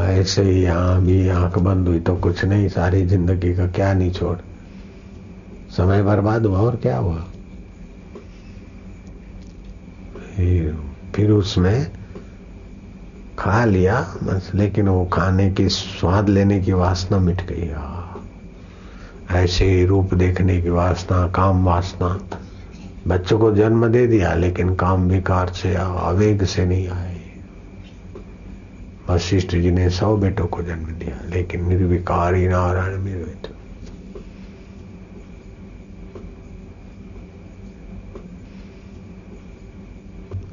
ऐसे 0.00 0.42
ही 0.42 0.62
यहाँ 0.62 1.00
भी 1.02 1.28
आँख 1.28 1.58
बंद 1.58 1.88
हुई 1.88 2.00
तो 2.00 2.14
कुछ 2.16 2.44
नहीं। 2.44 2.68
सारी 2.68 3.04
ज़िंदगी 3.06 3.54
का 3.54 3.66
क्या 3.66 3.92
नहीं 3.94 4.10
छोड़। 4.12 4.36
समय 5.72 6.02
बर्बाद 6.02 6.46
हुआ 6.46 6.58
और 6.58 6.76
क्या 6.76 6.96
हुआ? 6.96 7.24
फिर 11.14 11.30
उसमें 11.30 11.90
खा 13.38 13.64
लिया 13.64 14.00
बस, 14.22 14.50
लेकिन 14.54 14.88
वो 14.88 15.04
खाने 15.04 15.50
की, 15.50 15.68
स्वाद 15.68 16.28
लेने 16.28 16.60
की 16.60 16.72
वासना 16.72 17.18
मिट 17.18 17.46
गई। 17.46 17.70
ऐसे 19.30 19.64
ही 19.64 19.84
रूप 19.86 20.14
देखने 20.14 20.60
की 20.62 20.70
वासना, 20.70 21.26
काम 21.28 21.64
वासना। 21.64 22.08
बच्चों 23.08 23.38
को 23.38 23.52
जन्म 23.52 23.86
दे 23.88 24.06
दिया, 24.06 24.34
लेकिन 24.34 24.74
काम 24.74 25.08
विकार 25.08 25.48
से 25.48 25.74
आवेग 25.74 26.44
से 26.44 26.66
नहीं 26.66 26.88
आए। 26.88 27.20
वशिष्ठ 29.10 29.54
जी 29.56 29.70
ने 29.70 29.88
सौ 29.90 30.16
बेटों 30.16 30.46
को 30.46 30.62
जन्म 30.62 30.92
दिया, 30.98 31.20
लेकिन 31.30 31.68
निर्विकार 31.68 32.34
ही 32.34 32.46
नारायण 32.48 32.98
मेरे 32.98 33.32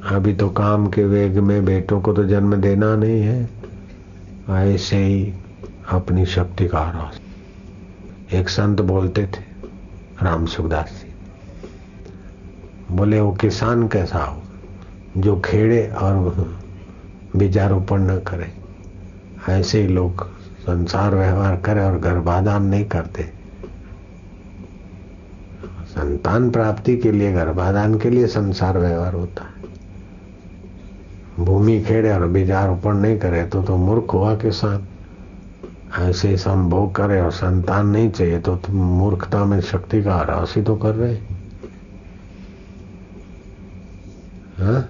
अभी 0.06 0.32
तो 0.34 0.48
काम 0.48 0.86
के 0.86 1.04
वेग 1.04 1.38
में 1.38 1.64
बेटों 1.64 2.00
को 2.00 2.12
तो 2.12 2.24
जन्म 2.24 2.54
देना 2.56 2.94
नहीं 2.96 3.20
है, 3.20 3.48
ऐसे 4.50 4.96
ही 4.96 5.32
अपनी 5.88 6.26
शक्ति 6.26 6.66
का 6.68 6.78
आरास 6.78 7.20
एक 8.32 8.48
संत 8.48 8.80
बोलते 8.80 9.26
थे, 9.26 9.42
राम 10.22 10.46
सुखदास 10.46 10.86
जी। 10.86 11.14
बोले, 12.96 13.20
वो 13.20 13.32
किसान 13.32 13.88
कैसा 13.88 14.18
हो 14.18 14.42
जो 15.16 15.40
खेड़े 15.40 15.88
और 15.88 16.18
बीजारोपण 17.36 18.00
न 18.00 18.18
करे? 18.18 18.52
ऐसे 19.48 19.82
ही 19.82 19.88
लोग 19.88 20.26
संसार 20.36 21.14
व्यवहार 21.14 21.56
करे 21.56 21.84
और 21.84 21.98
गर्भाधान 21.98 22.62
नहीं 22.62 22.84
करते। 22.84 23.22
संतान 25.86 26.50
प्राप्ति 26.50 26.96
के 26.96 27.12
लिए 27.12 27.32
गर्भाधान 27.32 27.98
के 27.98 28.10
लिए 28.10 28.26
संसार 28.26 28.78
व्यवहार 28.78 29.14
होता 29.14 29.44
है। 29.44 29.62
भूमि 31.44 31.80
खेड़े 31.80 32.12
और 32.12 32.26
बीजारोपण 32.26 32.94
नहीं 32.94 33.18
करे 33.18 33.44
तो 33.44 33.62
तो 33.62 33.76
मूर्ख 33.76 34.12
हुआ 34.12 34.34
किसान। 34.36 34.86
ऐसे 35.98 36.36
संभोग 36.36 36.94
करे 36.94 37.20
और 37.20 37.30
संतान 37.32 37.86
नहीं 37.86 38.10
चाहिए 38.10 38.38
तो 38.40 38.56
तुम 38.56 38.76
मूर्खता 38.98 39.44
में 39.44 39.60
शक्ति 39.60 40.02
का 40.02 40.20
राशि 40.22 40.62
तो 40.62 40.76
कर 40.76 40.94
रहे 40.94 41.16
हाँ? 44.58 44.80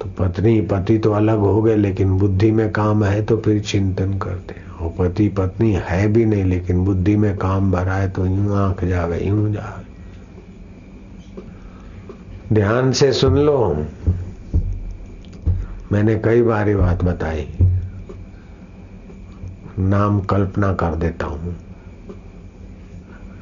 तो 0.00 0.08
पत्नी, 0.18 0.60
पति 0.60 0.98
तो 0.98 1.12
अलग 1.12 1.38
हो 1.38 1.62
गए, 1.62 1.76
लेकिन 1.76 2.18
बुद्धि 2.18 2.50
में 2.50 2.70
काम 2.72 3.04
है 3.04 3.24
तो 3.24 3.36
फिर 3.36 3.60
चिंतन 3.62 4.18
करते 4.18 4.54
और 4.80 4.94
पति, 4.98 5.28
पत्नी 5.28 5.72
है 5.88 6.06
भी 6.08 6.24
नहीं, 6.24 6.44
लेकिन 6.44 6.84
बुद्धि 6.84 7.16
में 7.16 7.36
काम 7.36 7.70
भरा 7.72 7.94
है 7.94 8.10
तो 8.10 8.26
यूँ 8.26 8.56
आँख 8.58 8.84
जावे 8.84 9.20
यूँ 9.20 9.52
जावे 9.52 9.85
ध्यान 12.52 12.92
से 12.92 13.12
सुन 13.12 13.38
लो। 13.38 13.86
मैंने 15.92 16.14
कई 16.14 16.42
बार 16.42 16.68
ये 16.68 16.76
बात 16.76 17.04
बताई। 17.04 17.48
नाम 19.78 20.20
कल्पना 20.20 20.72
कर 20.72 20.94
देता 20.94 21.26
हूँ। 21.26 21.56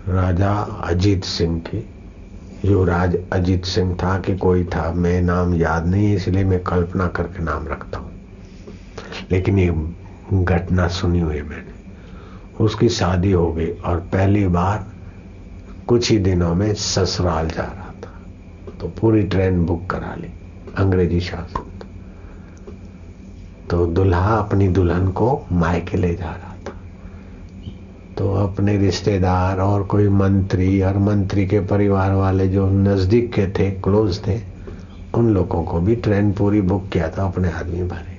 राजा 0.08 0.52
अजीत 0.84 1.24
सिंह 1.24 1.60
की 1.60 1.88
युवराज 2.64 3.16
अजीत 3.32 3.64
सिंह 3.64 3.94
था 3.94 4.18
कि 4.18 4.36
कोई 4.36 4.64
था, 4.64 4.92
मैं 4.92 5.22
नाम 5.22 5.54
याद 5.54 5.86
नहीं, 5.86 6.14
इसलिए 6.16 6.44
मैं 6.44 6.62
कल्पना 6.62 7.06
करके 7.06 7.42
नाम 7.42 7.68
रखता 7.68 7.98
हूँ। 7.98 8.12
लेकिन 9.30 9.58
ये 9.58 9.94
घटना 10.44 10.88
सुनी 10.88 11.20
हुई 11.20 11.42
मैंने। 11.42 11.74
उसकी 12.64 12.88
शादी 12.88 13.32
हो 13.32 13.52
गई 13.52 13.70
और 13.70 13.96
पहली 13.96 14.46
बार 14.46 14.86
कुछ 15.88 16.10
ही 16.10 16.18
दिनों 16.18 16.54
में 16.54 16.74
ससुराल 16.74 17.48
जा 17.48 17.62
रहा 17.62 17.83
तो 18.84 18.88
पूरी 18.90 19.22
ट्रेन 19.22 19.64
बुक 19.66 19.86
करा 19.90 20.14
ली, 20.14 20.28
अंग्रेज़ी 20.76 21.20
शासन 21.20 21.70
तो 23.70 23.86
दुल्हा 23.86 24.34
अपनी 24.36 24.66
दुल्हन 24.68 25.06
को 25.08 25.28
मायके 25.52 25.96
ले 25.96 26.14
जा 26.14 26.30
रहा 26.30 26.56
था। 26.66 26.72
तो 28.18 28.32
अपने 28.34 28.76
रिश्तेदार 28.78 29.60
और 29.60 29.82
कोई 29.82 30.08
मंत्री 30.08 30.82
और 30.82 30.98
मंत्री 30.98 31.46
के 31.46 31.60
परिवार 31.60 32.12
वाले 32.12 32.48
जो 32.48 32.66
नज़दीक 32.68 33.32
के 33.32 33.46
थे, 33.48 33.70
क्लोज 33.70 34.20
थे, 34.26 34.38
उन 35.14 35.30
लोगों 35.30 35.62
को 35.64 35.80
भी 35.80 35.96
ट्रेन 35.96 36.32
पूरी 36.32 36.60
बुक 36.60 36.88
किया 36.92 37.08
था 37.08 37.24
अपने 37.24 37.52
आदमी 37.52 37.82
भरे 37.82 38.12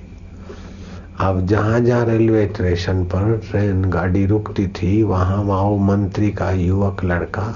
अब 1.20 1.46
जहाँ 1.46 1.80
जहाँ 1.80 2.04
रेलवे 2.06 2.46
स्टेशन 2.46 3.04
पर 3.04 3.36
ट्रेन 3.50 3.84
गाड़ी 3.84 4.26
रुकती 4.26 4.66
थी, 4.68 5.02
वहाँ 5.02 5.36
वहाँ 5.36 5.76
मंत्री 5.86 6.30
का 6.32 6.50
युवक 6.50 7.04
लड़का 7.04 7.46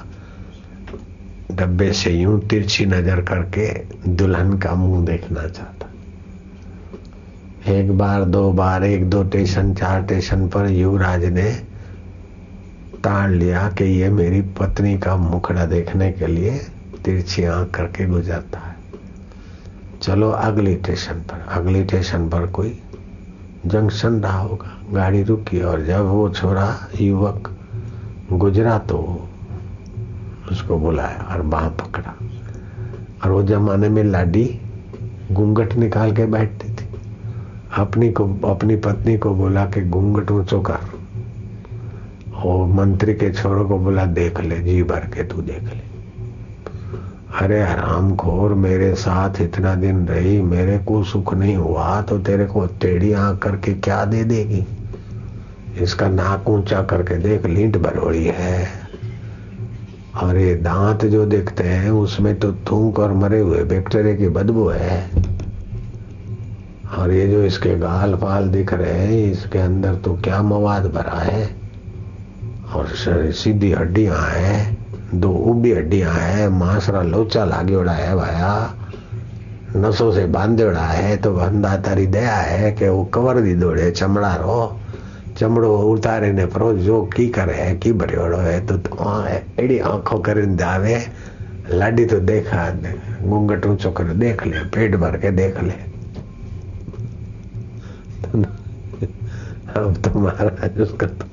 डब्बे 1.51 1.93
से 1.93 2.11
यूँ 2.11 2.41
तिरछी 2.41 2.87
नज़र 2.87 3.21
करके 3.21 3.69
दुल्हन 4.09 4.59
का 4.59 4.75
मुँह 4.75 5.05
देखना 5.07 5.47
चाहता। 5.49 5.87
एक 7.73 7.91
बार, 7.99 8.25
दो 8.25 8.53
बार, 8.53 8.85
एक 8.85 9.09
दो 9.11 9.25
स्टेशन 9.25 9.75
चार 9.75 10.05
स्टेशन 10.05 10.49
पर 10.49 10.69
युवराज 10.71 11.25
ने 11.25 11.51
ताड़ 13.05 13.31
लिया 13.31 13.69
कि 13.69 13.85
ये 13.85 14.09
मेरी 14.11 14.41
पत्नी 14.59 14.99
का 14.99 15.17
मुखड़ा 15.17 15.65
देखने 15.67 16.11
के 16.13 16.27
लिए 16.27 16.59
तिरछी 17.05 17.45
आँख 17.45 17.71
करके 17.71 18.07
गुजरता 18.07 18.59
है। 18.59 18.77
चलो 20.03 20.31
अगली 20.31 20.75
स्टेशन 20.77 21.21
पर, 21.23 21.45
अगली 21.51 21.83
स्टेशन 21.85 22.29
पर 22.29 22.47
कोई 22.47 22.79
जंक्शन 23.67 24.21
रहा 24.21 24.39
होगा। 24.39 24.77
गाड़ी 24.93 25.23
रुकी 25.23 25.61
और 25.61 25.85
जब 25.87 26.07
वो 26.07 26.29
छोरा 26.31 26.89
युवक 27.01 27.51
गुजरा 28.33 28.79
तो 28.79 28.99
उसको 30.51 30.79
बुलाया 30.79 31.29
और 31.31 31.43
बाह 31.43 31.69
पकड़ा। 31.69 32.15
और 33.25 33.31
वो 33.31 33.43
जमाने 33.43 33.89
में 33.89 34.05
लाडी 34.05 34.61
घूंघट 35.33 35.75
निकाल 35.75 36.13
के 36.13 36.27
बैठती 36.27 36.69
थी। 36.69 36.89
अपनी 37.77 38.13
को, 38.13 38.25
अपनी 38.49 38.77
पत्नी 38.77 39.19
को 39.19 39.35
बोला 39.35 39.65
कि, 39.67 39.89
घूंघट 39.89 40.31
ऊंचो 40.31 40.61
कर। 40.61 40.77
और 42.35 42.67
मंत्री 42.67 43.15
के 43.15 43.33
छोरों 43.33 43.69
को 43.69 43.79
बोला, 43.79 44.07
देख 44.07 44.41
ले, 44.41 44.59
जी 44.59 44.83
भर 44.83 45.01
के 45.01 45.25
तू 45.25 45.43
देख 45.43 45.63
ले। 45.63 45.91
अरे 47.41 47.63
हराम 47.63 48.17
खोर, 48.17 48.55
मेरे 48.55 48.95
साथ 48.95 49.41
इतना 49.41 49.75
दिन 49.75 50.09
रही, 50.09 50.43
मेरे 50.43 50.79
को 50.79 51.05
सुख 51.05 51.35
नहीं 51.35 51.57
हुआ 51.57 52.03
तो 52.03 52.19
तेरे 52.19 52.47
को 52.47 52.67
टेढ़ी 52.67 53.13
आँख 53.13 53.39
करके 53.39 53.75
क्या 53.75 54.05
दे 54.05 54.25
देगी? 54.25 54.67
इसका 55.83 56.09
नाक 56.09 56.49
ऊँचा 56.49 56.83
करके 56.83 57.15
देख, 57.15 57.47
लींट 57.47 57.77
बरोड़ी 57.77 58.25
है। 58.25 58.80
और 60.21 60.37
ये 60.37 60.55
दांत 60.55 61.05
जो 61.05 61.25
दिखते 61.27 61.65
हैं, 61.65 61.91
उसमें 61.91 62.39
तो 62.39 62.53
थूक 62.53 62.99
और 62.99 63.13
मरे 63.13 63.41
हुए 63.41 63.63
बैक्टीरिया 63.65 64.15
की 64.15 64.29
बदबू 64.29 64.69
है। 64.69 65.11
और 66.99 67.13
ये 67.13 67.27
जो 67.29 67.43
इसके 67.45 67.75
गाल 67.79 68.15
फाल 68.15 68.49
दिख 68.49 68.73
रहे 68.75 68.93
हैं, 68.93 69.31
इसके 69.33 69.59
अंदर 69.59 69.95
तो 69.95 70.15
क्या 70.15 70.43
मवाद 70.43 70.87
भरा 70.87 71.19
है? 71.19 71.49
और 72.75 72.89
सीधी 73.33 73.73
हड्डियाँ 73.73 74.17
हैं, 74.17 74.79
दो 75.15 75.31
उबी 75.31 75.73
हड्डियाँ 75.73 76.13
हैं, 76.13 76.49
मांसरा 76.49 77.03
लोचा 77.03 77.45
लागे 77.45 77.75
उड़ा 77.75 77.93
है 77.93 78.15
भाया। 78.17 78.75
नसों 79.77 80.13
से 80.13 80.27
बांधे 80.27 80.65
उड़ा 80.65 80.81
है 80.81 81.17
तो 81.17 81.33
बंदा 81.33 81.77
तारी 81.77 82.07
दया 82.07 82.35
है 82.35 82.71
कि 82.73 82.89
वो 82.89 83.05
कवर 83.05 83.41
दी 83.41 83.55
दौड़े, 83.55 83.91
चमड़ा 83.91 84.35
रो। 84.35 84.81
चमड़ो 85.39 85.77
उतारे 85.91 86.33
ने 86.33 86.47
परो 86.47 86.73
जो 86.79 87.03
की 87.17 87.29
करे 87.29 87.75
की 87.83 87.93
भरियोड़ो 87.93 88.39
है 88.39 88.67
तो 88.67 88.75
एड़ी 89.59 89.79
आँखों 89.79 90.19
कर 90.21 90.45
जावे, 90.57 90.97
लाडी 91.71 92.05
तो 92.05 92.19
देखा 92.21 92.71
घूंघट 93.23 93.67
ऊंचो 93.67 93.91
कर, 93.91 94.05
देख 94.05 94.47
ले, 94.47 94.65
पेट 94.67 94.97
भर 94.97 95.17
के 95.19 95.31
देख 95.31 95.63
ले। 95.63 95.73
अब 99.71 99.97
तो 100.05 100.19
महाराज 100.21 100.81
उसका 100.81 101.07
तो 101.07 101.25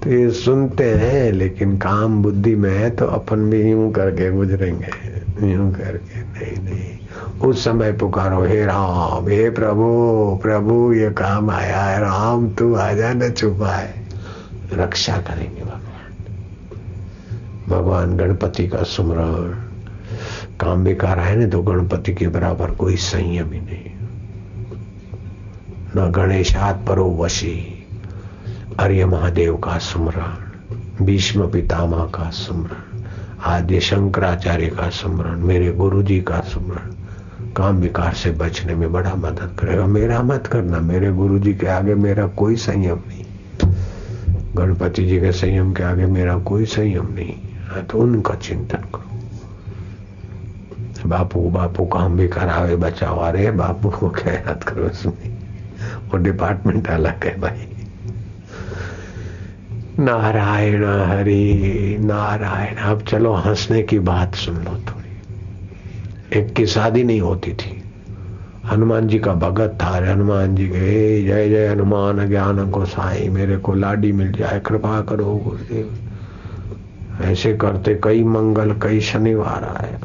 तो 0.00 0.10
ये 0.10 0.30
सुनते 0.30 0.84
हैं, 0.94 1.32
लेकिन 1.32 1.76
काम 1.78 2.22
बुद्धि 2.22 2.54
में 2.56 2.70
है 2.70 2.90
तो 2.96 3.06
अपन 3.06 3.50
भी 3.50 3.62
यूँ 3.70 3.90
करके 3.92 4.30
गुजरेंगे। 4.30 4.90
यूँ 5.52 5.70
करके, 5.72 6.20
नहीं 6.22 6.56
नहीं। 6.64 6.97
उस 7.42 7.64
समय 7.64 7.92
पुकारो, 7.92 8.44
हे 8.44 8.64
राम, 8.64 9.28
हे 9.28 9.50
प्रभु 9.50 9.84
प्रभु, 10.42 10.92
ये 10.92 11.10
काम 11.10 11.50
आया 11.50 11.80
है, 11.80 12.00
राम, 12.00 12.48
तू 12.48 12.74
आजा 12.74 13.12
न 13.12 13.30
छुपाए 13.30 14.06
रक्षा 14.72 15.16
करेंगे 15.16 15.62
भगवान। 15.62 15.78
भगवान 17.68 18.16
गणपति 18.16 18.68
का 18.68 18.82
सुमरण 18.82 19.50
काम 20.60 20.84
बेकार 20.84 21.18
है 21.18 21.36
ना 21.36 21.46
तो 21.46 21.62
गणपति 21.62 22.14
के 22.14 22.28
बराबर 22.28 22.70
कोई 22.70 22.96
संयम 22.96 23.52
ही 23.52 23.60
नहीं। 23.60 23.90
न 25.96 26.12
गणेशात 26.12 26.84
परो 26.88 27.16
वशी 27.20 27.86
आर्य 28.80 29.06
महादेव 29.06 29.56
का 29.56 29.78
सुमरण 29.78 30.48
भीष्म 31.06 31.50
पितामह 31.50 32.04
का 32.04 32.30
सुमरण 32.30 33.02
आद्य 33.44 33.80
शंकराचार्य 33.80 34.66
का 34.66 34.90
सुमरण 34.90 35.38
मेरे 35.38 35.72
गुरु 35.72 36.02
जी 36.02 36.20
का 36.20 36.40
सुमरण 36.40 36.97
काम 37.58 37.76
विकार 37.76 38.14
से 38.14 38.30
बचने 38.30 38.74
में 38.74 38.92
बड़ा 38.92 39.14
मदद 39.14 39.56
करेगा। 39.58 39.86
मेरा 39.86 40.22
मत 40.22 40.46
करना, 40.46 40.78
मेरे 40.78 41.12
गुरु 41.12 41.38
जी 41.38 41.54
के 41.54 41.66
आगे 41.66 41.94
मेरा 41.94 42.26
कोई 42.26 42.56
संयम 42.56 42.98
नहीं। 43.08 43.24
गणपति 44.54 45.04
जी 45.04 45.20
के 45.20 45.32
संयम 45.32 45.72
के 45.72 45.82
आगे 45.82 46.06
मेरा 46.06 46.38
कोई 46.38 46.64
संयम 46.64 47.08
नहीं। 47.14 47.34
है 47.74 47.82
तो 47.82 47.98
उनका 47.98 48.34
चिंतन 48.34 48.78
करो। 48.78 49.04
बापू 51.08 51.50
बापू 51.50 51.84
काम 51.84 52.16
भी 52.16 52.28
करावे, 52.28 52.76
बचाओ। 52.76 53.18
अरे, 53.18 53.50
बापू 53.50 53.90
को 53.90 54.08
क्या 54.08 54.32
याद 54.32 54.64
करो 54.64 54.84
उसमें? 54.84 55.38
वो 56.10 56.16
डिपार्टमेंट 56.16 56.88
अलग 56.88 57.24
है 57.24 57.40
भाई। 57.40 57.68
नारायण, 59.98 60.84
हरि, 60.84 61.96
नारायण। 62.00 62.74
अब 62.74 63.02
चलो, 63.02 63.34
हंसने 63.34 63.82
की 63.82 63.98
बात 63.98 64.34
सुन 64.34 64.54
लो 64.54 64.70
थोड़ी 64.70 64.97
एक 66.36 66.54
की 66.54 66.66
शादी 66.66 67.04
नहीं 67.04 67.20
होती 67.20 67.52
थी। 67.52 67.82
हनुमान 68.66 69.08
जी 69.08 69.18
का 69.18 69.34
भगत 69.34 69.78
था, 69.82 69.86
अरे 69.86 70.12
हनुमान 70.12 70.56
जी 70.56 70.68
के 70.68 71.24
जय 71.24 71.48
जय 71.48 71.68
हनुमान, 71.68 72.28
ज्ञान 72.28 72.70
को 72.70 72.84
साई, 72.84 73.28
मेरे 73.28 73.56
को 73.56 73.74
लाडी 73.74 74.12
मिल 74.12 74.32
जाए, 74.32 74.60
कृपा 74.60 75.00
करो 75.00 75.24
गुरुदेव। 75.24 75.98
ऐसे 77.24 77.56
करते 77.56 78.00
कई 78.04 78.24
मंगल, 78.24 78.72
कई 78.72 79.00
शनिवार 79.00 79.64
आए। 79.64 79.98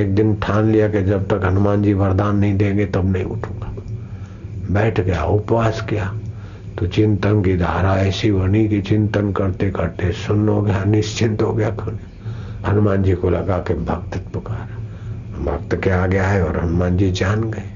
एक 0.00 0.14
दिन 0.14 0.34
ठान 0.34 0.64
लिया 0.64 0.88
कि 0.88 1.02
जब 1.02 1.28
तक 1.28 1.44
हनुमान 1.44 1.82
जी 1.82 1.92
वरदान 1.92 2.36
नहीं 2.36 2.56
देंगे, 2.56 2.86
तब 2.86 3.12
नहीं 3.12 3.24
उठूँगा। 3.24 3.72
बैठ 4.70 5.00
गया, 5.00 5.24
उपवास 5.24 5.80
किया। 5.80 6.14
तो 6.78 6.86
चिंतन 6.86 7.42
की 7.42 7.56
धारा 7.56 7.96
ऐसी 7.96 8.32
बनी 8.32 8.68
कि 8.68 8.82
चिंतन 8.82 9.32
करते 9.32 9.70
करते 9.70 10.12
सुन 10.12 10.48
हो 10.48 10.62
गया, 10.62 10.84
निश्चिंत 10.84 11.42
हो 11.42 11.52
गया। 11.52 11.76
हनुमान 12.66 13.02
जी 13.02 13.12
को 13.12 13.30
लगा 13.30 13.58
कि 13.58 13.74
भक्त 13.74 14.18
पुकार। 14.32 14.83
भक्त 15.42 15.80
के 15.84 15.90
आ 15.90 16.06
गया 16.06 16.28
है 16.28 16.44
और 16.44 16.60
हनुमान 16.60 16.96
जी 16.96 17.10
जान 17.10 17.44
गए। 17.50 17.70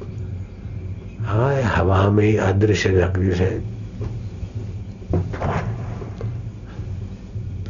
हाय, 1.21 1.63
हवा 1.63 2.11
में 2.11 2.25
ही 2.25 2.37
अदृश्य 2.37 2.91
जगदी 2.91 3.33
से 3.33 3.79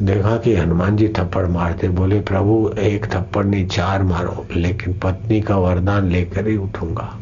देखा 0.03 0.37
कि 0.37 0.57
हनुमान 0.57 0.97
जी 0.97 1.09
थप्पड़ 1.09 1.47
मारते, 1.47 1.89
बोले, 1.89 2.21
प्रभु, 2.21 2.75
एक 2.79 3.07
थप्पड़ 3.07 3.45
नहीं, 3.45 3.67
चार 3.67 4.03
मारो, 4.03 4.47
लेकिन 4.57 4.95
पत्नी 4.95 5.41
का 5.41 5.57
वरदान 5.57 6.05
लेकर 6.09 6.49
ही 6.49 6.57
उठूँगा। 6.57 7.17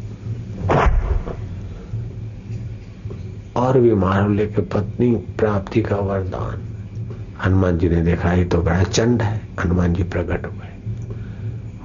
और 3.55 3.79
भी 3.79 3.93
मारो 3.93 4.29
लेकर 4.29 4.61
पत्नी 4.61 5.11
प्राप्ति 5.11 5.81
का 5.81 5.95
वरदान। 5.95 6.61
हनुमान 7.45 7.77
जी 7.77 7.89
ने 7.89 8.01
देखा 8.01 8.31
ही 8.31 8.45
तो 8.45 8.61
बड़ा 8.61 8.83
चंड 8.83 9.21
है। 9.21 9.41
हनुमान 9.63 9.93
जी 9.93 10.03
प्रकट 10.03 10.45
हुए। 10.45 10.56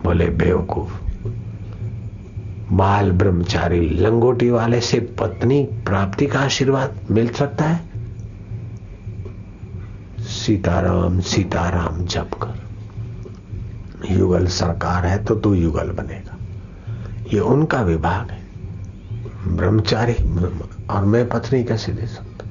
बोले 0.04 0.26
बेवकूफ़। 0.26 1.00
बाल 2.72 3.10
ब्रह्मचारी 3.10 3.88
लंगोटी 3.88 4.50
वाले 4.50 4.80
से 4.80 5.00
पत्नी 5.00 5.64
प्राप्ति 5.64 6.26
का 6.26 6.40
आशीर्वाद 6.40 6.94
मिल 7.10 7.28
सकता 7.28 7.64
है? 7.64 7.80
सीताराम 10.20 11.20
सीताराम, 11.20 12.04
जप 12.04 12.30
कर। 12.42 12.62
युगल 14.10 14.46
सरकार 14.46 15.06
है 15.06 15.24
तो 15.24 15.34
तू 15.34 15.54
युगल 15.54 15.90
बनेगा। 15.90 16.36
ये 17.34 17.40
उनका 17.40 17.82
विभाग 17.82 18.30
है। 18.30 18.42
ब्रह्मचारी, 19.56 20.14
और 20.86 21.04
मैं 21.04 21.28
पत्नी 21.28 21.64
कैसे 21.64 21.92
दे 21.92 22.06
सकता? 22.06 22.46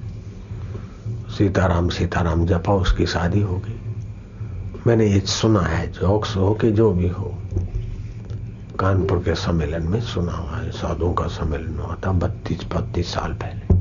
सीताराम 1.32 1.90
सीताराम 1.90 2.46
जपा, 2.46 2.74
उसकी 2.74 3.06
शादी 3.06 3.42
हो 3.42 3.58
गई। 3.58 3.81
मैंने 4.88 5.06
ये 5.08 5.20
सुना 5.22 5.62
है 5.62 5.88
जोक्स 5.94 6.36
हो 6.38 6.54
कि 6.62 6.72
जो 6.72 6.92
भी 6.92 7.08
हो, 7.08 7.34
कानपुर 8.80 9.18
के 9.20 9.36
सम्मेलन 9.36 9.88
में 9.88 10.00
सुना 10.02 10.32
हुआ 10.32 10.58
है, 10.58 10.72
साधुओं 10.72 11.14
का 11.14 11.28
सम्मेलन 11.30 11.78
हुआ 11.80 11.98
था 12.06 12.12
बत्तीस 12.18 12.66
बत्तीस 12.74 13.14
साल 13.14 13.34
पहले। 13.44 13.80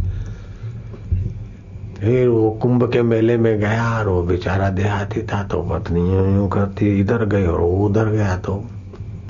फिर 2.00 2.28
वो 2.28 2.50
कुंभ 2.62 2.90
के 2.92 3.02
मेले 3.02 3.36
में 3.36 3.58
गया 3.60 3.88
और 3.98 4.08
वो 4.08 4.22
बेचारा 4.22 4.68
देहाती 4.70 5.22
था 5.22 5.42
तो 5.44 5.62
पत्नी 5.62 6.00
यूँ 6.34 6.48
करती, 6.50 7.00
इधर 7.00 7.24
गई 7.26 7.46
और 7.46 7.60
वो 7.60 7.86
उधर 7.86 8.10
गया 8.10 8.36
तो 8.38 8.62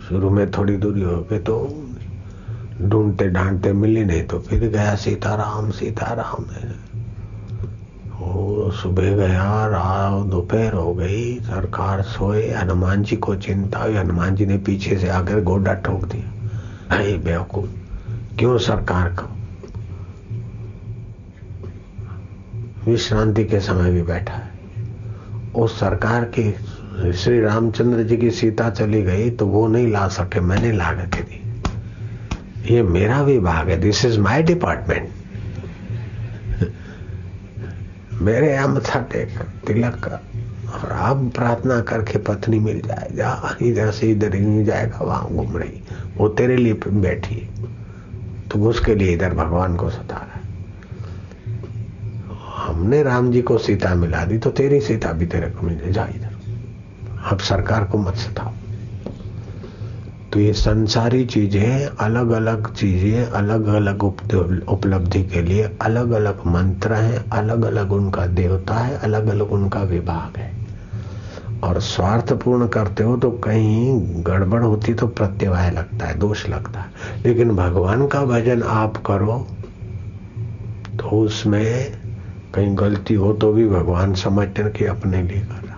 शुरू 0.09 0.31
में 0.31 0.51
थोड़ी 0.51 0.77
दूरी 0.77 1.03
हो 1.03 1.17
गई 1.31 1.39
तो 1.39 1.57
ढूंढते 2.83 3.29
ढांढते 3.31 3.73
मिली 3.73 4.05
नहीं 4.05 4.23
तो 4.27 4.39
फिर 4.41 4.69
गया 4.69 4.95
सीताराम 4.97 5.71
सीताराम। 5.71 6.45
वो 8.21 8.71
सुबह 8.71 9.15
गया, 9.17 9.67
रात 9.67 10.27
दोपहर 10.27 10.73
हो 10.73 10.95
गई, 10.95 11.35
सरकार 11.41 12.03
सोए, 12.03 12.51
हनुमान 12.51 13.03
जी 13.03 13.17
को 13.17 13.35
चिंता 13.37 13.79
हुई। 13.79 13.95
हनुमान 13.95 14.35
जी 14.35 14.47
ने 14.47 14.59
पीछे 14.59 14.99
से 14.99 15.09
आकर 15.09 15.41
गोडा 15.41 15.75
ठोक 15.75 16.05
दिया। 16.05 16.97
अरे 16.97 17.17
बेवकूफ़, 17.19 17.71
क्यों 18.39 18.59
सरकार 18.59 19.09
को? 19.09 19.27
विश्रांति 22.91 23.45
के 23.45 23.61
समय 23.61 23.91
भी 23.91 24.03
बैठा 24.03 24.35
है। 24.35 24.51
उस 25.57 25.79
सरकार 25.81 26.25
की 26.39 26.51
श्री 27.13 27.41
रामचंद्र 27.41 28.03
जी 28.03 28.17
की 28.17 28.31
सीता 28.31 28.71
चली 28.71 29.03
गई 29.03 29.31
तो 29.31 29.47
वो 29.47 29.67
नहीं 29.69 29.89
ला 29.93 30.07
सके, 30.09 30.41
मैंने 30.41 30.73
ला 30.73 30.93
के 30.93 31.23
दी। 31.23 32.75
ये 32.75 32.83
मेरा 32.83 33.21
विभाग 33.23 33.69
है 33.69 33.81
दिस 33.81 34.05
इज़ 34.05 34.19
माय 34.21 34.43
डिपार्टमेंट 34.43 35.09
मेरे 38.21 38.53
यहाँ 38.53 38.69
मथा 38.69 39.01
टेक 39.13 39.39
तिलक 39.67 40.07
और 40.75 40.91
अब 40.93 41.31
प्रार्थना 41.35 41.81
करके 41.81 42.19
पत्नी 42.19 42.59
मिल 42.59 42.81
जाए 42.81 43.09
जा 43.13 43.57
इधर 43.63 43.91
से 43.91 44.11
इधर 44.11 44.35
ही 44.35 44.65
जाएगा, 44.65 44.99
वहाँ 44.99 45.27
घूम 45.27 45.57
रही। 45.57 45.83
वो 46.17 46.29
तेरे 46.29 46.57
लिए 46.57 46.75
बैठी 46.87 47.35
है। 47.35 47.49
तो 48.49 48.59
उसके 48.69 48.95
लिए 48.95 49.13
इधर 49.15 49.35
भगवान 49.35 49.77
को 49.77 49.91
सता 49.91 50.17
रहा 50.17 50.39
हमने 52.63 53.03
राम 53.03 53.31
जी 53.33 53.43
को 53.43 53.59
सीता 53.59 53.95
मिला 53.95 54.25
दी 54.25 54.39
तो 54.39 54.51
तेरी 54.51 54.81
सीता 54.81 55.13
भी 55.13 55.27
तेरे 55.27 55.51
को 55.51 55.67
मिल 55.67 55.79
जाए 55.79 55.93
जा 55.93 56.05
इधर। 56.17 56.35
अब 57.31 57.39
सरकार 57.41 57.85
को 57.85 57.99
मत 57.99 58.15
सताओ। 58.17 58.53
तो 60.33 60.41
ये 60.41 60.53
संसारी 60.53 61.25
चीज़ें 61.27 61.87
अलग 62.01 62.31
अलग 62.31 62.73
चीज़ें 62.75 63.25
अलग 63.25 63.67
अलग 63.69 64.03
उपलब्धि 64.05 65.23
के 65.25 65.41
लिए 65.43 65.63
अलग 65.83 66.11
अलग 66.11 66.43
मंत्र 66.47 66.95
हैं 66.95 67.25
अलग 67.33 67.65
अलग 67.65 67.93
उनका 67.93 68.27
देवता 68.29 68.75
है 68.75 68.99
अलग 68.99 69.29
अलग 69.29 69.53
उनका 69.53 69.83
विभाग 69.85 70.37
है। 70.39 70.49
और 71.65 71.81
स्वार्थ 71.83 72.33
पूर्ण 72.43 72.67
करते 72.69 73.03
हो 73.03 73.17
तो 73.17 73.31
कहीं 73.45 74.23
गड़बड़ 74.27 74.63
होती 74.63 74.95
तो 74.95 75.07
प्रत्यवाय 75.09 75.71
लगता 75.71 76.07
है, 76.07 76.19
दोष 76.19 76.49
लगता 76.49 76.81
है। 76.81 77.23
लेकिन 77.25 77.55
भगवान 77.57 78.07
का 78.07 78.25
भजन 78.25 78.63
आप 78.65 78.97
करो 79.07 79.39
तो 81.01 81.09
उसमें 81.17 81.93
कहीं 82.55 82.77
गलती 82.79 83.15
हो 83.15 83.33
तो 83.33 83.53
भी 83.53 83.67
भगवान 83.69 84.15
समझते 84.17 84.71
कि 84.71 84.85
अपने 84.87 85.23
लिए 85.23 85.41
कर। 85.43 85.70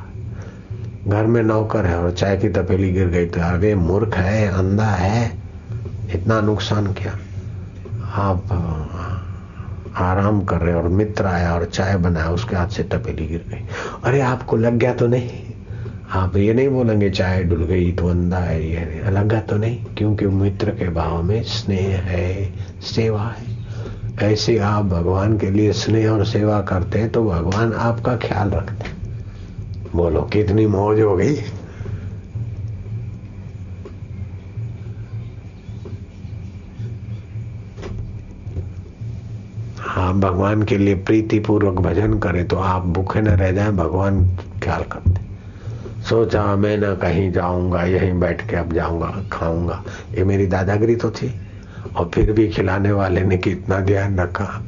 घर 1.09 1.26
में 1.26 1.42
नौकर 1.42 1.86
है 1.86 1.96
और 1.98 2.11
चाय 2.11 2.36
की 2.36 2.48
तपेली 2.48 2.90
गिर 2.92 3.09
गई 3.09 3.26
तो 3.26 3.40
अरे 3.40 3.74
मूर्ख 3.74 4.16
है, 4.16 4.46
अंधा 4.48 4.84
है। 4.84 5.32
इतना 6.14 6.40
नुकसान 6.40 6.92
किया। 6.92 7.18
आप 8.22 8.53
आराम 9.96 10.40
कर 10.44 10.61
रहे 10.61 10.74
और 10.74 10.88
मित्र 10.88 11.26
आया 11.26 11.53
और 11.55 11.64
चाय 11.64 11.96
बनाया, 11.96 12.28
उसके 12.28 12.57
हाथ 12.57 12.68
से 12.68 12.82
तपेली 12.82 13.26
गिर 13.26 13.44
गई। 13.48 13.64
अरे 14.05 14.20
आपको 14.20 14.57
लग 14.57 14.76
गया 14.76 14.94
तो 14.94 15.07
नहीं। 15.07 15.30
आप 16.12 16.36
ये 16.36 16.55
नहीं 16.55 16.68
बोलेंगे 16.68 17.11
चाय 17.11 17.42
डुल 17.44 17.64
गई 17.64 17.92
तो 17.92 18.09
अंधा 18.09 18.38
है, 18.38 18.62
ये 18.64 19.11
लगा 19.11 19.40
तो 19.40 19.57
नहीं, 19.57 19.84
क्योंकि 19.96 20.26
मित्र 20.26 20.70
के 20.70 20.88
भाव 20.90 21.22
में 21.22 21.42
स्नेह 21.42 22.00
है, 22.00 22.53
सेवा 22.86 23.22
है। 23.28 24.30
ऐसे 24.32 24.59
आप 24.59 24.84
भगवान 24.84 25.38
के 25.38 25.50
लिए 25.50 25.72
स्नेह 25.72 26.11
और 26.11 26.24
सेवा 26.26 26.61
करते 26.62 26.98
हैं 26.98 27.11
तो 27.11 27.24
भगवान 27.24 27.72
आपका 27.72 28.16
ख्याल 28.16 28.50
रखते 28.50 28.88
हैं। 28.88 29.01
बोलो, 29.95 30.22
कितनी 30.22 30.66
मौज 30.66 31.01
हो 31.01 31.16
गई। 31.16 31.36
हाँ 39.80 40.12
भगवान 40.20 40.62
के 40.62 40.76
लिए 40.78 40.95
प्रीति 40.95 41.38
पूर्वक 41.38 41.80
भजन 41.80 42.18
करें 42.18 42.49
तो 42.49 42.57
आप 42.57 42.82
भूखे 42.86 43.20
न 43.20 43.28
रह 43.28 43.53
जाए, 43.53 43.70
भगवान 43.70 44.24
ख्याल 44.62 44.82
करते 44.82 45.20
सोचा, 46.03 46.57
मैं 46.57 46.76
ना 46.78 46.95
कहीं 46.95 47.30
जाऊँगा, 47.32 47.82
यहीं 47.82 48.12
बैठ 48.20 48.49
के 48.51 48.57
अब 48.57 48.72
जाऊँगा, 48.72 49.12
खाऊँगा। 49.32 49.82
ये 50.14 50.24
मेरी 50.24 50.47
दादागिरी 50.47 50.97
तो 50.97 51.11
थी। 51.11 51.32
और 51.97 52.11
फिर 52.14 52.32
भी 52.32 52.49
खिलाने 52.49 52.93
वाले 52.93 53.20
ने 53.20 53.36
कितना 53.36 53.80
ध्यान 53.80 54.18
रखा। 54.18 54.62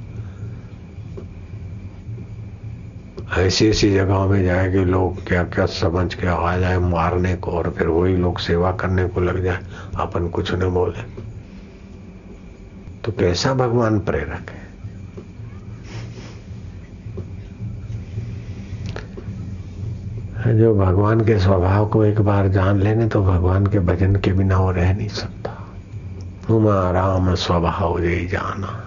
ऐसी 3.33 3.68
ऐसी 3.68 3.95
जगहों 3.95 4.29
में 4.29 4.45
जाए 4.45 4.72
कि 4.72 4.79
लोग 4.79 5.27
क्या 5.27 5.45
क्या 5.45 5.66
समझ 5.66 6.14
के 6.14 6.27
आ 6.27 6.57
जाए, 6.57 6.79
मारने 6.79 7.37
को 7.37 7.51
और 7.51 7.70
फिर 7.79 7.87
वही 7.87 8.16
लोग 8.16 8.39
सेवा 8.39 8.72
करने 8.72 9.09
को 9.09 9.20
लग 9.20 9.43
जाए, 9.43 9.59
अपन 9.97 10.29
कुछ 10.29 10.55
न 10.55 10.70
बोले। 10.70 11.03
तो 13.05 13.12
कैसा 13.12 13.55
भगवान 13.55 14.01
प्रेरक 14.01 14.51
है? 14.51 14.64
जो 20.59 20.75
भगवान 20.75 21.20
के 21.20 21.39
स्वभाव 21.39 21.89
को 21.89 22.05
एक 22.05 22.20
बार 22.20 22.49
जान 22.49 22.81
लेने 22.81 23.09
तो 23.09 23.22
भगवान 23.22 23.66
के 23.66 23.79
भजन 23.79 24.16
के 24.16 24.33
बिना 24.33 24.59
वो 24.59 24.70
रह 24.70 24.95
नहीं 24.95 25.09
सकता। 25.09 25.68
उमा 26.51 26.91
राम 26.91 27.35
स्वभाव 27.35 28.05
यही 28.05 28.27
जाना। 28.27 28.84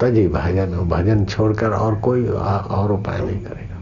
तजी 0.00 0.28
भजन 0.28 0.74
हो 0.74 0.84
भजन 0.84 1.24
छोड़कर 1.24 1.70
और 1.70 1.94
कोई 1.94 2.26
और 2.26 2.92
उपाय 2.92 3.18
नहीं 3.18 3.40
करेगा। 3.40 3.76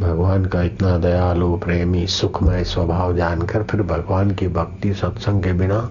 भगवान 0.00 0.44
का 0.44 0.62
इतना 0.62 0.98
दयालु, 0.98 1.56
प्रेमी, 1.56 2.06
सुखमय 2.06 2.64
स्वभाव 2.64 3.16
जानकर 3.16 3.62
फिर 3.62 3.82
भगवान 3.82 4.30
की 4.30 4.48
भक्ति 4.48 4.94
सत्संग 4.94 5.42
के 5.42 5.52
बिना, 5.52 5.90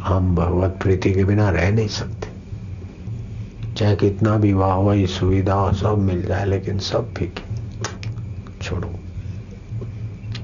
हम 0.00 0.34
भगवत 0.34 0.78
प्रीति 0.82 1.12
के 1.12 1.24
बिना 1.24 1.50
रह 1.50 1.70
नहीं 1.70 1.88
सकते। 1.88 2.28
चाहे 3.74 3.96
कितना 3.96 4.36
भी 4.36 4.52
वाह 4.52 4.76
वही 4.76 5.06
सुविधा 5.06 5.72
सब 5.72 5.98
मिल 5.98 6.22
जाए, 6.22 6.44
लेकिन 6.44 6.78
सब 6.78 7.14
फीके। 7.14 7.42
छोड़ो। 8.62 8.90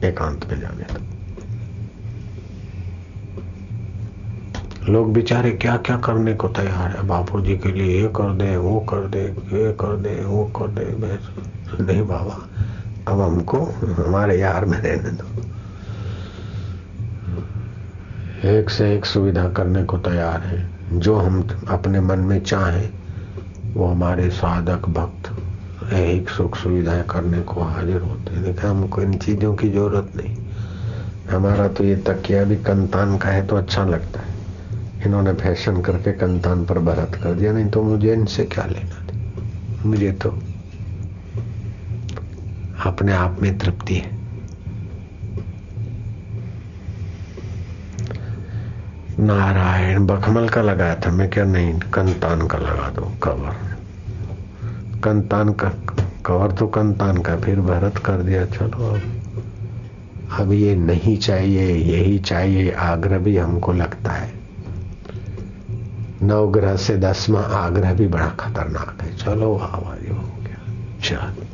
एकांत 0.04 0.52
में 0.52 0.60
जाने 0.60 0.94
दो। 0.94 1.13
लोग 4.88 5.12
बेचारे 5.12 5.50
क्या 5.50 5.76
क्या 5.76 5.96
करने 5.96 6.34
को 6.34 6.48
तैयार 6.48 6.90
है? 6.90 7.02
बापू 7.02 7.40
जी 7.40 7.56
के 7.56 7.72
लिए 7.72 8.02
ये 8.02 8.08
कर 8.08 8.34
दे, 8.34 8.56
वो 8.56 8.80
कर 8.80 9.08
दे, 9.08 9.22
ये 9.52 9.72
कर 9.72 9.96
दे, 9.96 10.24
वो 10.24 10.44
कर 10.44 10.68
दे 10.68 10.84
नहीं 11.84 12.06
बाबा। 12.06 12.48
अब 13.12 13.20
हमको, 13.20 13.58
हमारे 13.84 14.38
यार 14.38 14.64
में 14.64 14.78
रहने 14.78 15.10
दो। 15.10 15.24
एक 18.48 18.70
से 18.70 18.94
एक 18.94 19.04
सुविधा 19.04 19.48
करने 19.48 19.84
को 19.84 19.98
तैयार 19.98 20.40
है। 20.40 20.70
जो 20.92 21.16
हम 21.16 21.48
अपने 21.68 22.00
मन 22.00 22.18
में 22.18 22.40
चाहें, 22.40 22.90
वो 23.74 23.86
हमारे 23.86 24.30
साधक, 24.30 24.88
भक्त, 24.88 25.36
एक 25.92 26.28
सुख 26.28 26.56
सुविधाएँ 26.56 27.02
करने 27.02 27.40
को 27.40 27.60
हाजिर 27.60 28.00
होते 28.00 28.34
हैं। 28.34 28.44
देखा 28.44 28.70
हमको 28.70 29.02
इन 29.02 29.14
चीज़ों 29.14 29.54
की 29.54 29.70
ज़रूरत 29.70 30.12
नहीं। 30.16 30.36
हमारा 31.30 31.68
तो 31.68 31.84
ये 31.84 31.96
तकिया 31.96 32.44
भी 32.44 32.56
कंतान 32.56 33.18
का 33.18 33.28
है 33.28 33.46
तो 33.46 33.56
अच्छा 33.56 33.84
लगता 33.84 34.20
है। 34.20 34.33
इन्होंने 35.06 35.32
फ़ैशन 35.32 35.80
करके 35.80 36.12
कंतान 36.12 36.64
पर 36.64 36.78
भरत 36.78 37.20
कर 37.22 37.32
दिया, 37.32 37.52
नहीं 37.52 37.66
तो 37.66 37.82
मुझे 37.82 38.12
इनसे 38.12 38.44
क्या 38.44 38.64
लेना 38.64 39.06
था? 39.06 39.88
मुझे 39.88 40.12
तो 40.12 40.30
अपने 42.84 43.12
आप 43.12 43.38
में 43.42 43.58
तृप्ति 43.58 43.94
है। 43.94 44.14
नारायण, 49.18 50.06
बखमल 50.06 50.48
का 50.48 50.62
लगाया 50.62 50.94
था 50.94 51.10
मैं 51.10 51.30
क्या? 51.30 51.44
नहीं, 51.44 51.78
कंतान 51.78 52.46
का 52.46 52.58
लगा 52.58 52.90
दो, 52.90 53.12
कवर। 53.22 53.78
कंतान 55.00 55.52
का, 55.52 55.72
कवर 56.26 56.52
तो 56.52 56.66
कंतान 56.66 57.18
का, 57.18 57.36
फिर 57.36 57.60
भरत 57.60 57.98
कर 57.98 58.22
दिया, 58.22 58.44
चलो 58.44 58.94
अब। 58.94 59.02
अब 60.40 60.52
ये 60.52 60.76
नहीं 60.76 61.18
चाहिए, 61.18 61.74
यही 61.74 62.18
चाहिए, 62.18 62.70
आग्रह 62.70 63.18
भी 63.18 63.36
हमको 63.36 63.72
लगता 63.72 64.12
है। 64.12 64.33
नवग्रह 66.24 66.76
से 66.76 66.96
दसवा 66.96 67.40
आग्रह 67.40 67.94
भी 67.94 68.08
बड़ा 68.08 68.28
खतरनाक 68.28 69.02
है। 69.02 69.16
चलो, 69.16 69.56
आवाज़ 69.56 70.08
हो 70.08 70.28
गया। 70.42 70.60
चल। 71.02 71.44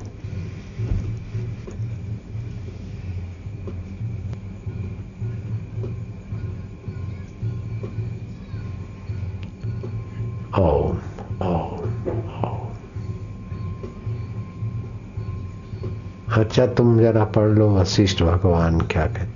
अच्छा 16.30 16.66
तुम 16.66 16.98
जरा 16.98 17.24
पढ़ 17.24 17.48
लो, 17.48 17.74
वशिष्ठ 17.76 18.22
भगवान 18.22 18.80
क्या 18.80 19.06
कहते 19.06 19.29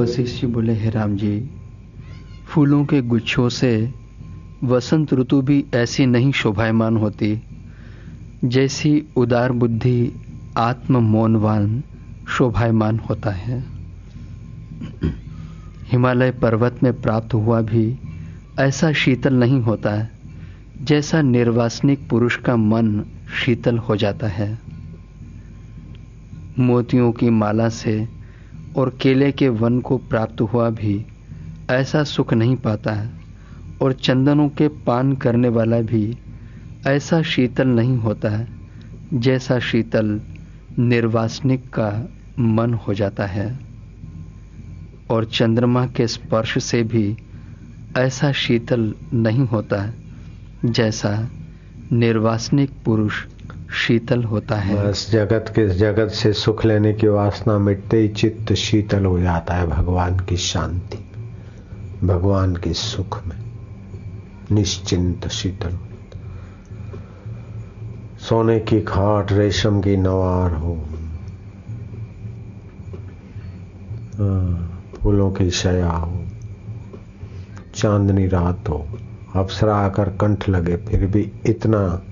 वशिष्ठ 0.00 0.40
जी 0.40 0.46
बोले, 0.46 0.72
हे 0.72 0.90
राम 0.90 1.16
जी, 1.16 1.50
फूलों 2.46 2.84
के 2.84 3.02
गुच्छों 3.02 3.48
से 3.48 3.94
वसंत 4.64 5.14
ऋतु 5.14 5.42
भी 5.42 5.64
ऐसी 5.74 6.06
नहीं 6.06 6.32
शोभायमान 6.32 6.96
होती, 6.96 7.42
जैसी 8.44 9.02
उदार 9.16 9.52
बुद्धि 9.52 10.12
आत्म 10.56 10.98
मौनवान 10.98 11.82
शोभायमान 12.28 12.98
होता 12.98 13.30
है। 13.30 13.64
हिमालय 15.86 16.30
पर्वत 16.30 16.80
में 16.82 17.00
प्राप्त 17.00 17.34
हुआ 17.34 17.60
भी 17.60 17.98
ऐसा 18.58 18.92
शीतल 18.92 19.34
नहीं 19.34 19.60
होता 19.60 19.90
है 19.90 20.10
जैसा 20.82 21.22
निर्वासनिक 21.22 22.08
पुरुष 22.08 22.36
का 22.36 22.56
मन 22.56 23.04
शीतल 23.44 23.78
हो 23.78 23.96
जाता 23.96 24.28
है। 24.28 24.58
मोतियों 26.58 27.12
की 27.12 27.30
माला 27.30 27.68
से 27.68 28.19
और 28.76 28.98
केले 29.00 29.32
के 29.32 29.48
वन 29.48 29.80
को 29.80 29.98
प्राप्त 29.98 30.40
हुआ 30.40 30.70
भी 30.70 31.06
ऐसा 31.70 32.04
सुख 32.04 32.34
नहीं 32.34 32.56
पाता 32.56 32.92
है, 32.92 33.10
और 33.82 33.92
चंदनों 33.92 34.48
के 34.48 34.68
पान 34.68 35.12
करने 35.12 35.48
वाला 35.48 35.80
भी 35.80 36.18
ऐसा 36.86 37.22
शीतल 37.22 37.68
नहीं 37.68 37.96
होता 37.96 38.28
है, 38.28 38.48
जैसा 39.14 39.58
शीतल 39.58 40.20
निर्वासनिक 40.78 41.68
का 41.68 42.08
मन 42.38 42.74
हो 42.74 42.94
जाता 42.94 43.26
है। 43.26 43.58
और 45.10 45.24
चंद्रमा 45.24 45.86
के 45.86 46.06
स्पर्श 46.06 46.64
से 46.64 46.82
भी 46.82 47.16
ऐसा 47.96 48.32
शीतल 48.32 48.94
नहीं 49.12 49.46
होता 49.46 49.82
है, 49.82 49.94
जैसा 50.64 51.28
निर्वासनिक 51.92 52.70
पुरुष 52.84 53.24
शीतल 53.74 54.24
होता 54.24 54.56
है। 54.56 54.86
बस 54.86 55.10
जगत 55.10 55.44
के 55.48 55.68
जगत 55.68 56.08
से 56.08 56.32
सुख 56.32 56.64
लेने 56.64 56.92
की 56.92 57.08
वासना 57.08 57.58
मिटते 57.58 57.96
ही 57.96 58.08
चित्त 58.08 58.52
शीतल 58.52 59.04
हो 59.04 59.20
जाता 59.20 59.54
है 59.54 59.66
भगवान 59.66 60.18
की 60.18 60.36
शांति, 60.36 60.98
भगवान 62.06 62.56
के 62.56 62.72
सुख 62.72 63.26
में। 63.26 63.36
निश्चिंत 64.50 65.28
शीतल। 65.28 65.78
सोने 68.20 68.60
की 68.60 68.80
खाट, 68.80 69.32
रेशम 69.32 69.80
की 69.80 69.96
नवार 69.96 70.52
हो। 70.52 70.84
फूलों 74.94 75.32
की 75.32 75.50
शया 75.50 75.90
हो। 75.90 76.24
चांदनी 77.74 78.26
रात 78.26 78.68
हो। 78.68 78.98
अप्सरा 79.36 79.76
आकर 79.76 80.08
कंठ 80.08 80.48
लगे, 80.48 80.76
फिर 80.76 81.06
भी 81.06 81.32
इतना 81.46 82.02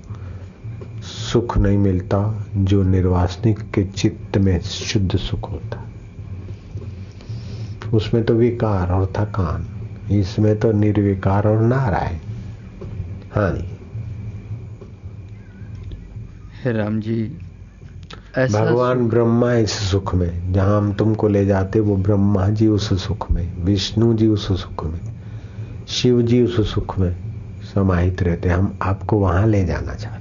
सुख 1.28 1.56
नहीं 1.58 1.78
मिलता 1.78 2.18
जो 2.56 2.82
निर्वासनिक 2.84 3.58
के 3.74 3.84
चित्त 3.86 4.38
में 4.38 4.60
शुद्ध 4.60 5.16
सुख 5.18 5.50
होता। 5.50 5.84
उसमें 7.94 8.22
तो 8.24 8.34
विकार 8.34 8.92
और 8.92 9.06
थकान 9.16 9.66
इसमें 10.10 10.58
तो 10.60 10.72
निर्विकार 10.74 11.46
और 11.48 11.62
नारायण। 11.62 12.18
हाँ 13.34 13.50
हे 16.62 16.72
राम 16.72 17.00
जी 17.00 17.20
ऐसा 18.38 18.58
भगवान 18.58 19.08
ब्रह्मा 19.08 19.52
इस 19.54 19.72
सुख 19.90 20.14
में 20.14 20.52
जहाँ 20.52 20.76
हम 20.76 20.92
तुमको 20.92 21.28
ले 21.28 21.44
जाते 21.46 21.80
वो 21.80 21.96
ब्रह्मा 21.98 22.48
जी 22.50 22.66
उस 22.68 22.88
सुख 23.02 23.30
में 23.30 23.64
विष्णु 23.64 24.12
जी 24.14 24.26
उस 24.28 24.46
सुख 24.62 24.84
में 24.86 25.00
शिव 25.88 26.22
जी 26.22 26.42
उस 26.42 26.72
सुख 26.74 26.98
में 26.98 27.14
समाहित 27.74 28.22
रहते। 28.22 28.48
हम 28.48 28.78
आपको 28.82 29.18
वहाँ 29.18 29.46
ले 29.46 29.64
जाना 29.64 29.94
चाहते 29.94 30.17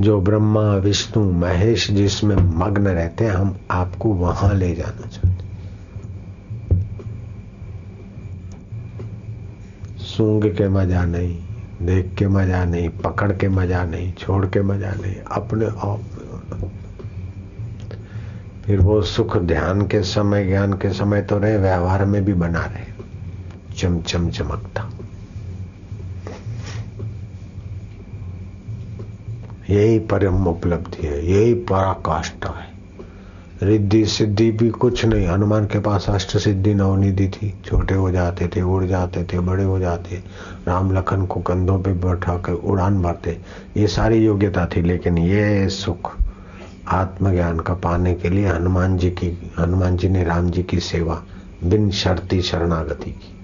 जो 0.00 0.20
ब्रह्मा, 0.20 0.74
विष्णु, 0.76 1.32
महेश 1.32 1.90
जिसमें 1.90 2.36
मग्न 2.36 2.88
रहते 2.88 3.24
हैं, 3.24 3.32
हम 3.32 3.56
आपको 3.70 4.08
वहाँ 4.08 4.54
ले 4.54 4.74
जाना 4.74 5.06
चाहते 5.06 5.36
सूंग 9.98 10.44
के 10.44 10.68
मज़ा 10.68 11.04
नहीं, 11.04 11.38
देख 11.82 12.14
के 12.18 12.28
मज़ा 12.28 12.64
नहीं, 12.64 12.88
पकड़ 12.88 13.32
के 13.32 13.48
मज़ा 13.48 13.84
नहीं, 13.84 14.12
छोड़ 14.12 14.46
के 14.46 14.62
मज़ा 14.62 14.92
नहीं, 14.92 15.16
अपने 15.16 15.66
आप 15.66 16.00
फिर 18.66 18.80
वो 18.80 19.02
सुख 19.02 19.36
ध्यान 19.36 19.82
के 19.82 20.02
समय, 20.02 20.46
ज्ञान 20.46 20.72
के 20.72 20.90
समय 20.90 21.22
तो 21.22 21.38
रहे, 21.38 21.56
व्यवहार 21.56 22.04
में 22.04 22.24
भी 22.24 22.34
बना 22.34 22.64
रहे। 22.64 22.84
चमचम 23.76 24.30
चमकता। 24.30 24.95
यही 29.70 29.98
परम 29.98 30.46
उपलब्धि 30.46 31.06
है, 31.06 31.30
यही 31.32 31.54
पराकाष्ठा 31.54 32.48
है। 32.48 32.76
रिद्धि 33.62 34.04
सिद्धि 34.06 34.50
भी 34.50 34.70
कुछ 34.70 35.04
नहीं। 35.04 35.26
हनुमान 35.26 35.64
के 35.64 35.78
पास 35.78 36.06
अष्ट 36.08 36.36
सिद्धि 36.36 36.74
नवनिधि 36.74 37.28
थी। 37.28 37.54
छोटे 37.64 37.94
हो 37.94 38.10
जाते 38.10 38.48
थे, 38.48 38.62
उड़ 38.62 38.84
जाते 38.84 39.24
थे, 39.24 39.40
बड़े 39.40 39.64
हो 39.64 39.78
जाते। 39.78 40.22
राम 40.68 40.92
लखन 40.92 41.26
को 41.26 41.40
कंधों 41.40 41.82
पे 41.82 41.92
बैठा 41.92 42.38
कर 42.38 42.52
उड़ान 42.52 43.02
भरते। 43.02 43.38
ये 43.76 43.86
सारी 43.86 44.16
योग्यता 44.16 44.66
थी, 44.66 44.82
लेकिन 44.82 45.18
ये 45.18 45.68
सुख 45.68 46.16
आत्मज्ञान 46.88 47.60
का 47.60 47.74
पाने 47.74 48.14
के 48.14 48.28
लिए 48.28 48.48
हनुमान 48.48 48.96
जी 48.96 49.10
की, 49.10 49.52
हनुमान 49.58 49.96
जी 49.96 50.08
ने 50.08 50.24
राम 50.24 50.50
जी 50.50 50.62
की 50.62 50.80
सेवा 50.80 51.22
बिन 51.64 51.90
शर्ती 51.90 52.42
शरणागति 52.42 53.10
की 53.10 53.36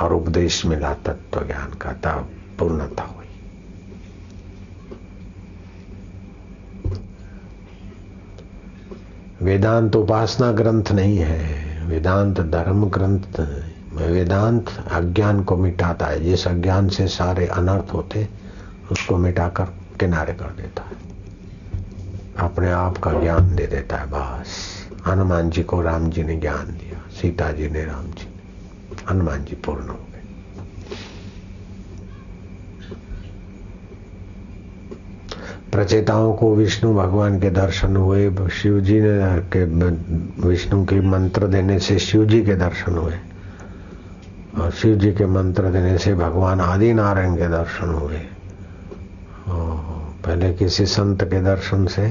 और 0.00 0.12
उपदेश 0.12 0.66
मिला 0.66 0.94
तत्व 0.94 1.46
ज्ञान 1.46 1.74
का, 1.80 1.92
तब 1.92 2.28
पूर्णता 2.58 3.02
वेदांत 9.42 9.96
उपासना 9.96 10.52
ग्रंथ 10.52 10.92
नहीं 10.92 11.18
है, 11.18 11.64
वेदांत 11.86 12.40
धर्म 12.40 12.84
ग्रंथ 12.86 13.40
वेदांत 13.94 14.64
अज्ञान 14.92 15.44
को 15.44 15.56
मिटाता 15.56 16.06
है, 16.06 16.24
जिस 16.24 16.48
अज्ञान 16.48 16.88
से 16.88 17.06
सारे 17.06 17.46
अनर्थ 17.46 17.94
होते, 17.94 18.28
उसको 18.92 19.16
मिटाकर 19.16 19.64
किनारे 20.00 20.32
कर 20.32 20.50
देता 20.56 20.82
है। 20.82 21.08
अपने 22.38 22.70
आप 22.70 22.98
का 22.98 23.12
ज्ञान 23.12 23.56
दे 23.56 23.66
देता 23.66 23.96
है 23.96 24.06
बस। 24.06 24.46
हनुमान 25.06 25.50
जी 25.50 25.62
को 25.62 25.80
राम 25.82 26.10
जी 26.10 26.22
ने 26.22 26.36
ज्ञान 26.36 26.66
दिया, 26.66 27.20
सीता 27.20 27.52
जी 27.52 27.68
ने 27.68 27.84
राम 27.84 28.04
जी। 28.04 28.28
हनुमान 29.10 29.44
जी 29.44 29.54
पूर्ण 29.54 29.88
हो 29.88 30.07
प्रचेताओं 35.72 36.32
को 36.34 36.54
विष्णु 36.56 36.94
भगवान 36.94 37.38
के 37.40 37.50
दर्शन 37.50 37.96
हुए 37.96 38.48
शिव 38.52 38.80
जी 38.80 39.00
ने 39.00 39.40
के 39.52 39.64
विष्णु 40.48 40.84
के 40.84 41.00
मंत्र 41.00 41.46
देने 41.46 41.78
से 41.78 41.98
शिव 41.98 42.24
जी 42.24 42.42
के 42.42 42.54
दर्शन 42.56 42.96
हुए। 42.96 43.14
और 44.58 44.70
शिव 44.70 44.94
जी 44.96 45.12
के 45.12 45.26
मंत्र 45.26 45.70
देने 45.70 45.98
से 45.98 46.14
भगवान 46.14 46.60
आदि 46.60 46.92
नारायण 46.92 47.34
के 47.36 47.48
दर्शन 47.48 47.88
हुए। 47.94 48.20
पहले 50.24 50.52
किसी 50.54 50.86
संत 50.86 51.24
के 51.24 51.40
दर्शन 51.42 51.86
से 51.86 52.08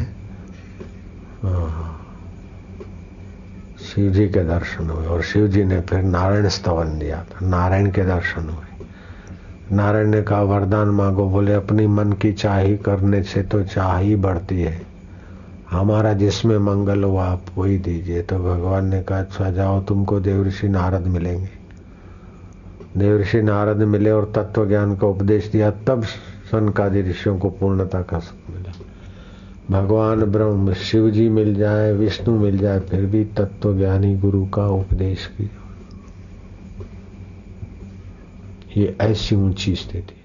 शिव 3.87 4.11
जी 4.11 4.27
के 4.27 4.43
दर्शन 4.43 4.89
हुए। 4.89 5.05
और 5.05 5.21
शिव 5.21 5.47
जी 5.47 5.63
ने 5.63 5.81
फिर 5.81 6.01
नारायण 6.03 6.47
स्तवन 6.49 6.97
दिया 6.99 7.23
था। 7.23 7.45
नारायण 7.45 7.91
के 7.91 8.03
दर्शन 8.05 8.49
हुए। 8.49 8.66
नारायण 9.71 10.07
ने 10.07 10.21
कहा, 10.21 10.41
वरदान 10.41 10.87
मांगो, 10.87 11.29
बोले, 11.29 11.53
अपनी 11.53 11.87
मन 11.87 12.11
की 12.11 12.33
चाही 12.33 12.77
करने 12.77 13.23
से 13.23 13.43
तो 13.43 13.63
चाह 13.63 13.97
ही 13.97 14.15
बढ़ती 14.15 14.61
है। 14.61 14.81
हमारा 15.71 16.13
जिसमें 16.13 16.57
मंगल 16.57 17.03
हो, 17.03 17.17
आप 17.17 17.41
वही 17.57 17.77
दीजिए। 17.77 18.21
तो 18.21 18.37
भगवान 18.37 18.85
ने 18.85 19.03
कहा 19.03 19.19
अच्छा 19.19 19.51
जाओ, 19.51 19.81
तुमको 19.81 20.19
देवऋषि 20.19 20.67
नारद 20.67 21.07
मिलेंगे। 21.07 21.49
देवऋषि 22.97 23.41
नारद 23.41 23.77
मिले 23.77 24.11
और 24.11 24.31
तत्व 24.35 24.67
ज्ञान 24.67 24.95
का 24.95 25.07
उपदेश 25.07 25.47
दिया, 25.47 25.71
तब 25.71 26.03
सनकादि 26.51 27.01
ऋषियों 27.01 27.37
को 27.37 27.49
पूर्णता 27.49 28.01
का 28.01 28.19
सुख 28.19 28.55
मिला। 28.55 28.71
भगवान 29.71 30.23
ब्रह्म 30.23 30.73
शिव 30.73 31.09
जी 31.09 31.29
मिल 31.29 31.55
जाए, 31.55 31.93
विष्णु 31.93 32.39
मिल 32.39 32.57
जाए, 32.57 32.79
फिर 32.79 33.05
भी 33.05 33.25
तत्व 33.25 33.77
ज्ञानी 33.77 34.15
गुरु 34.15 34.45
का 34.45 34.67
उपदेश 34.67 35.31
किया। 35.37 35.66
ये 38.77 38.97
ऐसी 39.01 39.35
ऊँची 39.35 39.75
स्थिति। 39.75 40.16